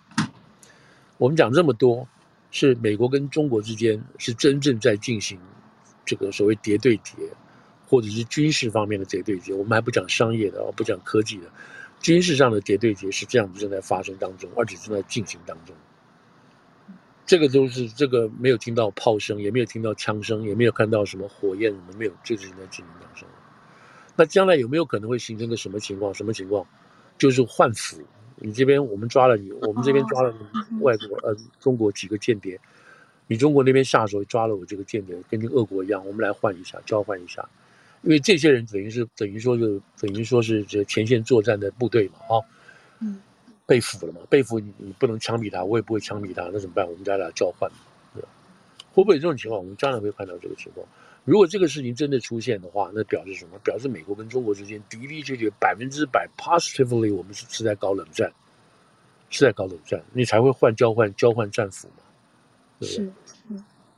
[1.20, 2.08] 我们讲这么多，
[2.50, 5.38] 是美国跟中国之间是真正在进行。
[6.06, 7.16] 这个所谓谍对谍，
[7.88, 11.48] 或者是军事方面的谍对谍，我们还不讲商业的，不讲科技的，
[12.00, 15.76] 军事上的谍对谍是这样子正在发生当中，而且正在进行当中。
[17.26, 23.28] 这个都是这个没有听到炮声，也没有听到枪声，也没有看到什么火焰，什么没有，就是在进行当中。
[24.16, 26.14] 那将来有没有可能会形成个什么情况？
[26.14, 26.66] 什么情况？
[27.18, 28.00] 就是换俘。
[28.38, 30.32] 你这边我们抓了你，我们这边抓了
[30.82, 32.60] 外国呃中国几个间谍。
[33.28, 37.48] 你中国那边下手抓了我这个间谍，跟你俄国一样，我们来换一下，交换一下，
[38.04, 42.42] 因为这些人等于是等于说是等于说是这前线作战的部队嘛，啊，
[43.00, 43.20] 嗯，
[43.66, 46.86] 被俘了嘛，被俘你你不能枪毙他，我也不会枪毙他，那怎么办？
[46.88, 47.70] 我们再俩交换，
[48.14, 48.28] 对吧？
[48.94, 49.60] 会不会有这种情况？
[49.60, 50.86] 我们将来会看到这个情况。
[51.24, 53.58] 如果这个事情真的出现的话，那表示什么？
[53.64, 58.32] 表示美国跟中国之间的的确确百分之百 positively，我们是是在搞冷战，
[59.32, 62.05] 是在搞冷战，你才会换交换交换战俘嘛。
[62.82, 63.12] 是，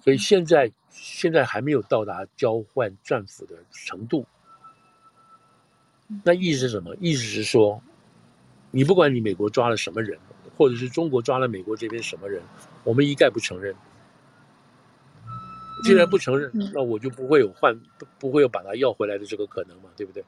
[0.03, 4.25] 所以现在现在还没有到达交换战俘的程度。
[6.23, 6.95] 那意思是什么？
[6.99, 7.81] 意思是说，
[8.71, 10.17] 你不管你美国抓了什么人，
[10.55, 12.41] 或者是中国抓了美国这边什么人，
[12.83, 13.75] 我们一概不承认。
[15.83, 17.79] 既然不承认，那我就不会有换，
[18.17, 20.23] 不会有把他要回来的这个可能嘛，对不对？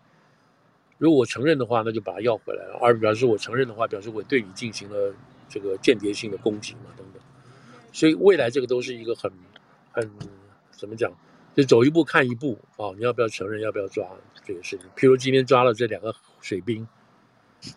[0.98, 5.16] 如果我承认的话，那就把他要回来了；而表示我承认的话，表示我对你进行了
[5.48, 7.22] 这个间谍性的攻击嘛，等等。
[7.92, 9.32] 所以未来这个都是一个很
[9.92, 10.10] 很
[10.72, 11.12] 怎么讲，
[11.56, 12.92] 就走一步看一步啊！
[12.96, 13.62] 你要不要承认？
[13.62, 14.08] 要不要抓
[14.46, 14.88] 这个事情？
[14.96, 16.88] 譬如今天抓了这两个水兵，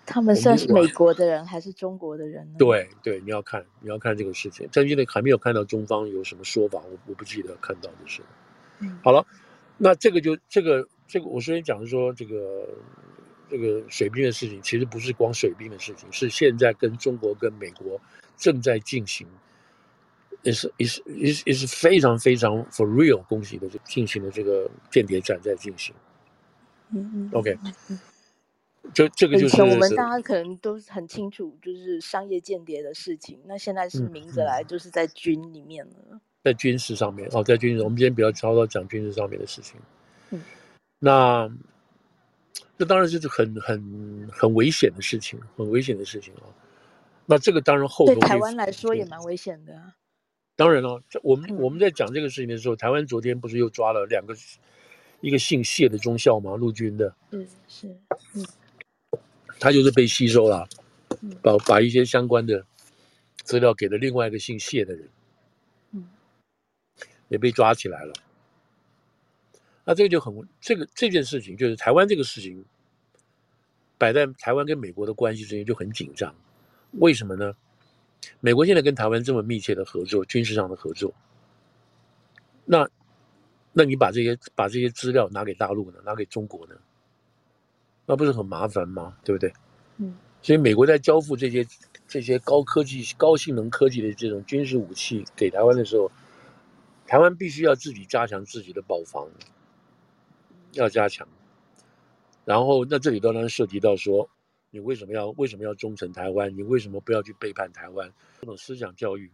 [0.07, 2.55] 他们算是美国的人还是中国的人呢？
[2.59, 4.69] 对对，你要看你要看这个事情。
[4.73, 8.23] 但现在还没有看到中方有什么说法，我我不记得看到的是。
[8.79, 9.27] 嗯，好了，
[9.79, 12.69] 那这个就这个这个，我昨天讲的说这个
[13.51, 18.01] 这个水兵的事情，其实不是光水兵的事情，是现在跟中国跟美国
[18.37, 19.27] 正在进行。
[20.43, 25.95] 也是也是也是也是非常非常 for real 攻击的这进行的这个间谍战在进行，
[26.91, 27.57] 嗯嗯，OK，
[28.93, 33.39] 就这个就是我们大家可能都很清楚，就是商业间谍的事情。
[33.47, 39.81] 那现在是明着来，就是在军里面了，嗯嗯、在军事上面哦，在军事，我们今天比较超到讲军事上面的事情。
[40.31, 40.43] 嗯，
[40.99, 41.49] 那
[42.77, 46.43] 这当然就是很很很危险的事情，很危险的事情啊。
[47.27, 49.93] 那这个当然后对台湾来说也蛮危险的。
[50.55, 54.37] 当然了，我们我们在讲这个事情的时候，台湾昨天不是又抓了两个，
[55.21, 56.57] 一个姓谢的中校吗？
[56.57, 57.89] 陆军的，嗯，是，
[58.35, 58.47] 嗯，
[59.59, 60.69] 他就是被吸收了，
[61.43, 62.65] 把把一些相关的
[63.43, 65.09] 资料给了另外一个姓谢的人，
[65.93, 66.09] 嗯，
[67.29, 68.13] 也被抓起来了。
[69.85, 72.65] 那这个就很，这个这件事情就是台湾这个事情，
[73.97, 76.35] 摆在台湾跟美国的关系之间就很紧张，
[76.93, 77.57] 为什么呢？
[78.41, 81.13] 美国现在跟台湾这么密切的合作，军事上的合作，
[82.65, 82.89] 那，
[83.73, 85.99] 那你把这些把这些资料拿给大陆呢？
[86.05, 86.75] 拿给中国呢？
[88.07, 89.17] 那不是很麻烦吗？
[89.25, 89.53] 对不对？
[89.99, 91.67] 嗯，所以美国在交付这些
[92.09, 96.11] 这些高科技、高性能科技的这种军事武器给台湾的时候，
[97.07, 99.29] 台湾必须要自己加强自己的保防，
[100.73, 101.27] 要加强。
[102.45, 104.29] 然后，那这里当然涉及到说，
[104.75, 106.57] 你为什么要为什么要忠诚台湾？
[106.57, 108.11] 你为什么不要去背叛台湾？
[108.41, 109.31] 这种思想教育，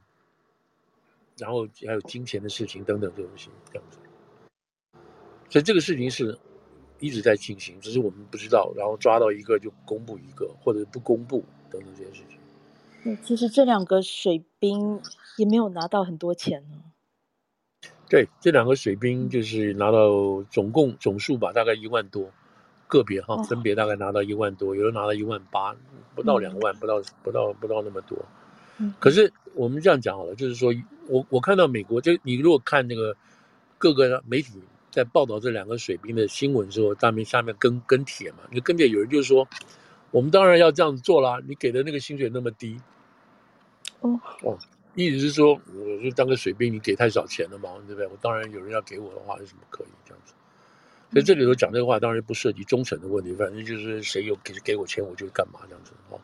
[1.36, 3.98] 然后还有金钱的事情等等这种东西，这样子。
[5.48, 6.36] 所以这个事情是
[6.98, 12.36] 一直在进行，只是我们不知道，然后抓到一个就公布一个，或者不公布等等这些事情。
[13.04, 15.00] 对，其实这两个水兵
[15.36, 16.82] 也没有拿到很多钱呢。
[18.08, 22.28] 对，这两个水兵就是拿到总共总数吧，大概一万多。
[22.88, 25.76] 个别哈，分别大概拿到一万多，有人拿到一万八，
[26.16, 28.18] 不到两万，不到不到不到那么多。
[28.98, 30.72] 可是我们这样讲好了，就是说
[31.06, 33.14] 我我看到美国，就你如果看那个
[33.76, 34.52] 各个媒体
[34.90, 39.46] 在报道这两个水兵的新闻的时候，上面下面跟跟帖嘛，就跟帖有人就说，
[40.10, 42.80] 我们当然要这样子做啦，你给的那个薪水那么低，
[44.00, 44.56] 哦哦，
[44.94, 48.06] 意思是说我就当个水兵，你给太少钱了嘛，对不对？
[48.06, 50.32] 我当然有人要给我的话，为什么可以这样子？
[51.10, 56.20] 所以这里头讲这个话，当然不涉及忠诚的问题，反正就是谁有给给我钱，我就干嘛这样子啊。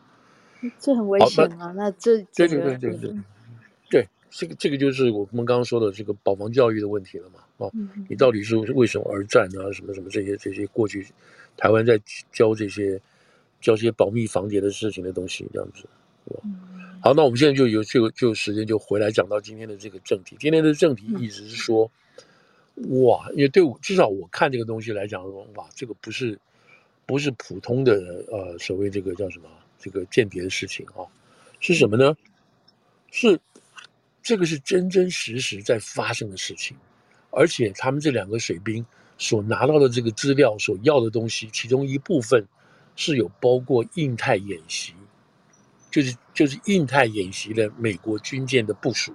[0.79, 1.73] 这很危险啊！
[1.75, 3.13] 那，那这对对对对对，
[3.89, 7.71] 对这个这个就是我们刚刚说的这个保防教育的问题了嘛啊！
[8.07, 9.71] 你到底是为什么而战啊？
[9.71, 11.05] 什么什么这些这些过去
[11.57, 11.99] 台湾在
[12.31, 12.99] 教这些
[13.59, 15.87] 教这些保密防谍的事情的东西这样子，
[16.27, 16.41] 是吧？
[17.01, 20.37] 好，那我们现在就有这个就时间就回来讲到今天的这个正题。
[20.39, 21.89] 今天的正题一直是说。
[22.75, 26.37] 哇，因为对我至少我看这个东西来讲说，哇，这个不是
[27.05, 27.93] 不是普通的
[28.29, 29.47] 呃所谓这个叫什么
[29.79, 31.07] 这个间谍的事情啊，
[31.61, 32.15] 是什么呢？
[33.11, 33.39] 是
[34.21, 36.75] 这个是真真实实在发生的事情，
[37.31, 38.85] 而且他们这两个水兵
[39.17, 42.45] 所拿到的这个资料所要的东西，其中一部分
[42.97, 44.93] 是有包括印太演习，
[45.89, 49.13] 就是就是印太演习的美国军舰的部署，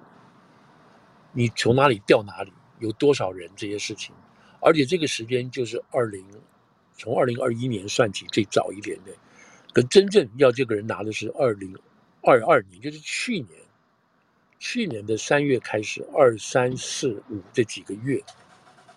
[1.34, 2.50] 你从哪里调哪里。
[2.80, 4.14] 有多少人这些事情，
[4.60, 6.26] 而且这个时间就是二零，
[6.96, 9.12] 从二零二一年算起最早一点的，
[9.72, 11.76] 可真正要这个人拿的是二零
[12.22, 13.48] 二二年，就是去年，
[14.58, 18.20] 去年的三月开始，二三四五这几个月，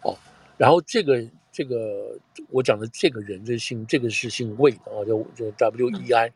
[0.02, 0.18] 哦，
[0.58, 2.18] 然后这个这个
[2.50, 6.32] 我讲的这个人的姓，这个是姓魏啊，叫叫 W E I，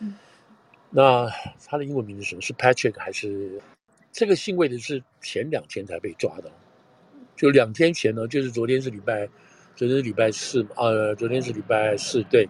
[0.00, 0.18] 嗯，
[0.90, 1.30] 那
[1.66, 2.42] 他的英文名字是什么？
[2.42, 3.62] 是 Patrick 还是？
[4.12, 6.50] 这个姓魏的是前两天才被抓的？
[7.40, 9.26] 就两天前呢，就是昨天是礼拜，
[9.74, 12.46] 昨天是礼拜四嘛，呃，昨天是礼拜四，对，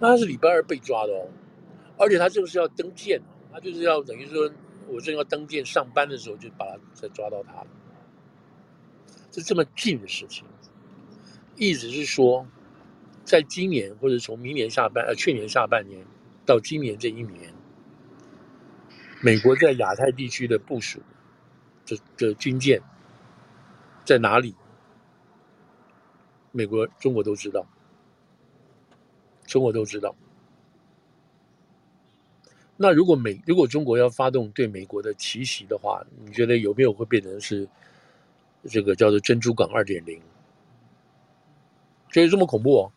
[0.00, 1.28] 那他是礼拜二被抓的哦，
[1.98, 3.20] 而且他就是要登舰，
[3.52, 4.50] 他就是要等于说，
[4.88, 7.66] 我正要登舰上班的时候就把他再抓到他了，
[9.30, 10.46] 是这么近的事情，
[11.56, 12.46] 意思是说，
[13.26, 16.02] 在今年或者从明年下半，呃，去年下半年
[16.46, 17.52] 到今年这一年，
[19.20, 21.00] 美国在亚太地区的部署，
[21.84, 22.80] 这这军舰。
[24.04, 24.54] 在哪里？
[26.54, 27.66] 美国、中国都知道，
[29.46, 30.14] 中国都知道。
[32.76, 37.66] 那如果美，如果中国要发动对美国的奇袭的话，你觉得有没有会变成是
[38.64, 40.20] 这个叫做珍珠港二点零？
[42.10, 42.92] 就是这么恐怖哦？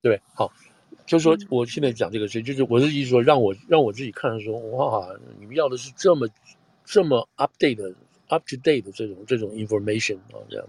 [0.00, 0.52] 对，好，
[1.04, 5.08] 就是说我现在讲这个事，就是我是意思说，让我让我自己看的时候，哇，
[5.40, 6.28] 你们要的是这么
[6.84, 7.92] 这么 update 的。
[8.32, 10.66] Up to date 的这种这种 information 啊，这样，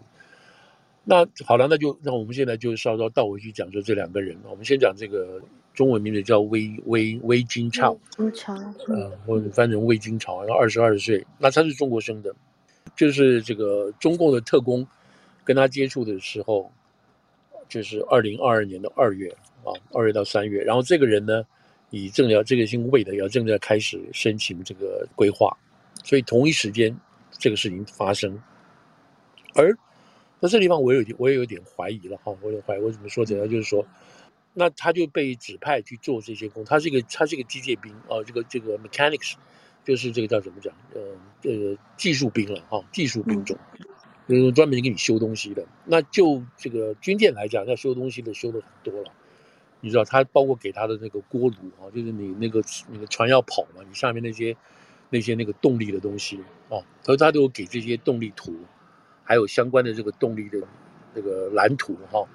[1.05, 4.37] 那好了，那就那我们现在就稍稍倒回去讲说这两个人。
[4.49, 5.41] 我们先讲这个
[5.73, 8.53] 中文名字叫魏魏魏金超，金超，
[8.89, 12.35] 嗯，或者翻成魏金超，然后二十二岁，那他是中国生的，
[12.97, 14.85] 就是这个中共的特工
[15.45, 16.69] 跟他接触的时候，
[17.69, 19.29] 就是二零二二年的二月
[19.63, 21.45] 啊，二月到三月，然后这个人呢，
[21.91, 25.57] 以正要这个姓魏的要正在开始申请这个规划，
[26.03, 26.93] 所以同一时间。
[27.43, 28.41] 这个事情发生，
[29.53, 29.73] 而
[30.39, 33.49] 在这地方我有点我也有点怀疑了哈，我有怀疑，我怎么说这样？
[33.49, 33.85] 就是说，
[34.53, 39.33] 那他就被指派去做这些工，他是一个他是一个机械兵啊，这个这个 mechanics，
[39.83, 40.73] 就是这个叫怎么讲？
[40.93, 41.01] 呃，
[41.41, 43.57] 这个技术兵了哈，技术兵种，
[44.25, 45.67] 就是专门给你修东西的。
[45.83, 49.11] 那就这个军舰来讲，要修东西的修的很多了，
[49.81, 54.55] 你知道，他包括给他的那个锅炉啊，就是你那个你的船要跑嘛，你下面那些。
[55.13, 56.37] 那些那个动力的东西
[56.69, 58.51] 啊，所以他都有给这些动力图，
[59.23, 60.57] 还有相关的这个动力的
[61.13, 62.27] 这个蓝图哈，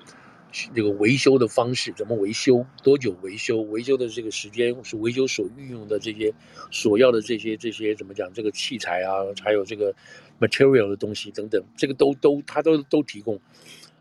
[0.72, 6.32] 这个维修的方式怎么维修，多久维修，维修的这个时间是维修所运用的这些
[6.70, 9.92] 所要的这些这些怎么讲这个器材啊，还有这个
[10.38, 13.40] material 的东西等等，这个都都他都都提供，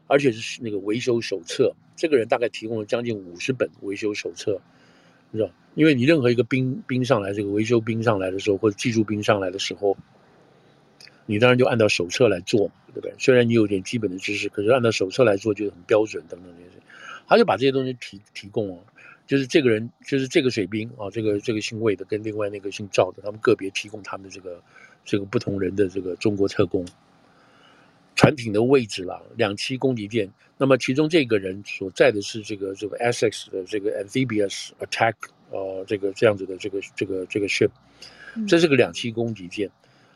[0.05, 4.61] 而且是那个维修手册，这个人大概提供了将近五十本维修手册。
[5.31, 5.51] 你知道？
[5.75, 9.95] 因为你任何一个兵兵上来，这个维修兵上来的时候，或者技术兵上来的时候，
[11.27, 13.13] 你当然就按照手册来做嘛，对不对？
[13.19, 16.83] 虽然你有点基本的知识，可是按照手册来做就很标准等等这些。
[17.27, 18.79] 他就把这些东西提提供哦，
[19.27, 24.63] 就是这个人，就是这个水兵啊，这个这个姓魏的跟另外那个姓赵的，他们个别提供他们的这个
[25.05, 26.83] 这个不同人的这个中国特工。
[28.17, 30.27] 船艇的位置啦，两栖攻击舰。
[30.57, 35.13] 那么其中这个人所在的是这个这个 Essex 的这个 Amphibious Attack，
[35.51, 37.69] 呃，这个这样子的这个这个这个 ship，
[38.47, 39.69] 这是个两栖攻击舰。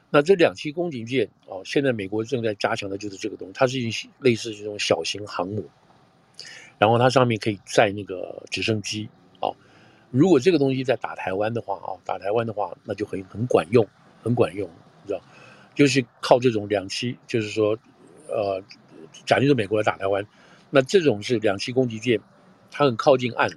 [0.10, 5.70] 那这两栖攻击舰哦，现在美国正在加强的就是这个东西，它是一类似这种小型航母，
[6.80, 9.08] 然后它上面可以载那个直升机
[9.40, 9.54] 啊。
[10.10, 13.88] 如果这个东西在打台湾的话啊，打台湾的话，那就很很管用，
[14.24, 14.68] 很管用，
[15.04, 15.22] 你知道，
[15.76, 17.78] 就是靠这种两栖，就是说。
[18.32, 18.64] 呃，
[19.26, 20.26] 假定是美国来打台湾，
[20.70, 22.20] 那这种是两栖攻击舰，
[22.72, 23.50] 它很靠近岸，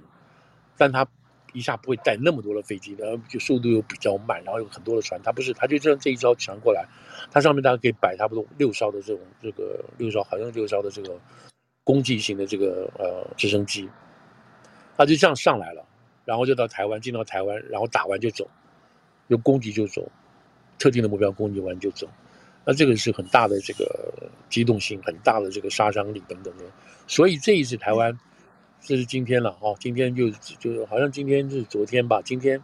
[0.77, 1.07] 但它
[1.53, 6.85] 一下不会带那么多的飞机，然后就速度又比较慢，然后有很多的船，它不是，它就这这一艘船过来，
[7.31, 11.17] 它上面大概可以摆差不多六艘的这种这个六艘，好像六艘的这个
[11.85, 13.89] 攻击型的这个呃直升机，
[14.97, 15.85] 它就这样上来了，
[16.25, 18.49] 然后就到台湾，进到台湾，然后打完就走，
[19.29, 20.11] 就攻击就走，
[20.77, 22.09] 特定的目标攻击完就走。
[22.65, 26.63] 那这个是很大的这个机动性，很大的这个杀伤力等等的，
[27.07, 28.17] 所以这一次台湾，
[28.81, 32.59] 这是今天了哈，今天就就好像今天是昨天吧，今天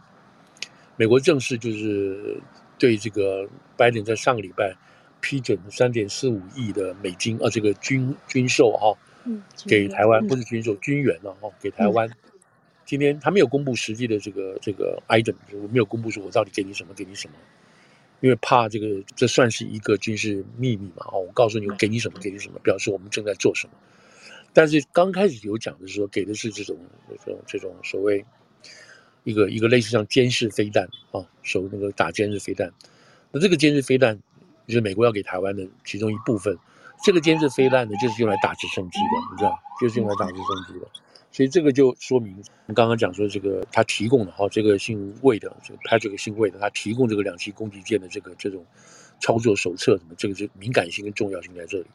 [0.95, 2.41] 美国正式就是
[2.79, 3.47] 对这个
[3.77, 4.75] 拜登在上个礼拜
[5.19, 12.09] 批准三点四五亿的美金啊，这个军军售哈，嗯，给台湾不是军售军援了哈，给台湾，
[12.85, 17.35] 今天他没有公布实际的这个这个 item，就没有公布说我到底给你什么，给你什么。
[18.21, 21.05] 因为怕这个，这算是一个军事秘密嘛？
[21.11, 23.73] 哦，我告诉你，我给你什么，给你什么，表示我们正在做什么。
[24.53, 26.77] 但是刚开始有讲的时候，给的是这种
[27.25, 28.23] 这种这种所谓
[29.23, 32.71] 一个一个类似像监视飞弹啊，手那个打监视飞弹。
[33.31, 34.19] 那这个监视飞弹
[34.67, 36.57] 就是美国要给台湾的其中一部分。
[37.03, 40.87] 这个监视飞弹呢，就是用来打直升机的，你知道，就是用来打直升机的。
[41.31, 48.65] 所以这个就说明，我们刚刚讲说这个他提供的哈，这个姓魏的，这个他这个姓魏的，他提供这个两栖攻击舰的这个这种
[49.19, 51.85] 操作手册什么，这个是敏感性跟重要性在这里。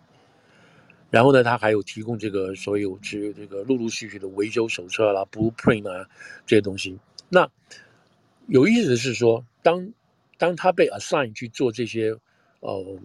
[1.11, 6.09] 然后呢，他还有提供这个所有这这个陆陆续续的维修手册啦、blueprint 啊
[6.47, 6.99] 这些东西。
[7.29, 7.49] 那
[8.47, 9.93] 有意思的是说，当
[10.39, 12.17] 当他被 assign 去做这些
[12.61, 12.99] 呃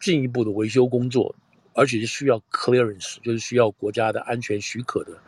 [0.00, 1.34] 进一步的维修工作，
[1.72, 5.18] 而且是需要 clearance，就是需要国家的安全许可的。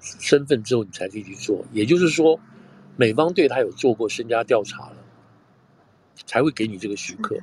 [0.00, 1.64] 身份之后，你才可以去做。
[1.72, 2.40] 也就是说，
[2.96, 4.96] 美方对他有做过身家调查了，
[6.26, 7.36] 才会给你这个许可。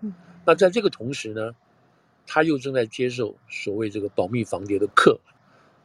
[0.00, 0.12] 嗯，
[0.44, 1.54] 那在这个同时呢，
[2.26, 5.18] 他又正在接受所谓这个保密防谍的课，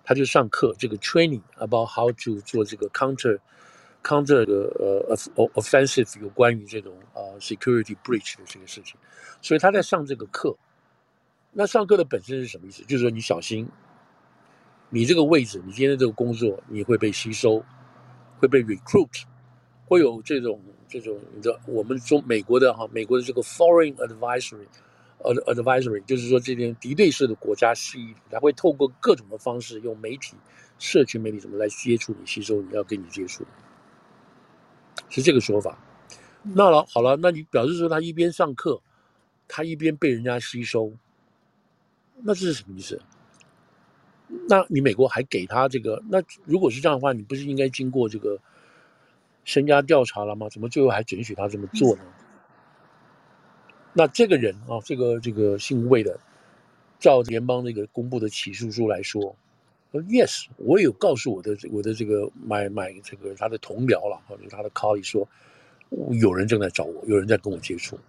[0.04, 3.40] 他就上课，这个 training about how to 做这个 counter
[4.04, 8.96] counter 的呃 offensive 有关于这种呃 security breach 的这个事情。
[9.42, 10.58] 所以他在上这个课。
[11.54, 12.82] 那上课的本身是什么意思？
[12.84, 13.68] 就是说你小心。
[14.94, 17.64] 你这个位置，你今天这个工作，你会被吸收，
[18.40, 19.24] 会被 recruit，
[19.86, 30.36] 会有这种这种，你知道，我们中美国的哈，美国的这个 foreign advisory，advisory，就是说这边敌对式的国家势力，他会透过各种的方式，用媒体、
[30.78, 33.46] 社群媒体什么来接触你、吸收你，要跟你接触，
[35.08, 35.80] 是这个说法。
[36.44, 38.82] 那了好了，那你表示说他一边上课，
[39.48, 40.92] 他一边被人家吸收，
[42.24, 43.02] 那这是什么意思？
[44.48, 46.02] 那你美国还给他这个？
[46.10, 48.40] 那如果是这样的话，你不是应该经过这个
[49.44, 50.48] 身家调查了吗？
[50.50, 52.04] 怎么最后还准许他这么做呢？
[53.94, 56.18] 那这个人啊，这个这个姓魏的，
[56.98, 59.36] 照联邦那个公布的起诉书来说
[59.92, 65.28] 说，Yes，我有告诉我的我的这个买买这个他的同僚了，或者他的 colleague 说，
[66.22, 68.00] 有人正在找我，有人在跟我接触，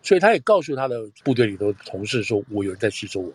[0.00, 3.30] 所以他也告诉他的部队里头的同事说，我有人在吸收我。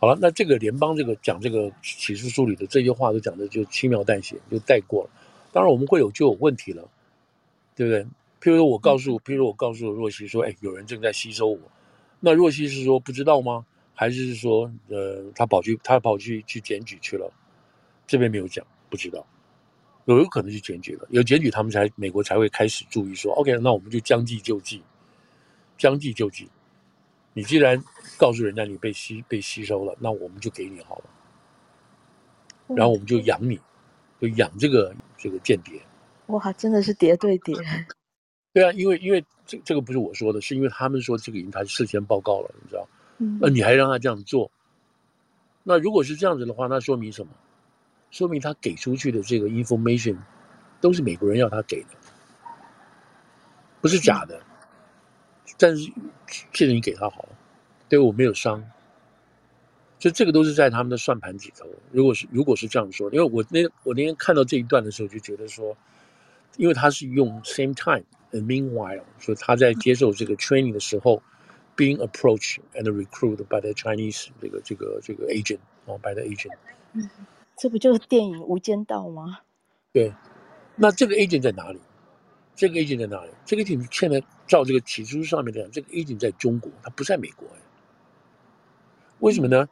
[0.00, 5.10] 好了，那这个联邦这个讲这个起诉书里的这些话都讲的就轻描淡写，就带过了。
[5.52, 6.88] 当然我们会有就有问题了，
[7.74, 8.04] 对不对？
[8.40, 11.58] 譬如说我告诉，譬如我告诉若曦说，哎，有人正在吸收我，
[12.20, 13.66] 那若曦是说不知道吗？
[13.92, 17.28] 还是说，呃，他跑去他跑去去检举去了？
[18.06, 19.26] 这边没有讲，不知道，
[20.04, 24.80] 有有可能去检举了，有检举他们才美国才会开始注意说，OK，那我们就将计就计，
[25.76, 26.48] 将计就计。
[27.38, 27.80] 你既然
[28.16, 31.04] 告诉人家你被吸被吸收了，那我们就给你好了，
[32.74, 33.60] 然后我们就养你，
[34.20, 35.80] 就养这个这个间谍。
[36.26, 37.54] 哇，真的是谍对谍。
[38.52, 42.88] 对啊，因为因为这这个不是我说的，是因为他们说这个已经他事先报告了，你知道？
[43.18, 43.38] 嗯。
[43.40, 44.50] 那你还让他这样做？
[45.62, 47.32] 那如果是这样子的话，那说明什么？
[48.10, 50.16] 说明他给出去的这个 information
[50.80, 51.90] 都是美国人要他给的，
[53.80, 54.36] 不是假的。
[54.38, 54.47] 嗯、
[55.56, 55.90] 但是
[56.52, 57.28] 现在你给他好了，
[57.88, 58.62] 对我没有伤，
[59.98, 61.66] 就这个都是在他们的算盘里头。
[61.90, 65.76] 如果是如果是这样说，因为我那我那天看到这一段的时候，就觉得说，
[66.56, 71.22] 因为他是用 same time and meanwhile，所以他在接受这个 training 的时候。
[71.78, 76.56] Being approached and recruited by the Chinese 这个这个这个 agent 哦，by the agent。
[76.92, 77.08] 嗯，
[77.56, 79.38] 这不就是电影《无间道》吗？
[79.92, 80.12] 对，
[80.74, 81.78] 那这个 agent 在哪里？
[82.56, 83.30] 这个 agent 在哪里？
[83.46, 87.46] 这个 agent 现在照这个起诉书上面讲，这个 agent 在中国，他不在美国。
[89.20, 89.68] 为什么呢？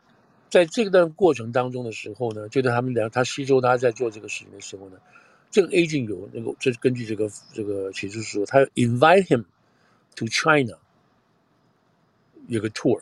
[0.48, 4.98] 在这段过程当中的时候呢，就在他们俩他吸收他在做这个事情的时候呢，
[5.50, 9.44] 这个 agent 有那个，这是根据这个这个起诉书，他 invite him
[10.14, 10.78] to China。
[12.48, 13.00] 有个 tour，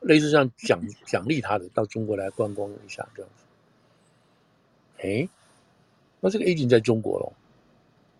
[0.00, 3.44] 类似像奖奖励他的到中国来观光一下这样子。
[5.02, 5.28] 哎，
[6.20, 7.32] 那这个 agent 在中国喽？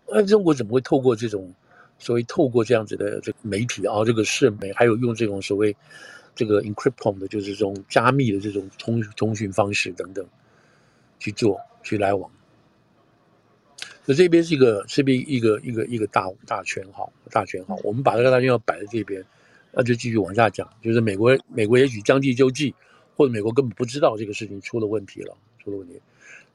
[0.07, 1.51] 那中国怎么会透过这种
[1.97, 5.75] 所以透过这样子的这个媒体啊，这个社媒，还有用这种所谓
[6.33, 10.25] 这个 encryption 的，就是这种加密的这种通通讯方式等等
[11.19, 12.29] 去做去来往？
[14.05, 19.23] 那这边是一个这边一个一个一个大大圈号，大圈号，我们把这个大圈号摆在这边。
[19.77, 22.73] 那就继续往下讲，就是美国，美国也许将计就计，
[23.13, 25.99] 或者美国根本不知道这个事情出了问题了，出了问题。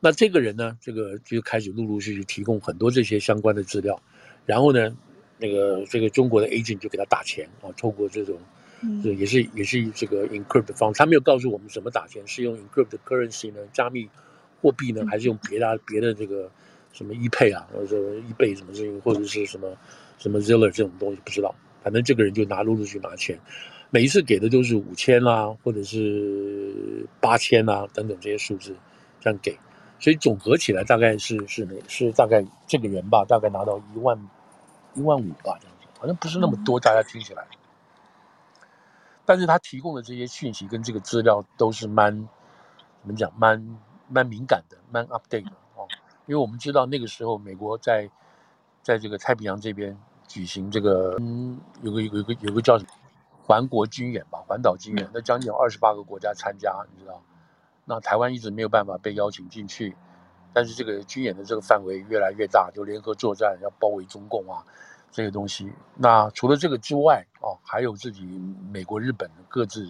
[0.01, 4.03] 那这个人呢，这个就开始陆陆续续提供很多这些相关的资料，
[4.47, 4.97] 然后呢，
[5.41, 8.38] 那个这个中国的 agent 就给他打钱啊，透过这种，
[9.03, 14.09] 这也是也是这个 encrypt 的方式，他没有告诉我们怎么打钱，是用 encrypt currency 呢，加密
[14.61, 16.51] 货币呢，还是用别的别的这个
[16.93, 19.74] 什么 ePay 啊，或者说 eBay 什么事情，或者是什么
[20.18, 21.55] 什么 Ziller 这种东西，不知道。
[21.82, 23.41] 反正这个人就拿陆陆续续拿钱，
[23.88, 28.76] 每一次给的都是五千啦，或者是八千啦等等这些数字，
[29.18, 29.57] 这样给，
[29.99, 34.18] 所以总合起来大概是是是大概这个人吧，大概拿到一万
[34.95, 37.47] 一万五吧这样子，好像不是那么多，大家听起来。
[39.24, 42.28] 但是他提供的这些讯息跟这个资料都是蛮
[43.03, 43.78] 怎么讲，蛮
[44.09, 45.86] 蛮敏感的，蛮 update 的哦，
[46.26, 48.11] 因为我们知道那个时候美国在
[48.82, 49.99] 在这个太平洋这边。
[50.30, 52.91] 举行这个，嗯，有个有个有个有个叫什么
[53.43, 57.20] 环国军演吧，环岛军演，那将近有二十八个国家参加，你知道？
[57.84, 59.97] 那台湾一直没有办法被邀请进去，
[60.53, 64.64] 但是这个军演的这个范围越来越大，就联合作战要包围中共啊，
[65.11, 65.72] 这个东西。
[65.96, 68.24] 那除了这个之外，哦，还有自己
[68.70, 69.88] 美国、日本各自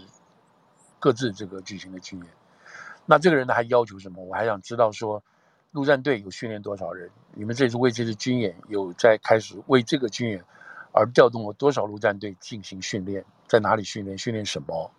[0.99, 2.29] 各自这个举行的军演。
[3.07, 4.25] 那这个人呢还要求什么？
[4.25, 5.23] 我还想知道说。
[5.73, 7.09] 陆战队有训练多少人？
[7.33, 10.45] 你们这次为这次军演有在开始为这个军演
[10.93, 13.25] 而调动了多少陆战队进行训练？
[13.47, 14.19] 在哪里训练？
[14.19, 14.91] 训练什么？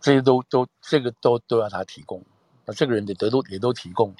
[0.00, 2.24] 这些都都这个都都要他提供。
[2.72, 4.14] 这个人得得都也都提供。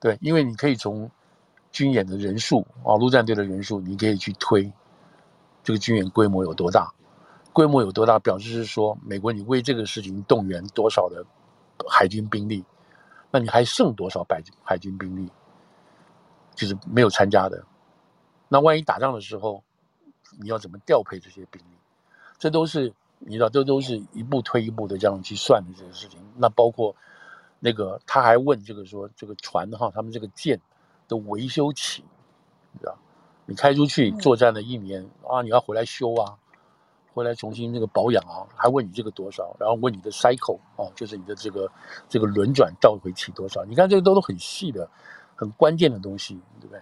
[0.00, 1.10] 对，因为你可以从
[1.70, 4.72] 军演的人数啊，陆战队的人数，你可以去推
[5.62, 6.92] 这个军演规模有多大？
[7.52, 11.24] 规模有多大，表示是说美国你为这个事情动员多少的
[11.88, 12.64] 海军兵力？
[13.30, 15.30] 那你还剩多少海海军兵力？
[16.54, 17.64] 就是没有参加的。
[18.48, 19.62] 那万一打仗的时候，
[20.38, 21.76] 你要怎么调配这些兵力？
[22.38, 26.20] 这都是你知道，这都是一步推一步的这样去算的这个事情。
[26.36, 26.94] 那包括
[27.64, 30.60] 那个他还问这个说，这个船哈，他们这个舰
[31.06, 32.04] 的维修期，
[32.72, 32.98] 你知道，
[33.46, 36.36] 你开出去作战了一年啊，你要回来修啊。
[37.14, 41.70] 回来重新那个保养啊，还问你这个多少，然后问你的 cycle 啊，就是你的这个
[42.08, 43.62] 这个轮转召回期多少？
[43.66, 44.88] 你看这个都是很细的、
[45.36, 46.80] 很关键的东西，对不对？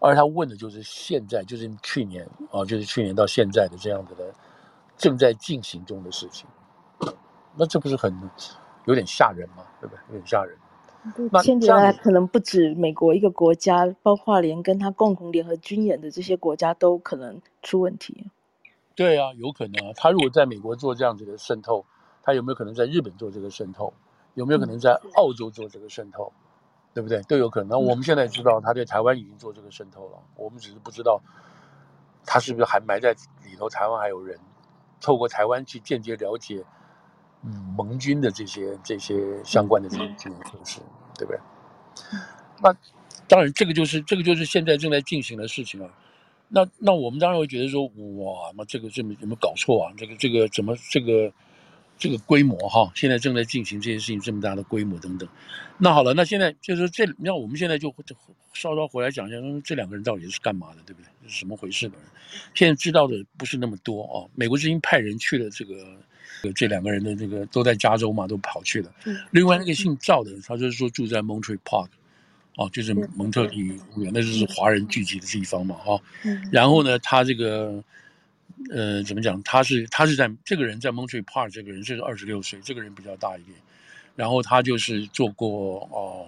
[0.00, 4.32] 而他问的就是现在，就是去年啊，就是去年到现在的这样子的
[4.96, 6.48] 正在进行中的事情，
[7.54, 8.30] 那这不是很
[8.88, 9.62] 有点吓人嘛？
[9.80, 10.00] 对不对？
[10.08, 10.56] 有点吓人。
[11.30, 18.26] 那现在可能不止美国一个国家，包括连跟他共同联合军演的这些国家都可能出问题。
[18.94, 19.92] 对啊，有可能啊。
[19.94, 21.84] 他如果在美国做这样子的渗透，
[22.22, 23.92] 他有没有可能在日本做这个渗透？
[24.34, 26.32] 有没有可能在澳洲做这个渗透？
[26.94, 27.22] 对不对？
[27.22, 27.80] 都有可能。
[27.80, 31.20] 我们现在知道他对台湾已经做这个渗透了，我们只是不知道
[32.26, 33.12] 他是不是还埋在
[33.44, 33.68] 里头。
[33.68, 34.38] 台湾还有人
[35.00, 36.64] 透过台湾去间接了解，
[37.44, 39.14] 嗯，盟军的这些这些
[39.44, 40.80] 相关的这些军事措施，
[41.16, 41.38] 对不对？
[42.60, 42.74] 那
[43.28, 45.90] 当然，这个就是这个就是现在正在进行的事情啊。
[46.48, 49.92] 那那我们当然会觉得说，哇，那这个这么有没有搞错啊？
[49.96, 51.30] 这个这个怎么这个
[51.98, 52.90] 这个规模哈？
[52.94, 55.28] 现在正在进行这件事情这么大的规模等等。
[55.76, 58.16] 那好了，那现在就是这，那我们现在就就
[58.54, 61.08] 稍稍回来讲一下，这两个人到底是干嘛的，对不对？
[61.28, 61.96] 是什么回事的？
[62.54, 64.16] 现在知道的不是那么多啊。
[64.34, 65.74] 美国之音派人去了这个，
[66.54, 68.90] 这两个人的这个都在加州嘛，都跑去了。
[69.30, 71.88] 另外那个姓赵的，他就是说住在 Montreal Park。
[72.56, 76.02] 哦，就是蒙特利尔公园，那就是华人聚集的地方嘛，哈、哦。
[76.50, 77.80] 然后呢，他这个，
[78.68, 79.40] 呃，怎么讲？
[79.44, 83.56] 他是他是在这个人在 Montreal Park，这个人是二十六岁，这个人比较大一点。
[84.16, 86.26] 然后他就是做过哦，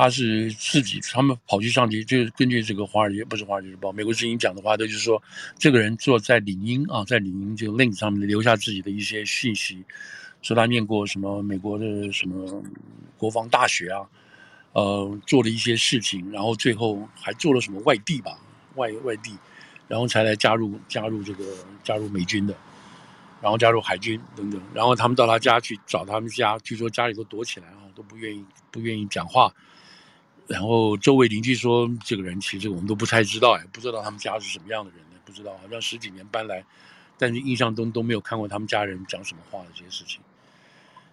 [0.00, 5.22] 他是自己他们跑去上去，就是根据这个华尔街不是华尔街日报，美国之音讲的话，他就是说，
[5.58, 9.84] 这个人坐在领英啊，在领英这个 link 上面留下自己的一些信息，
[10.42, 12.62] 说他念过什么美国的什么
[13.18, 14.06] 国防大学啊。
[14.72, 18.38] 呃，做了一些事情，然后最后还做了什么外地吧，
[18.76, 19.36] 外外地，
[19.88, 21.44] 然后才来加入加入这个
[21.82, 22.54] 加入美军的，
[23.42, 29.52] 然后加入海军等等，然后他们到他家去找他们家，据说家里都躲起来啊，都不愿意不愿意讲话，
[30.50, 36.64] 然后周围邻居说，这个人其实我们都不太知道哎，不知道他们家是什么样的人呢，不知道，好像十几年搬来，
[37.16, 40.20] 但是印象中都没有看过他们家人讲什么话的这些事情。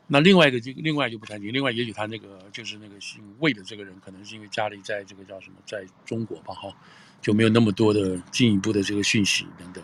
[0.08, 6.74] 那另外一个就另外就不谈及，另外也许他那个就是那个姓魏的这个人，可能是因为家里在这个叫什么，在中国吧，哈，
[7.22, 9.84] 就没有那么多的进一步的这个讯息等等，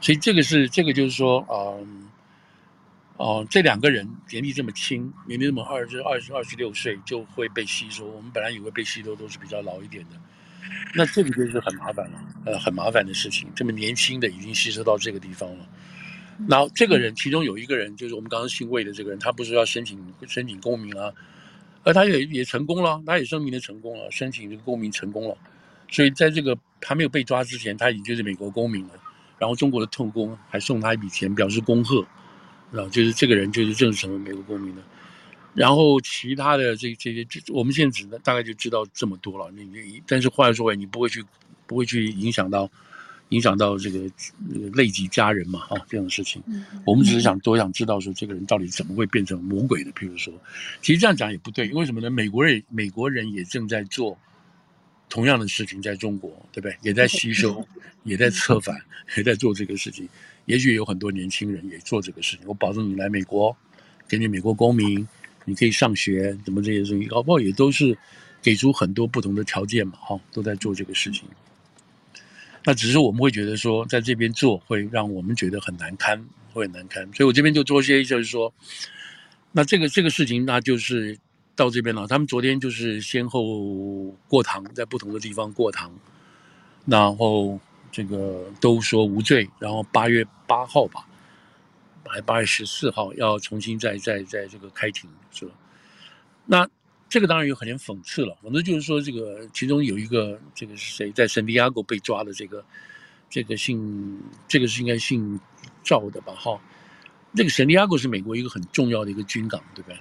[0.00, 2.10] 所以这个是这个就是说，嗯，
[3.16, 10.16] 哦，这两个人年纪这么轻，年龄这么二十二十二十六岁就会被吸收，我们本来以为被吸收都是比较老一点的，
[10.94, 15.68] 那这个就是很麻烦了，呃，很麻烦的事情，这么年轻的已经吸收到这个地方了。
[16.48, 19.96] 然后这个人，其中有一个人，就是我们刚刚姓魏的这个人，他不是要申请
[20.26, 21.12] 申请公民啊，
[21.84, 25.38] 而他也也成功了，他也声明的成功了，申请这个公民成功了，
[25.88, 28.94] 所以在这个还没有被抓之前，他已经就是美国公民了。
[29.38, 32.04] 然后中国的特工还送他一笔钱，表示恭贺，
[32.76, 34.82] 啊，就是这个人就是正式成为美国公民的。
[35.54, 39.50] 然后其他的这这些，我们现在只能大概就知道这么多了。
[39.52, 41.24] 你你，但是话说回来，你不会去
[41.66, 42.70] 不会去影响到。
[43.30, 43.98] 影响到这个
[44.74, 45.60] 累及家人嘛？
[45.60, 46.40] 哈、哦，这样的事情，
[46.84, 49.90] 我们只是想多想知道说这个人到底怎么会变成魔鬼的？
[49.92, 50.32] 譬如说，
[50.82, 52.10] 其实这样讲也不对，因为什么呢？
[52.10, 54.16] 美国人美国人也正在做
[55.08, 56.76] 同样的事情，在中国，对不对？
[56.82, 57.66] 也在吸收，
[58.04, 58.78] 也在策反，
[59.16, 60.06] 也在做这个事情。
[60.46, 62.46] 也许有很多年轻人也做这个事情。
[62.46, 63.56] 我保证你来美国，
[64.08, 65.06] 给你美国公民，
[65.44, 67.96] 你可以上学，怎么这些事情，搞不好也都是
[68.42, 69.94] 给出很多不同的条件嘛？
[70.00, 71.28] 哈、都在做这个事情。
[72.66, 77.04] 那只是我们会觉得说，在这边做会让我们觉得很难堪，会很难堪。
[77.12, 78.52] 所以我这边就做些，就是说，
[79.52, 81.18] 那这个这个事情，那就是
[81.54, 82.06] 到这边了。
[82.06, 85.92] 他们昨天就是先后过堂，在不同的地方过堂，
[86.86, 87.60] 然后
[87.94, 91.06] 这个都说无罪，然后八月八号吧，
[92.04, 95.52] 还八月十四号要重新再再再这个开庭，是吧？
[96.46, 96.68] 那。
[97.06, 102.32] 这个当然有很点讽刺了，反正就是说，这个其中有一个，这个是谁在圣地亚哥被抓的？
[102.32, 102.64] 这个，
[103.30, 105.38] 这个姓，这个是应该姓
[105.84, 106.34] 赵的吧？
[106.34, 106.60] 哈，
[107.32, 109.96] 这个圣地亚哥是美国一个很重要的一个军港，对不对？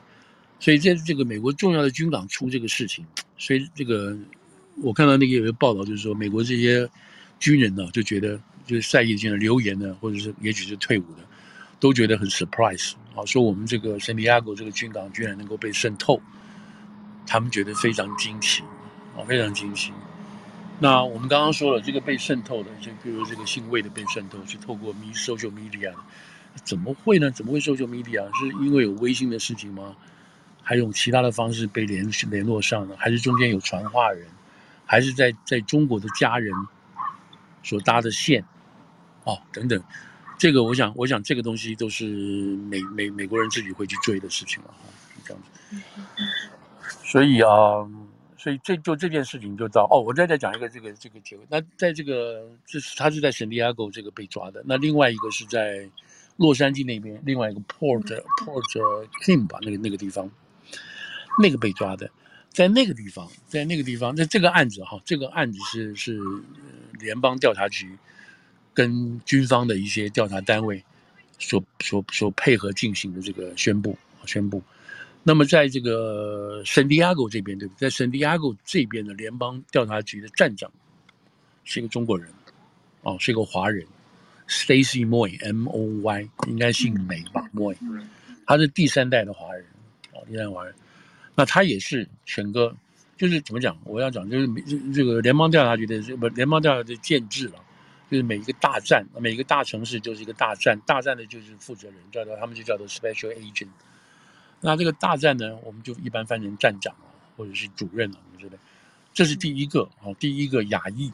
[0.60, 3.06] 所以在这个美国重要的军港出这个事情，
[3.38, 4.18] 所以这个
[4.82, 6.90] 我看到那个有一个报道，就是说美国这些
[7.44, 11.18] 军人呢，就觉得就是在役军人留言呢，或者是也许是退伍的，
[11.78, 16.22] 都觉得很 surprise 啊，说我们这个圣地亚哥这个军港居然能够被渗透。
[17.28, 18.64] 他们觉得非常惊奇，
[19.18, 19.92] 啊，非常惊奇。
[20.80, 25.92] 那我们刚刚说了，这个被渗透的，就比如这个姓魏的被渗透，是透过 social media，
[26.64, 27.30] 怎么会呢？
[27.30, 28.26] 怎么会 social media？
[28.40, 29.94] 是因为有微信的事情吗？
[30.62, 32.96] 还有其他的方式被联联络上呢？
[32.98, 34.26] 还是中间有传话人？
[34.86, 36.54] 还是在在中国的家人
[37.64, 38.46] 所搭的线？
[39.24, 39.82] 哦，等等，
[40.38, 44.84] 这个我想，我想这个东西都是美美美国人自己会去追的事情了，哈，
[45.24, 45.50] 这样子。
[47.06, 47.88] 所以啊，
[48.38, 51.46] 所以这就这件事情就到哦，我再再讲一个这个这个结尾。
[51.50, 55.90] 那在这个这是他是在圣地亚哥这个被抓的，那另外一个是在
[56.36, 60.30] 洛杉矶那边，另外一个 Port Port Kim 吧，那个那个地方，
[61.40, 62.12] 那个被抓的，
[62.54, 66.20] 在那个地方，在那个地方，在这个案子哈，这个案子是是
[67.00, 67.90] 联邦调查局
[68.76, 70.82] 跟军方的一些调查单位
[71.40, 73.98] 所所所配合进行的这个宣布
[74.28, 74.62] 宣布。
[75.24, 77.88] 那么，在这个圣地亚哥这边，对不对？
[77.88, 80.72] 在圣地亚哥这边的联邦调查局的站长
[81.64, 82.30] 是一个中国人，
[83.02, 83.84] 哦，是一个华人
[84.48, 87.76] ，Stacy Moy，M O Y，应该姓梅吧，Moy，
[88.46, 89.66] 他是第三代的华人，
[90.12, 90.76] 哦，第三代华人。
[91.36, 92.76] 那他也是整个，
[93.18, 93.78] 就是怎么讲？
[93.86, 94.48] 我要讲就是
[94.94, 97.56] 这个联邦调查局的这不联邦调查局的建制了，
[98.10, 103.70] 就是每一个大站，每一个大城市就是一个大站，大站的就是负责人，叫做他们就叫做 Special Agent。
[104.62, 108.58] 那这个大站呢，我们就一般翻成站长啊，或者是主任啊，我觉得
[109.14, 111.12] 这是第一个啊，第一个亚裔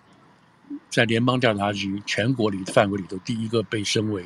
[0.90, 4.24] 在联邦调查局全国里范围里头第一个被升为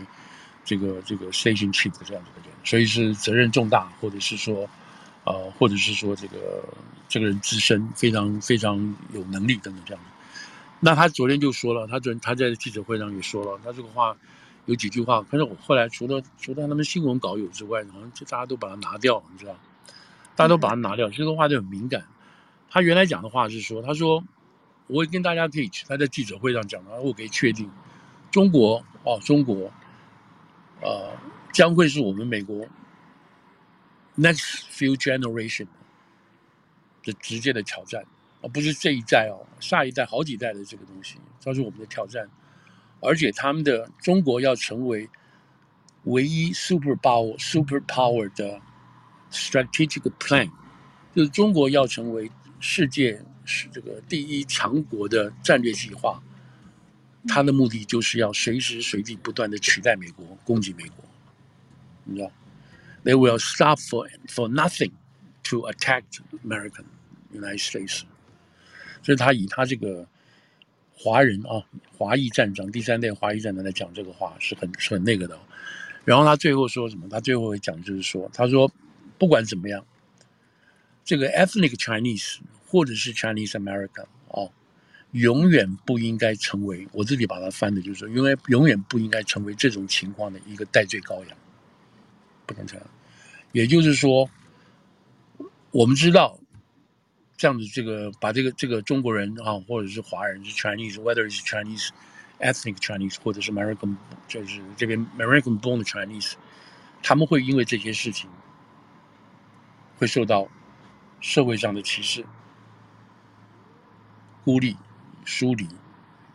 [0.66, 4.70] 这个这个 station chief 这样子的人，所以是责任重大，或者是说
[5.26, 6.64] 呃，或者是说这个
[7.08, 10.10] 这个人自身非常非常有能力等等这样的。
[10.80, 14.16] 那他昨天就说了，他昨天他在记者会上也说了，他这个话
[14.66, 19.56] 有几句话，可是我后来除了除了他们新闻稿有之外，好像就大家都把它拿掉，你知道，
[20.36, 22.04] 大家都把它拿掉，这个话就很敏感。
[22.70, 24.24] 他原来讲的话是说，他说
[24.88, 27.70] 我会跟大家可以，他在记者会上讲的，我可以确定，
[28.30, 29.72] 中国哦，中国，
[30.82, 31.12] 呃，
[31.54, 32.66] 将会是我们美国
[34.18, 35.68] next few generation
[37.04, 38.06] 的直接的挑战。
[38.42, 42.30] 而不是这一代哦，下一代好几代的这个东西，这是我们的挑战。
[43.00, 45.10] 而且他们的中国要成为
[46.04, 48.60] 唯一 super power super power 的
[49.32, 50.52] strategic plan，
[51.16, 52.30] 就是中国要成为
[52.60, 56.22] 世界是这个第一强国的战略计划。
[57.26, 61.06] 它的目的就是要随时随地不断的取代美国，攻击美国。
[62.04, 62.30] 你知道
[63.04, 64.92] ，They will stop for for nothing
[65.44, 66.04] to attack
[66.44, 66.86] American
[67.34, 68.04] United States。
[69.02, 70.08] 所以他以他这个
[70.96, 71.66] 华人啊，
[71.98, 75.38] 华裔战争，第三代华裔战争来讲这个话是很是很那个的。
[76.06, 77.08] 然后他最后说什么？
[77.10, 78.72] 他最后会讲就是说，他说
[79.18, 79.86] 不管怎么样，
[81.04, 84.52] 这个 ethnic Chinese 或者是 Chinese American 哦，
[85.12, 91.38] 永远不应该成为我自己把它翻的，就是说，因为永远不应该成为这种情况的一个代罪羔羊，
[92.46, 92.86] 不能这样。
[93.52, 94.30] 也就是说，
[95.72, 96.38] 我们知道。
[97.36, 101.90] 这样子，这个把这个这个中国人啊，或者是华人是 Chinese，whether is Chinese
[102.40, 103.98] ethnic Chinese，或者是 American，
[104.30, 106.34] 就是这边 American born Chinese，
[107.02, 108.30] 他们会因为这些事情
[109.98, 110.48] 会受到
[111.20, 112.24] 社会上的歧视、
[114.46, 114.78] 孤立、
[115.26, 115.68] 疏离，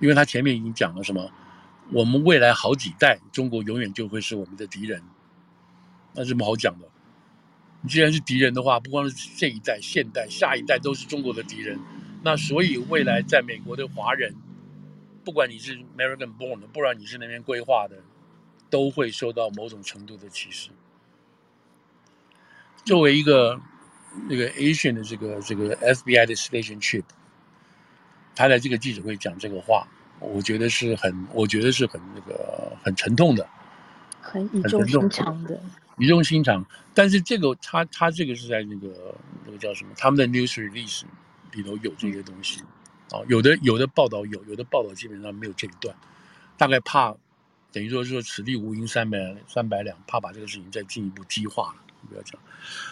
[0.00, 1.32] 因为他前面已经讲了什么，
[1.90, 5.02] 我们未来好几代中国永远就会是我们的敌人，
[6.18, 6.88] 那这么好讲的。
[7.80, 11.78] 你既然是敌人的话，不光是这一代、现代、下一代都是中国的敌人，
[12.24, 14.34] 那所以未来在美国的华人，
[15.24, 17.98] 不管你是 American born 的，不然你是那边规划的，
[18.68, 20.70] 都会受到某种程度的歧视。
[22.84, 23.60] 作为一个
[24.28, 27.04] 那个 Asian 的这个这个 FBI 的 Station Chief，
[28.34, 29.86] 他在这个记者会讲这个话，
[30.18, 33.48] 我觉得是很，我觉得是很那个很沉痛的，
[34.20, 35.60] 很语重心长的。
[35.98, 36.64] 语重心长，
[36.94, 39.14] 但是这个他他这个是在那个
[39.44, 39.90] 那个叫什么？
[39.96, 41.02] 他们的 news release
[41.52, 42.60] 里头有这些东西，
[43.10, 45.94] 啊，有的有的报道有，有的报道基本上没有这一段，
[46.56, 47.14] 大概怕
[47.72, 49.18] 等于说说此地无银三百
[49.48, 52.40] 三百两，怕把这个事情再进一步激化了，不要讲。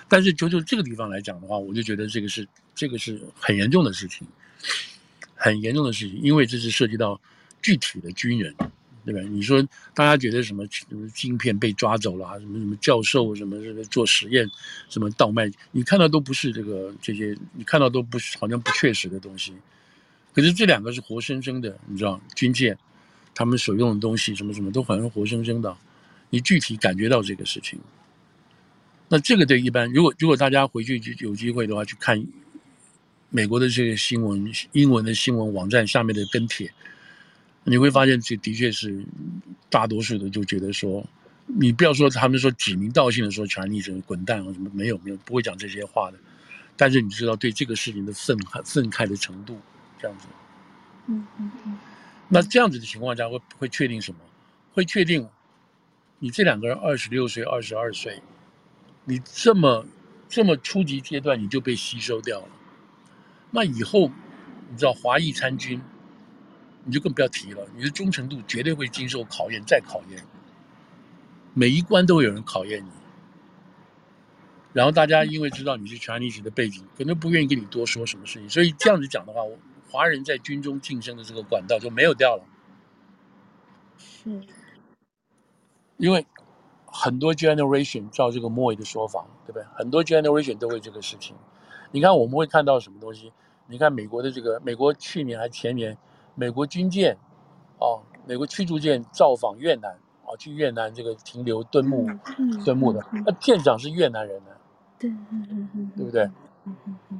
[0.09, 4.27] 但是就就这个地方来讲的话，我就觉得这个是这个是很严重的事情，
[5.35, 7.21] 很严重的事情，因为这是涉及到
[7.63, 8.55] 具体的军人。
[9.07, 9.21] 对吧？
[9.31, 9.63] 你说
[9.95, 12.39] 大家觉得什么什么晶片被抓走了？
[12.41, 14.51] 什么什么教授什么这个做实验，
[14.89, 15.49] 什么倒卖？
[15.71, 19.55] 你看到都不是这个这些，你看到都不是好像不确实的东西。
[20.35, 22.77] 可是这两个是活生生的，你知道军舰，
[23.33, 25.77] 他们所用的东西什么什么都好像活生生的，
[26.31, 27.79] 你具体感觉到这个事情。
[29.09, 32.27] 那这个对一般，如果如果大家回去就有机会的话，去看
[33.31, 36.73] 美国的这个新闻，英文的新闻网站下面的跟帖。
[37.69, 39.05] 你会发现，这的确是
[39.69, 41.05] 大多数的就觉得说，
[41.47, 46.19] 你不要说他们说指名道姓的说“权力者滚蛋”啊什么，没有没有不会讲这些话的。
[46.77, 49.59] 但是你知道对这个事情的愤慨愤慨的程度，
[50.01, 50.29] 这样子。
[51.09, 51.79] 嗯嗯嗯。
[52.29, 54.19] 那这样子的情况下会会确定什么？
[54.73, 55.29] 会确定
[56.21, 58.23] 你这两个人二十六岁、二十二岁，
[59.07, 59.85] 你这么
[60.29, 62.49] 这么初级阶段你就被吸收掉了。
[63.51, 64.09] 那以后
[64.71, 65.81] 你知道华裔参军。
[66.87, 70.25] 你就更不要提了，你的忠诚度绝对会经受考验，再考验，
[71.53, 72.91] 每一关都会有人考验你。
[74.73, 79.41] 然后大家因为知道你是 Chinese 的背景，可能不愿意跟你多说什么事情，所以这样子讲的话，
[79.91, 82.45] 华人在军中晋升的这个管道就没有掉了。
[83.99, 84.43] 是，
[85.97, 86.25] 因为
[86.85, 89.65] 很多 generation 照这个 Moy 的说法，对不对？
[89.75, 91.35] 很多 generation 都会这个事情。
[91.91, 93.33] 你看我们会看到什么东西？
[93.67, 95.99] 你看美国的这个，美国去年还前年。
[96.37, 97.17] 美国军舰，
[97.81, 102.07] 哦，美国驱逐舰造访越南，哦，去越南这个停留敦睦，
[102.65, 104.51] 敦睦的，那舰长是越南人呢，
[104.99, 105.11] 对，
[105.97, 106.31] 对不对？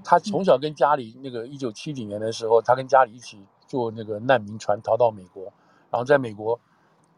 [0.05, 5.45] 他从小跟家里那个一九七几年的时候，他跟家里一起坐那个难民船逃到美国，
[5.91, 6.61] 然后在美国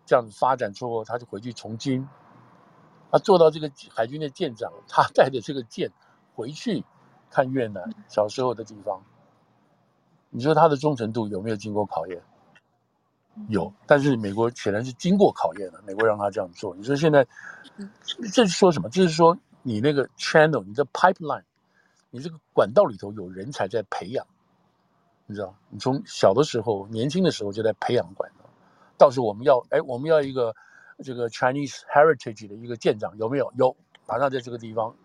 [0.06, 2.06] 这样子发展之后，他就回去从军，
[3.10, 5.90] 他做到这个海军的舰长，他带着这个舰
[6.34, 6.84] 回去
[7.28, 9.02] 看越南小时候的地方。
[10.30, 12.22] 你说他的忠诚度有没有经过考验？
[13.48, 15.80] 有，但是美国显然是经过考验的。
[15.86, 16.74] 美国让他这样做。
[16.74, 17.26] 你说现在，
[18.32, 18.88] 这是说什么？
[18.90, 21.44] 这是说你那个 channel，你的 pipeline
[22.10, 24.26] 你这个管道里头有人才在培养，
[25.26, 28.44] 你知道，你从小的时候、年轻的时候就在培养管道。
[28.96, 30.54] 到时候我们要，哎，我们要一个
[31.04, 33.52] 这个 Chinese Heritage 的一个舰长，有没有？
[33.56, 33.76] 有，
[34.06, 34.96] 马上在这个地方。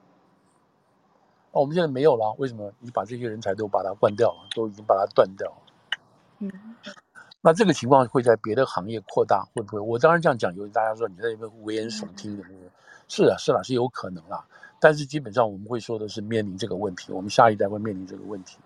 [1.54, 2.70] 哦，我们现在没有了，为什么？
[2.80, 5.56] 你把这些人才都把它关掉了，都已经把它断掉了。
[6.40, 6.52] 嗯，
[7.42, 9.80] 那这个情况会在别的行业扩大，会不会？
[9.80, 12.44] 我当然这样讲，有大家说你在那边危言耸听的，
[13.08, 14.44] 是啊，是啊，是有可能啦。
[14.80, 18.58] 但是基本上我们会说的是面临这个问题，我们下一代会面临这个问题。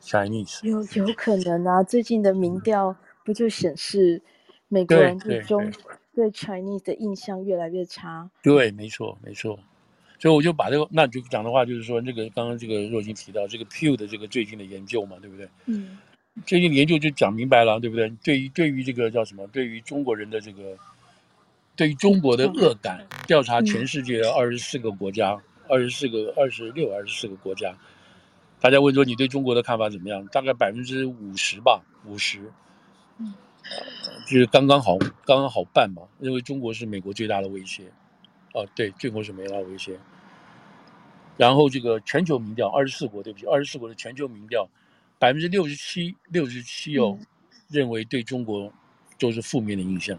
[0.00, 4.22] Chinese 有有可能啊，最近的民调不就显示
[4.68, 5.72] 美国人对中
[6.14, 8.30] 对 Chinese 的印象越来越差？
[8.42, 9.58] 对，没错，没错。
[10.22, 15.48] 所以我就把这个，那就讲的话就是说，那个刚刚这个若金提到这个 Pew 的这个最近的研究嘛，对不对？
[15.66, 15.98] 嗯。
[16.46, 18.08] 最近的研究就讲明白了，对不对？
[18.22, 19.44] 对于对于这个叫什么？
[19.48, 20.76] 对于中国人的这个，
[21.74, 25.36] 对于中国的恶感，调查全世界的二十四个国家，
[25.68, 27.76] 二十四个、二十六、二十四个国家，
[28.60, 30.24] 大家问说你对中国的看法怎么样？
[30.28, 32.38] 大概百分之五十吧，五十。
[33.18, 33.34] 嗯。
[34.28, 34.96] 就是刚刚好，
[35.26, 37.90] 刚刚好办嘛，认为中国是美国最大的威胁。
[38.54, 39.98] 哦，对，中国是美国的威胁。
[41.36, 44.68] 然后这个全球民调，二十四国，对不起，二十四国的全球民调，
[45.18, 47.18] 百分之六十七，六十七哦，
[47.68, 48.72] 认为对中国
[49.18, 50.18] 都是负面的印象，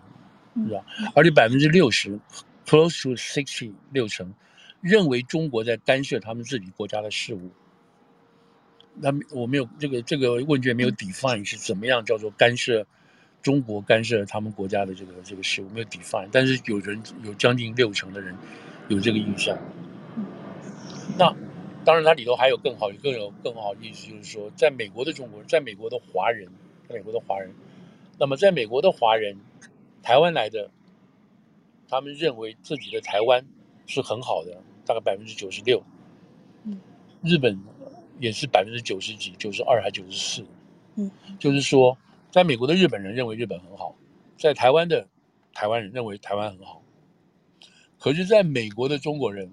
[0.56, 0.84] 是吧？
[1.16, 2.20] 而且百分之六十
[2.66, 4.34] ，close to sixty，六成，
[4.82, 7.52] 认为中国在干涉他们自己国家的事务。
[8.96, 12.86] 那我没有这个这个问卷没有 define 是怎么样叫做干涉
[13.42, 18.36] 中国干涉他们国家的这个这个事务，没有 define，但是有人有将近六成的人
[18.90, 19.58] 有这个印象。
[21.18, 21.36] 那
[21.86, 26.50] 当然，它里头还有更好、更有更好的意思，就是说，在美国的中国人，在美国的华人，
[26.88, 27.54] 在美国的华人，
[28.18, 29.38] 那么在美国的华人，
[30.02, 30.72] 台湾来的，
[31.88, 33.46] 他们认为自己的台湾
[33.86, 35.84] 是很好的，大概百分之九十六。
[36.64, 36.80] 嗯，
[37.22, 37.62] 日本
[38.20, 40.46] 也是百分之九十几，九十二还九十四。
[40.96, 41.98] 嗯，就是说，
[42.32, 43.94] 在美国的日本人认为日本很好，
[44.38, 45.08] 在台湾的
[45.54, 46.82] 台湾人认为台湾很好，
[48.00, 49.52] 可是在美国的中国人。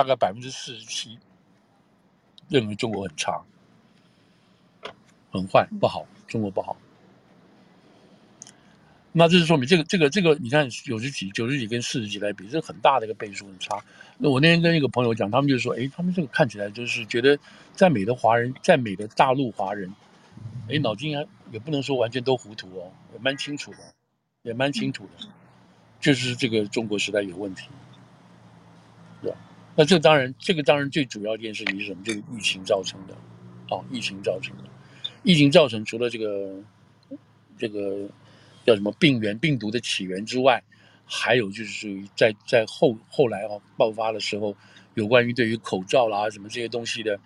[0.00, 1.18] 大概百分之四十七
[2.48, 3.42] 认为中国很差、
[5.30, 6.74] 很坏、不好，中国不好。
[9.12, 13.84] 那这是说明这个、这个、这个，你看九十几、九十几跟四十几来比，这很大的一个倍数很差。
[14.16, 17.38] 那我那天跟一个朋友讲，他们就说：“哎，他们这个看起来就是觉得，
[17.74, 19.94] 在美的华人，在美的大陆华人，
[20.70, 23.78] 哎，脑筋还也不能说完全都糊涂哦，也蛮清楚的，
[24.44, 25.28] 也蛮清楚的，
[26.00, 27.68] 就是这个中国时代有问题。”
[29.80, 32.04] 那这当然，这个当然最主要一件事情是什么？
[32.04, 33.14] 就是疫情造成的，
[33.74, 34.64] 啊，疫情造成的，
[35.22, 36.54] 疫情造成除了这个
[37.56, 38.06] 这个
[38.66, 40.62] 叫什么病原病毒的起源之外，
[41.06, 44.54] 还有就是属于在在后后来啊爆发的时候，
[44.92, 47.18] 有关于对于口罩啦什么这些东西的，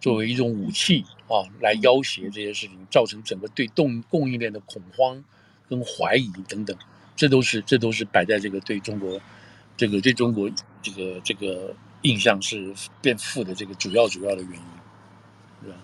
[0.00, 5.22] 作为一种武器啊来要挟这些事情，造成整个对供供应链的恐慌
[5.68, 6.76] 跟怀疑等等，
[7.14, 9.20] 这都是这都是摆在这个对中国。
[9.78, 10.50] 这个对中国
[10.86, 12.72] 这个这个印象是
[13.02, 14.60] 变负的这个主要主要的原因，
[15.62, 15.76] 对吧？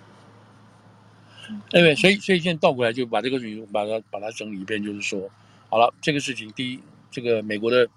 [1.73, 5.29] 因为所以所以现在倒过来就把这个事情把它把它整理一遍，就是说，
[5.69, 6.81] 好了，这个事情第一，
[7.11, 7.89] 这个美国的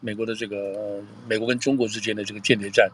[0.00, 2.90] 美国的这个美国跟中国之间的这个间谍战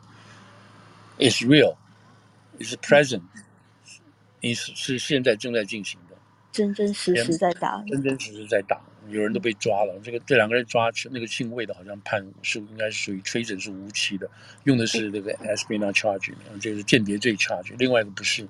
[1.19, 6.17] ，is real，is present，is 是现在正在进行的，
[6.53, 8.79] 真真实实在打，真真实实在打。
[9.11, 14.31] 有人都被抓了，这个这两个人抓那个姓魏的，好像判是应该是属于 treason 是无期的，
[14.65, 18.47] 用的是这个 espionage charge，这个是间谍罪 charge，另外一个不是，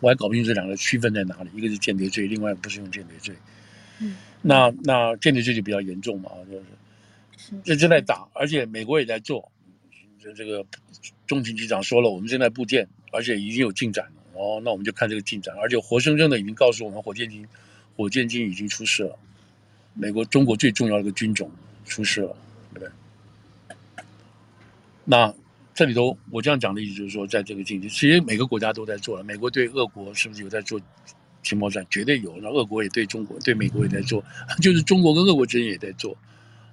[0.00, 3.34] 我还搞不清这两个区分在哪里，一个是间谍罪，另外一个不是用间谍罪。
[4.00, 6.64] 嗯，那那间谍罪就比较严重嘛，就是
[7.64, 9.50] 这正在打，而且美国也在做，
[10.18, 10.64] 这这个
[11.26, 14.12] 中情局长说了，我们正在布建，而且已经有进展了。
[14.34, 17.46] 哦，那我们就看这个进展，而且活生生的已经告诉我们，火箭军
[17.96, 19.18] 火箭军已经出事了。
[19.94, 21.50] 美国、中国最重要的一个军种
[21.84, 22.36] 出事了，
[22.72, 22.88] 对不对？
[25.04, 25.34] 那
[25.74, 29.24] 这里头我这样讲的意思就是说，在这个境地，其实每个国家都在做了。
[29.24, 30.80] 美国对俄国是不是有在做
[31.42, 31.84] 情报战？
[31.90, 32.36] 绝对有。
[32.42, 34.22] 那俄国也对中国、对美国也在做，
[34.62, 36.16] 就是中国跟俄国之间也在做，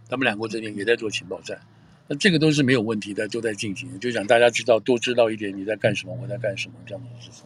[0.09, 1.59] 他们两国之间也在做情报战。
[2.07, 3.99] 那这个都是没有问题的，都在进行。
[3.99, 7.43] 就想大家知道，多知道一点你在干什么，我在干什么这样的事情，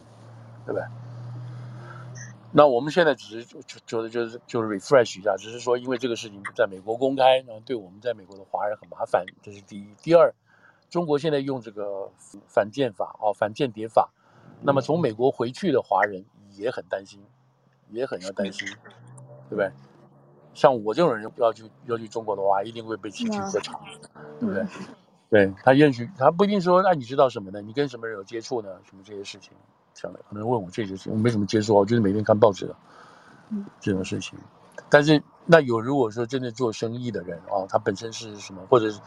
[0.66, 0.84] 对不对？
[2.54, 9.86] 那我们现在只是就觉得就是就是 refresh 一下，只是说因为这个事情在美国公开，然后对我们在美国的华人很麻烦，这是第一。
[10.02, 10.34] 第二，
[10.90, 12.10] 中国现在用这个
[12.46, 14.10] 反间法哦，反间谍法，
[14.60, 16.24] 那么从美国回去的华人
[16.54, 17.20] 也很担心，
[17.88, 18.68] 也很要担心，
[19.48, 19.72] 对不对？
[20.52, 23.80] 像我这种人要去要去中国的话，一定会被请去喝茶，
[24.38, 24.66] 对不对？
[25.30, 27.62] 对他认识他不一定说，那、啊、你知道什么呢？
[27.62, 28.68] 你跟什么人有接触呢？
[28.84, 29.52] 什么这些事情，
[29.94, 32.74] 想的可能问我这些事情，我没什么接触，我就是每天看报纸
[33.80, 34.38] 这种事情。
[34.88, 39.00] 但是那有如果说真的做生意的人啊，他本身是什么，或者是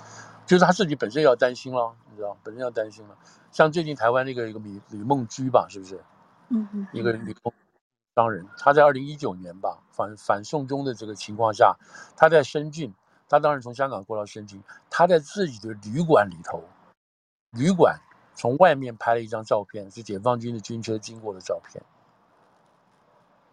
[0.46, 3.16] 就是他自己本身要担心了，你知道，本身要担心了。
[3.52, 6.04] 像最近台湾那个一个李李梦居吧，是不是？
[6.50, 7.54] 嗯嗯，一个李梦
[8.16, 11.76] 商人，他在二零一九年吧反反送中的这个情况下，
[12.16, 12.94] 他在深圳。
[13.28, 16.64] 他当时从香港过到深圳，他在自己的旅馆里头，
[17.50, 18.00] 旅馆
[18.36, 21.82] 从外面拍了一张照片，是解放军的军车经过的照片，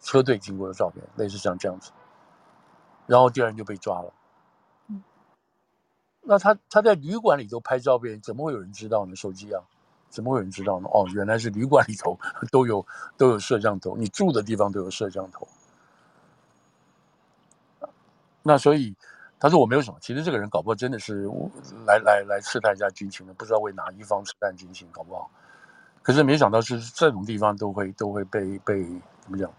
[0.01, 1.93] 车队经过的照片，类似像这样子。
[3.07, 4.13] 然后第二人就被抓了。
[4.89, 5.03] 嗯，
[6.23, 9.15] 那他他在旅馆里头拍照片，怎么会有人知道呢？
[9.15, 9.63] 手机啊，
[10.11, 10.89] 怎么会有人知道呢？
[10.93, 12.19] 哦，原来是旅馆里头
[12.51, 12.85] 都有
[13.17, 15.49] 都有摄像头，你住的地方都有摄像头。
[18.43, 18.97] 那所以。
[19.43, 21.29] 他说我没有什么，其实这个人搞不好真的是
[21.85, 25.29] 来来来试探一下军情的，不知道为哪一方试探军情，搞不好。
[26.01, 28.85] 可是没想到是这种地方都会都会被被
[29.21, 29.53] 怎么讲，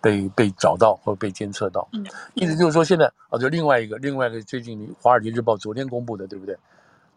[0.00, 1.86] 被被找到或被监测到。
[1.92, 6.56] 嗯，意思就是说现在啊，就另外一个另外一个最近《华尔街日报》昨天公布的，对不对？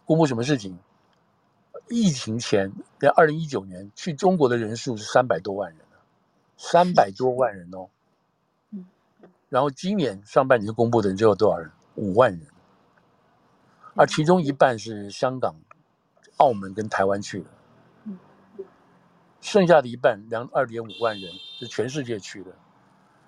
[0.03, 0.77] 公布什么事情？
[1.87, 2.69] 疫情前
[2.99, 5.79] 在二零一九年去中国的人数是三百多万人，
[6.57, 7.87] 三百多万人哦。
[8.71, 8.85] 嗯，
[9.47, 11.71] 然后今年上半年公布的人只有多少人？
[11.95, 12.47] 五万人，
[13.95, 15.55] 而其中一半是香港、
[16.37, 17.45] 澳门跟台湾去的，
[19.41, 22.51] 剩下的一半两二点五万人是全世界去的。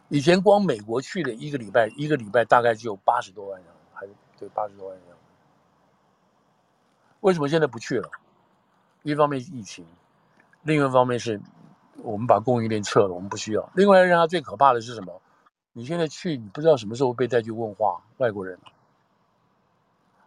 [0.10, 5.06] 以前光美国去的一个礼拜，一个礼拜大概只有八十多万人，还是对八十多万人。
[7.22, 8.10] 为什么现在不去了？
[9.04, 9.86] 一方面是疫情，
[10.64, 11.42] 另一方面是
[11.98, 13.70] 我们把供应链撤了，我们不需要。
[13.74, 15.22] 另外让它最可怕的是什么？
[15.78, 18.58] 你现在去，你不知道什么时候被带去问话，外国人。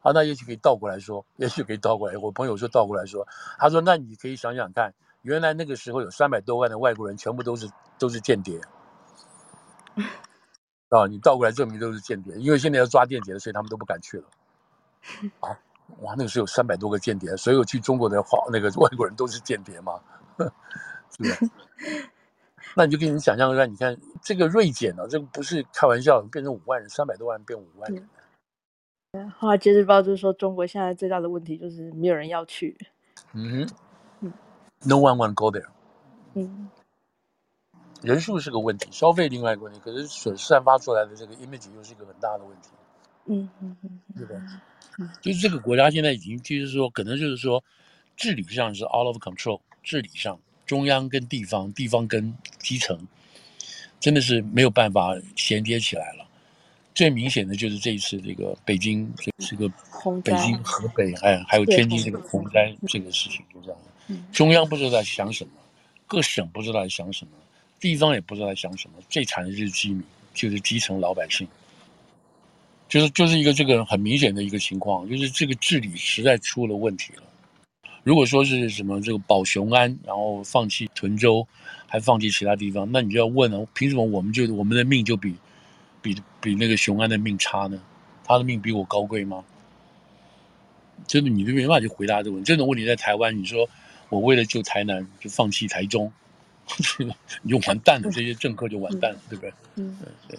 [0.03, 2.17] 啊，那也许可以倒过来说，也许可以倒过来。
[2.19, 3.27] 我朋友说倒过来说，
[3.59, 7.69] 他说：“那你可以想想看，原来那个时候有三百多万的外国人，全部都是
[7.99, 8.61] 都是间谍。
[10.89, 14.25] 啊，你倒过来证明都是间谍，因为现在要抓间谍的，所以他们都不敢去了。
[15.41, 15.59] 啊，
[16.03, 20.01] 哇，那个时候有三百多个间谍，所有去中国的话，那个外国人都是间谍吗？
[21.11, 21.51] 是不是？
[22.75, 28.09] 那你就给你想象一下，你看这个锐减呢，这个不是开玩笑，变成五万人，三百多万变五万人。
[29.13, 32.77] 对，华尔街日报就是说，中国现在最大的问题就是没有人要去。
[33.33, 33.69] 嗯
[34.21, 34.33] 嗯
[34.85, 35.67] ，No one want go there。
[36.35, 36.71] 嗯，
[38.03, 42.71] 人数是个问题，消费另外一个问题，可是所散发出来的这个 image 又是一个很大的问题。
[43.27, 44.43] 嗯嗯嗯，对吧？
[45.21, 47.63] 就是这个国家现在已经就是说，可能就是说，
[48.17, 50.39] 治理上是 out of control，治理上。
[50.71, 52.97] 中央跟地方，地方跟基层，
[53.99, 56.25] 真的是没有办法衔接起来了。
[56.95, 59.69] 最明显的就是这一次这个北京，这这个
[60.23, 64.21] 北京、河北还还有天津这个洪灾这个事情，就这样。
[64.31, 65.51] 中央不知道在想什么，
[66.07, 67.33] 各省不知道在想什么，
[67.81, 68.95] 地方也不知道在想什么。
[69.09, 71.49] 最惨的就是基民，就是基层老百姓，
[72.89, 77.25] 就是就是一个这个很明显的一个情况，就是这个治理实在出了问题了。
[78.03, 81.47] 如果说是什么这个保雄安，然后放弃屯州，
[81.87, 85.35] 还放弃其他地方，那你就要问了：凭什么我们就我们的命就比
[86.01, 87.81] 比比那个雄安的命差呢？
[88.25, 89.45] 他的命比我高贵吗？
[91.07, 92.47] 真的，你就没办法去回答这个问题。
[92.47, 93.69] 这种问题在台湾，你说
[94.09, 96.11] 我为了救台南就放弃台中，
[97.43, 99.53] 你就完蛋了，这些政客就完蛋了，对不对？
[99.77, 100.39] 嗯，对。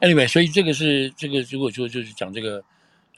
[0.00, 2.62] Anyway，所以这个是这个，如果说就是讲这个。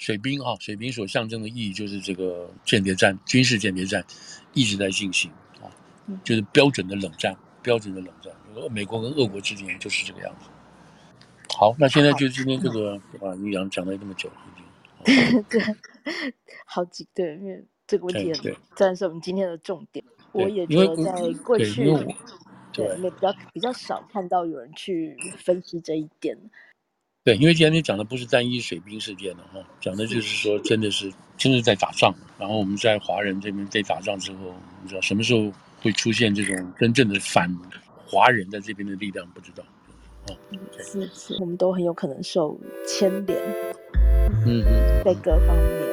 [0.02, 4.04] 水兵啊，水兵所象征的意义就是这个间谍战，军事间谍战
[4.52, 5.30] 一直在进行
[5.60, 5.70] 啊，
[6.24, 8.32] 就是标准的冷战，标准的冷战。
[8.72, 10.46] 美国跟俄国之间就是这个样子。
[11.56, 14.28] 好，那现在就今天这个啊，你讲讲了这么久，
[15.06, 15.62] 已经 对，
[16.64, 20.04] 好几对，因为这个问题对，算是我们今天的重点。
[20.32, 21.12] 我也觉得在
[21.44, 21.84] 过去
[22.72, 26.36] 对，对，比较比较少看到有人去分析这一点。
[27.24, 32.12] 对，因为今天你讲的不是单一水兵事件了哈，讲的就是说，真的是真的在打仗。
[32.36, 37.48] 然后我们在华人这边在打仗之后，你知道什么时候会出现这种真正的反
[38.04, 39.24] 华人在这边的力量？
[39.30, 39.62] 不知道。
[40.28, 40.36] 哦，
[40.80, 42.58] 是是，我们都很有可能受
[42.88, 43.38] 牵连。
[44.44, 45.91] 嗯嗯，在各方面。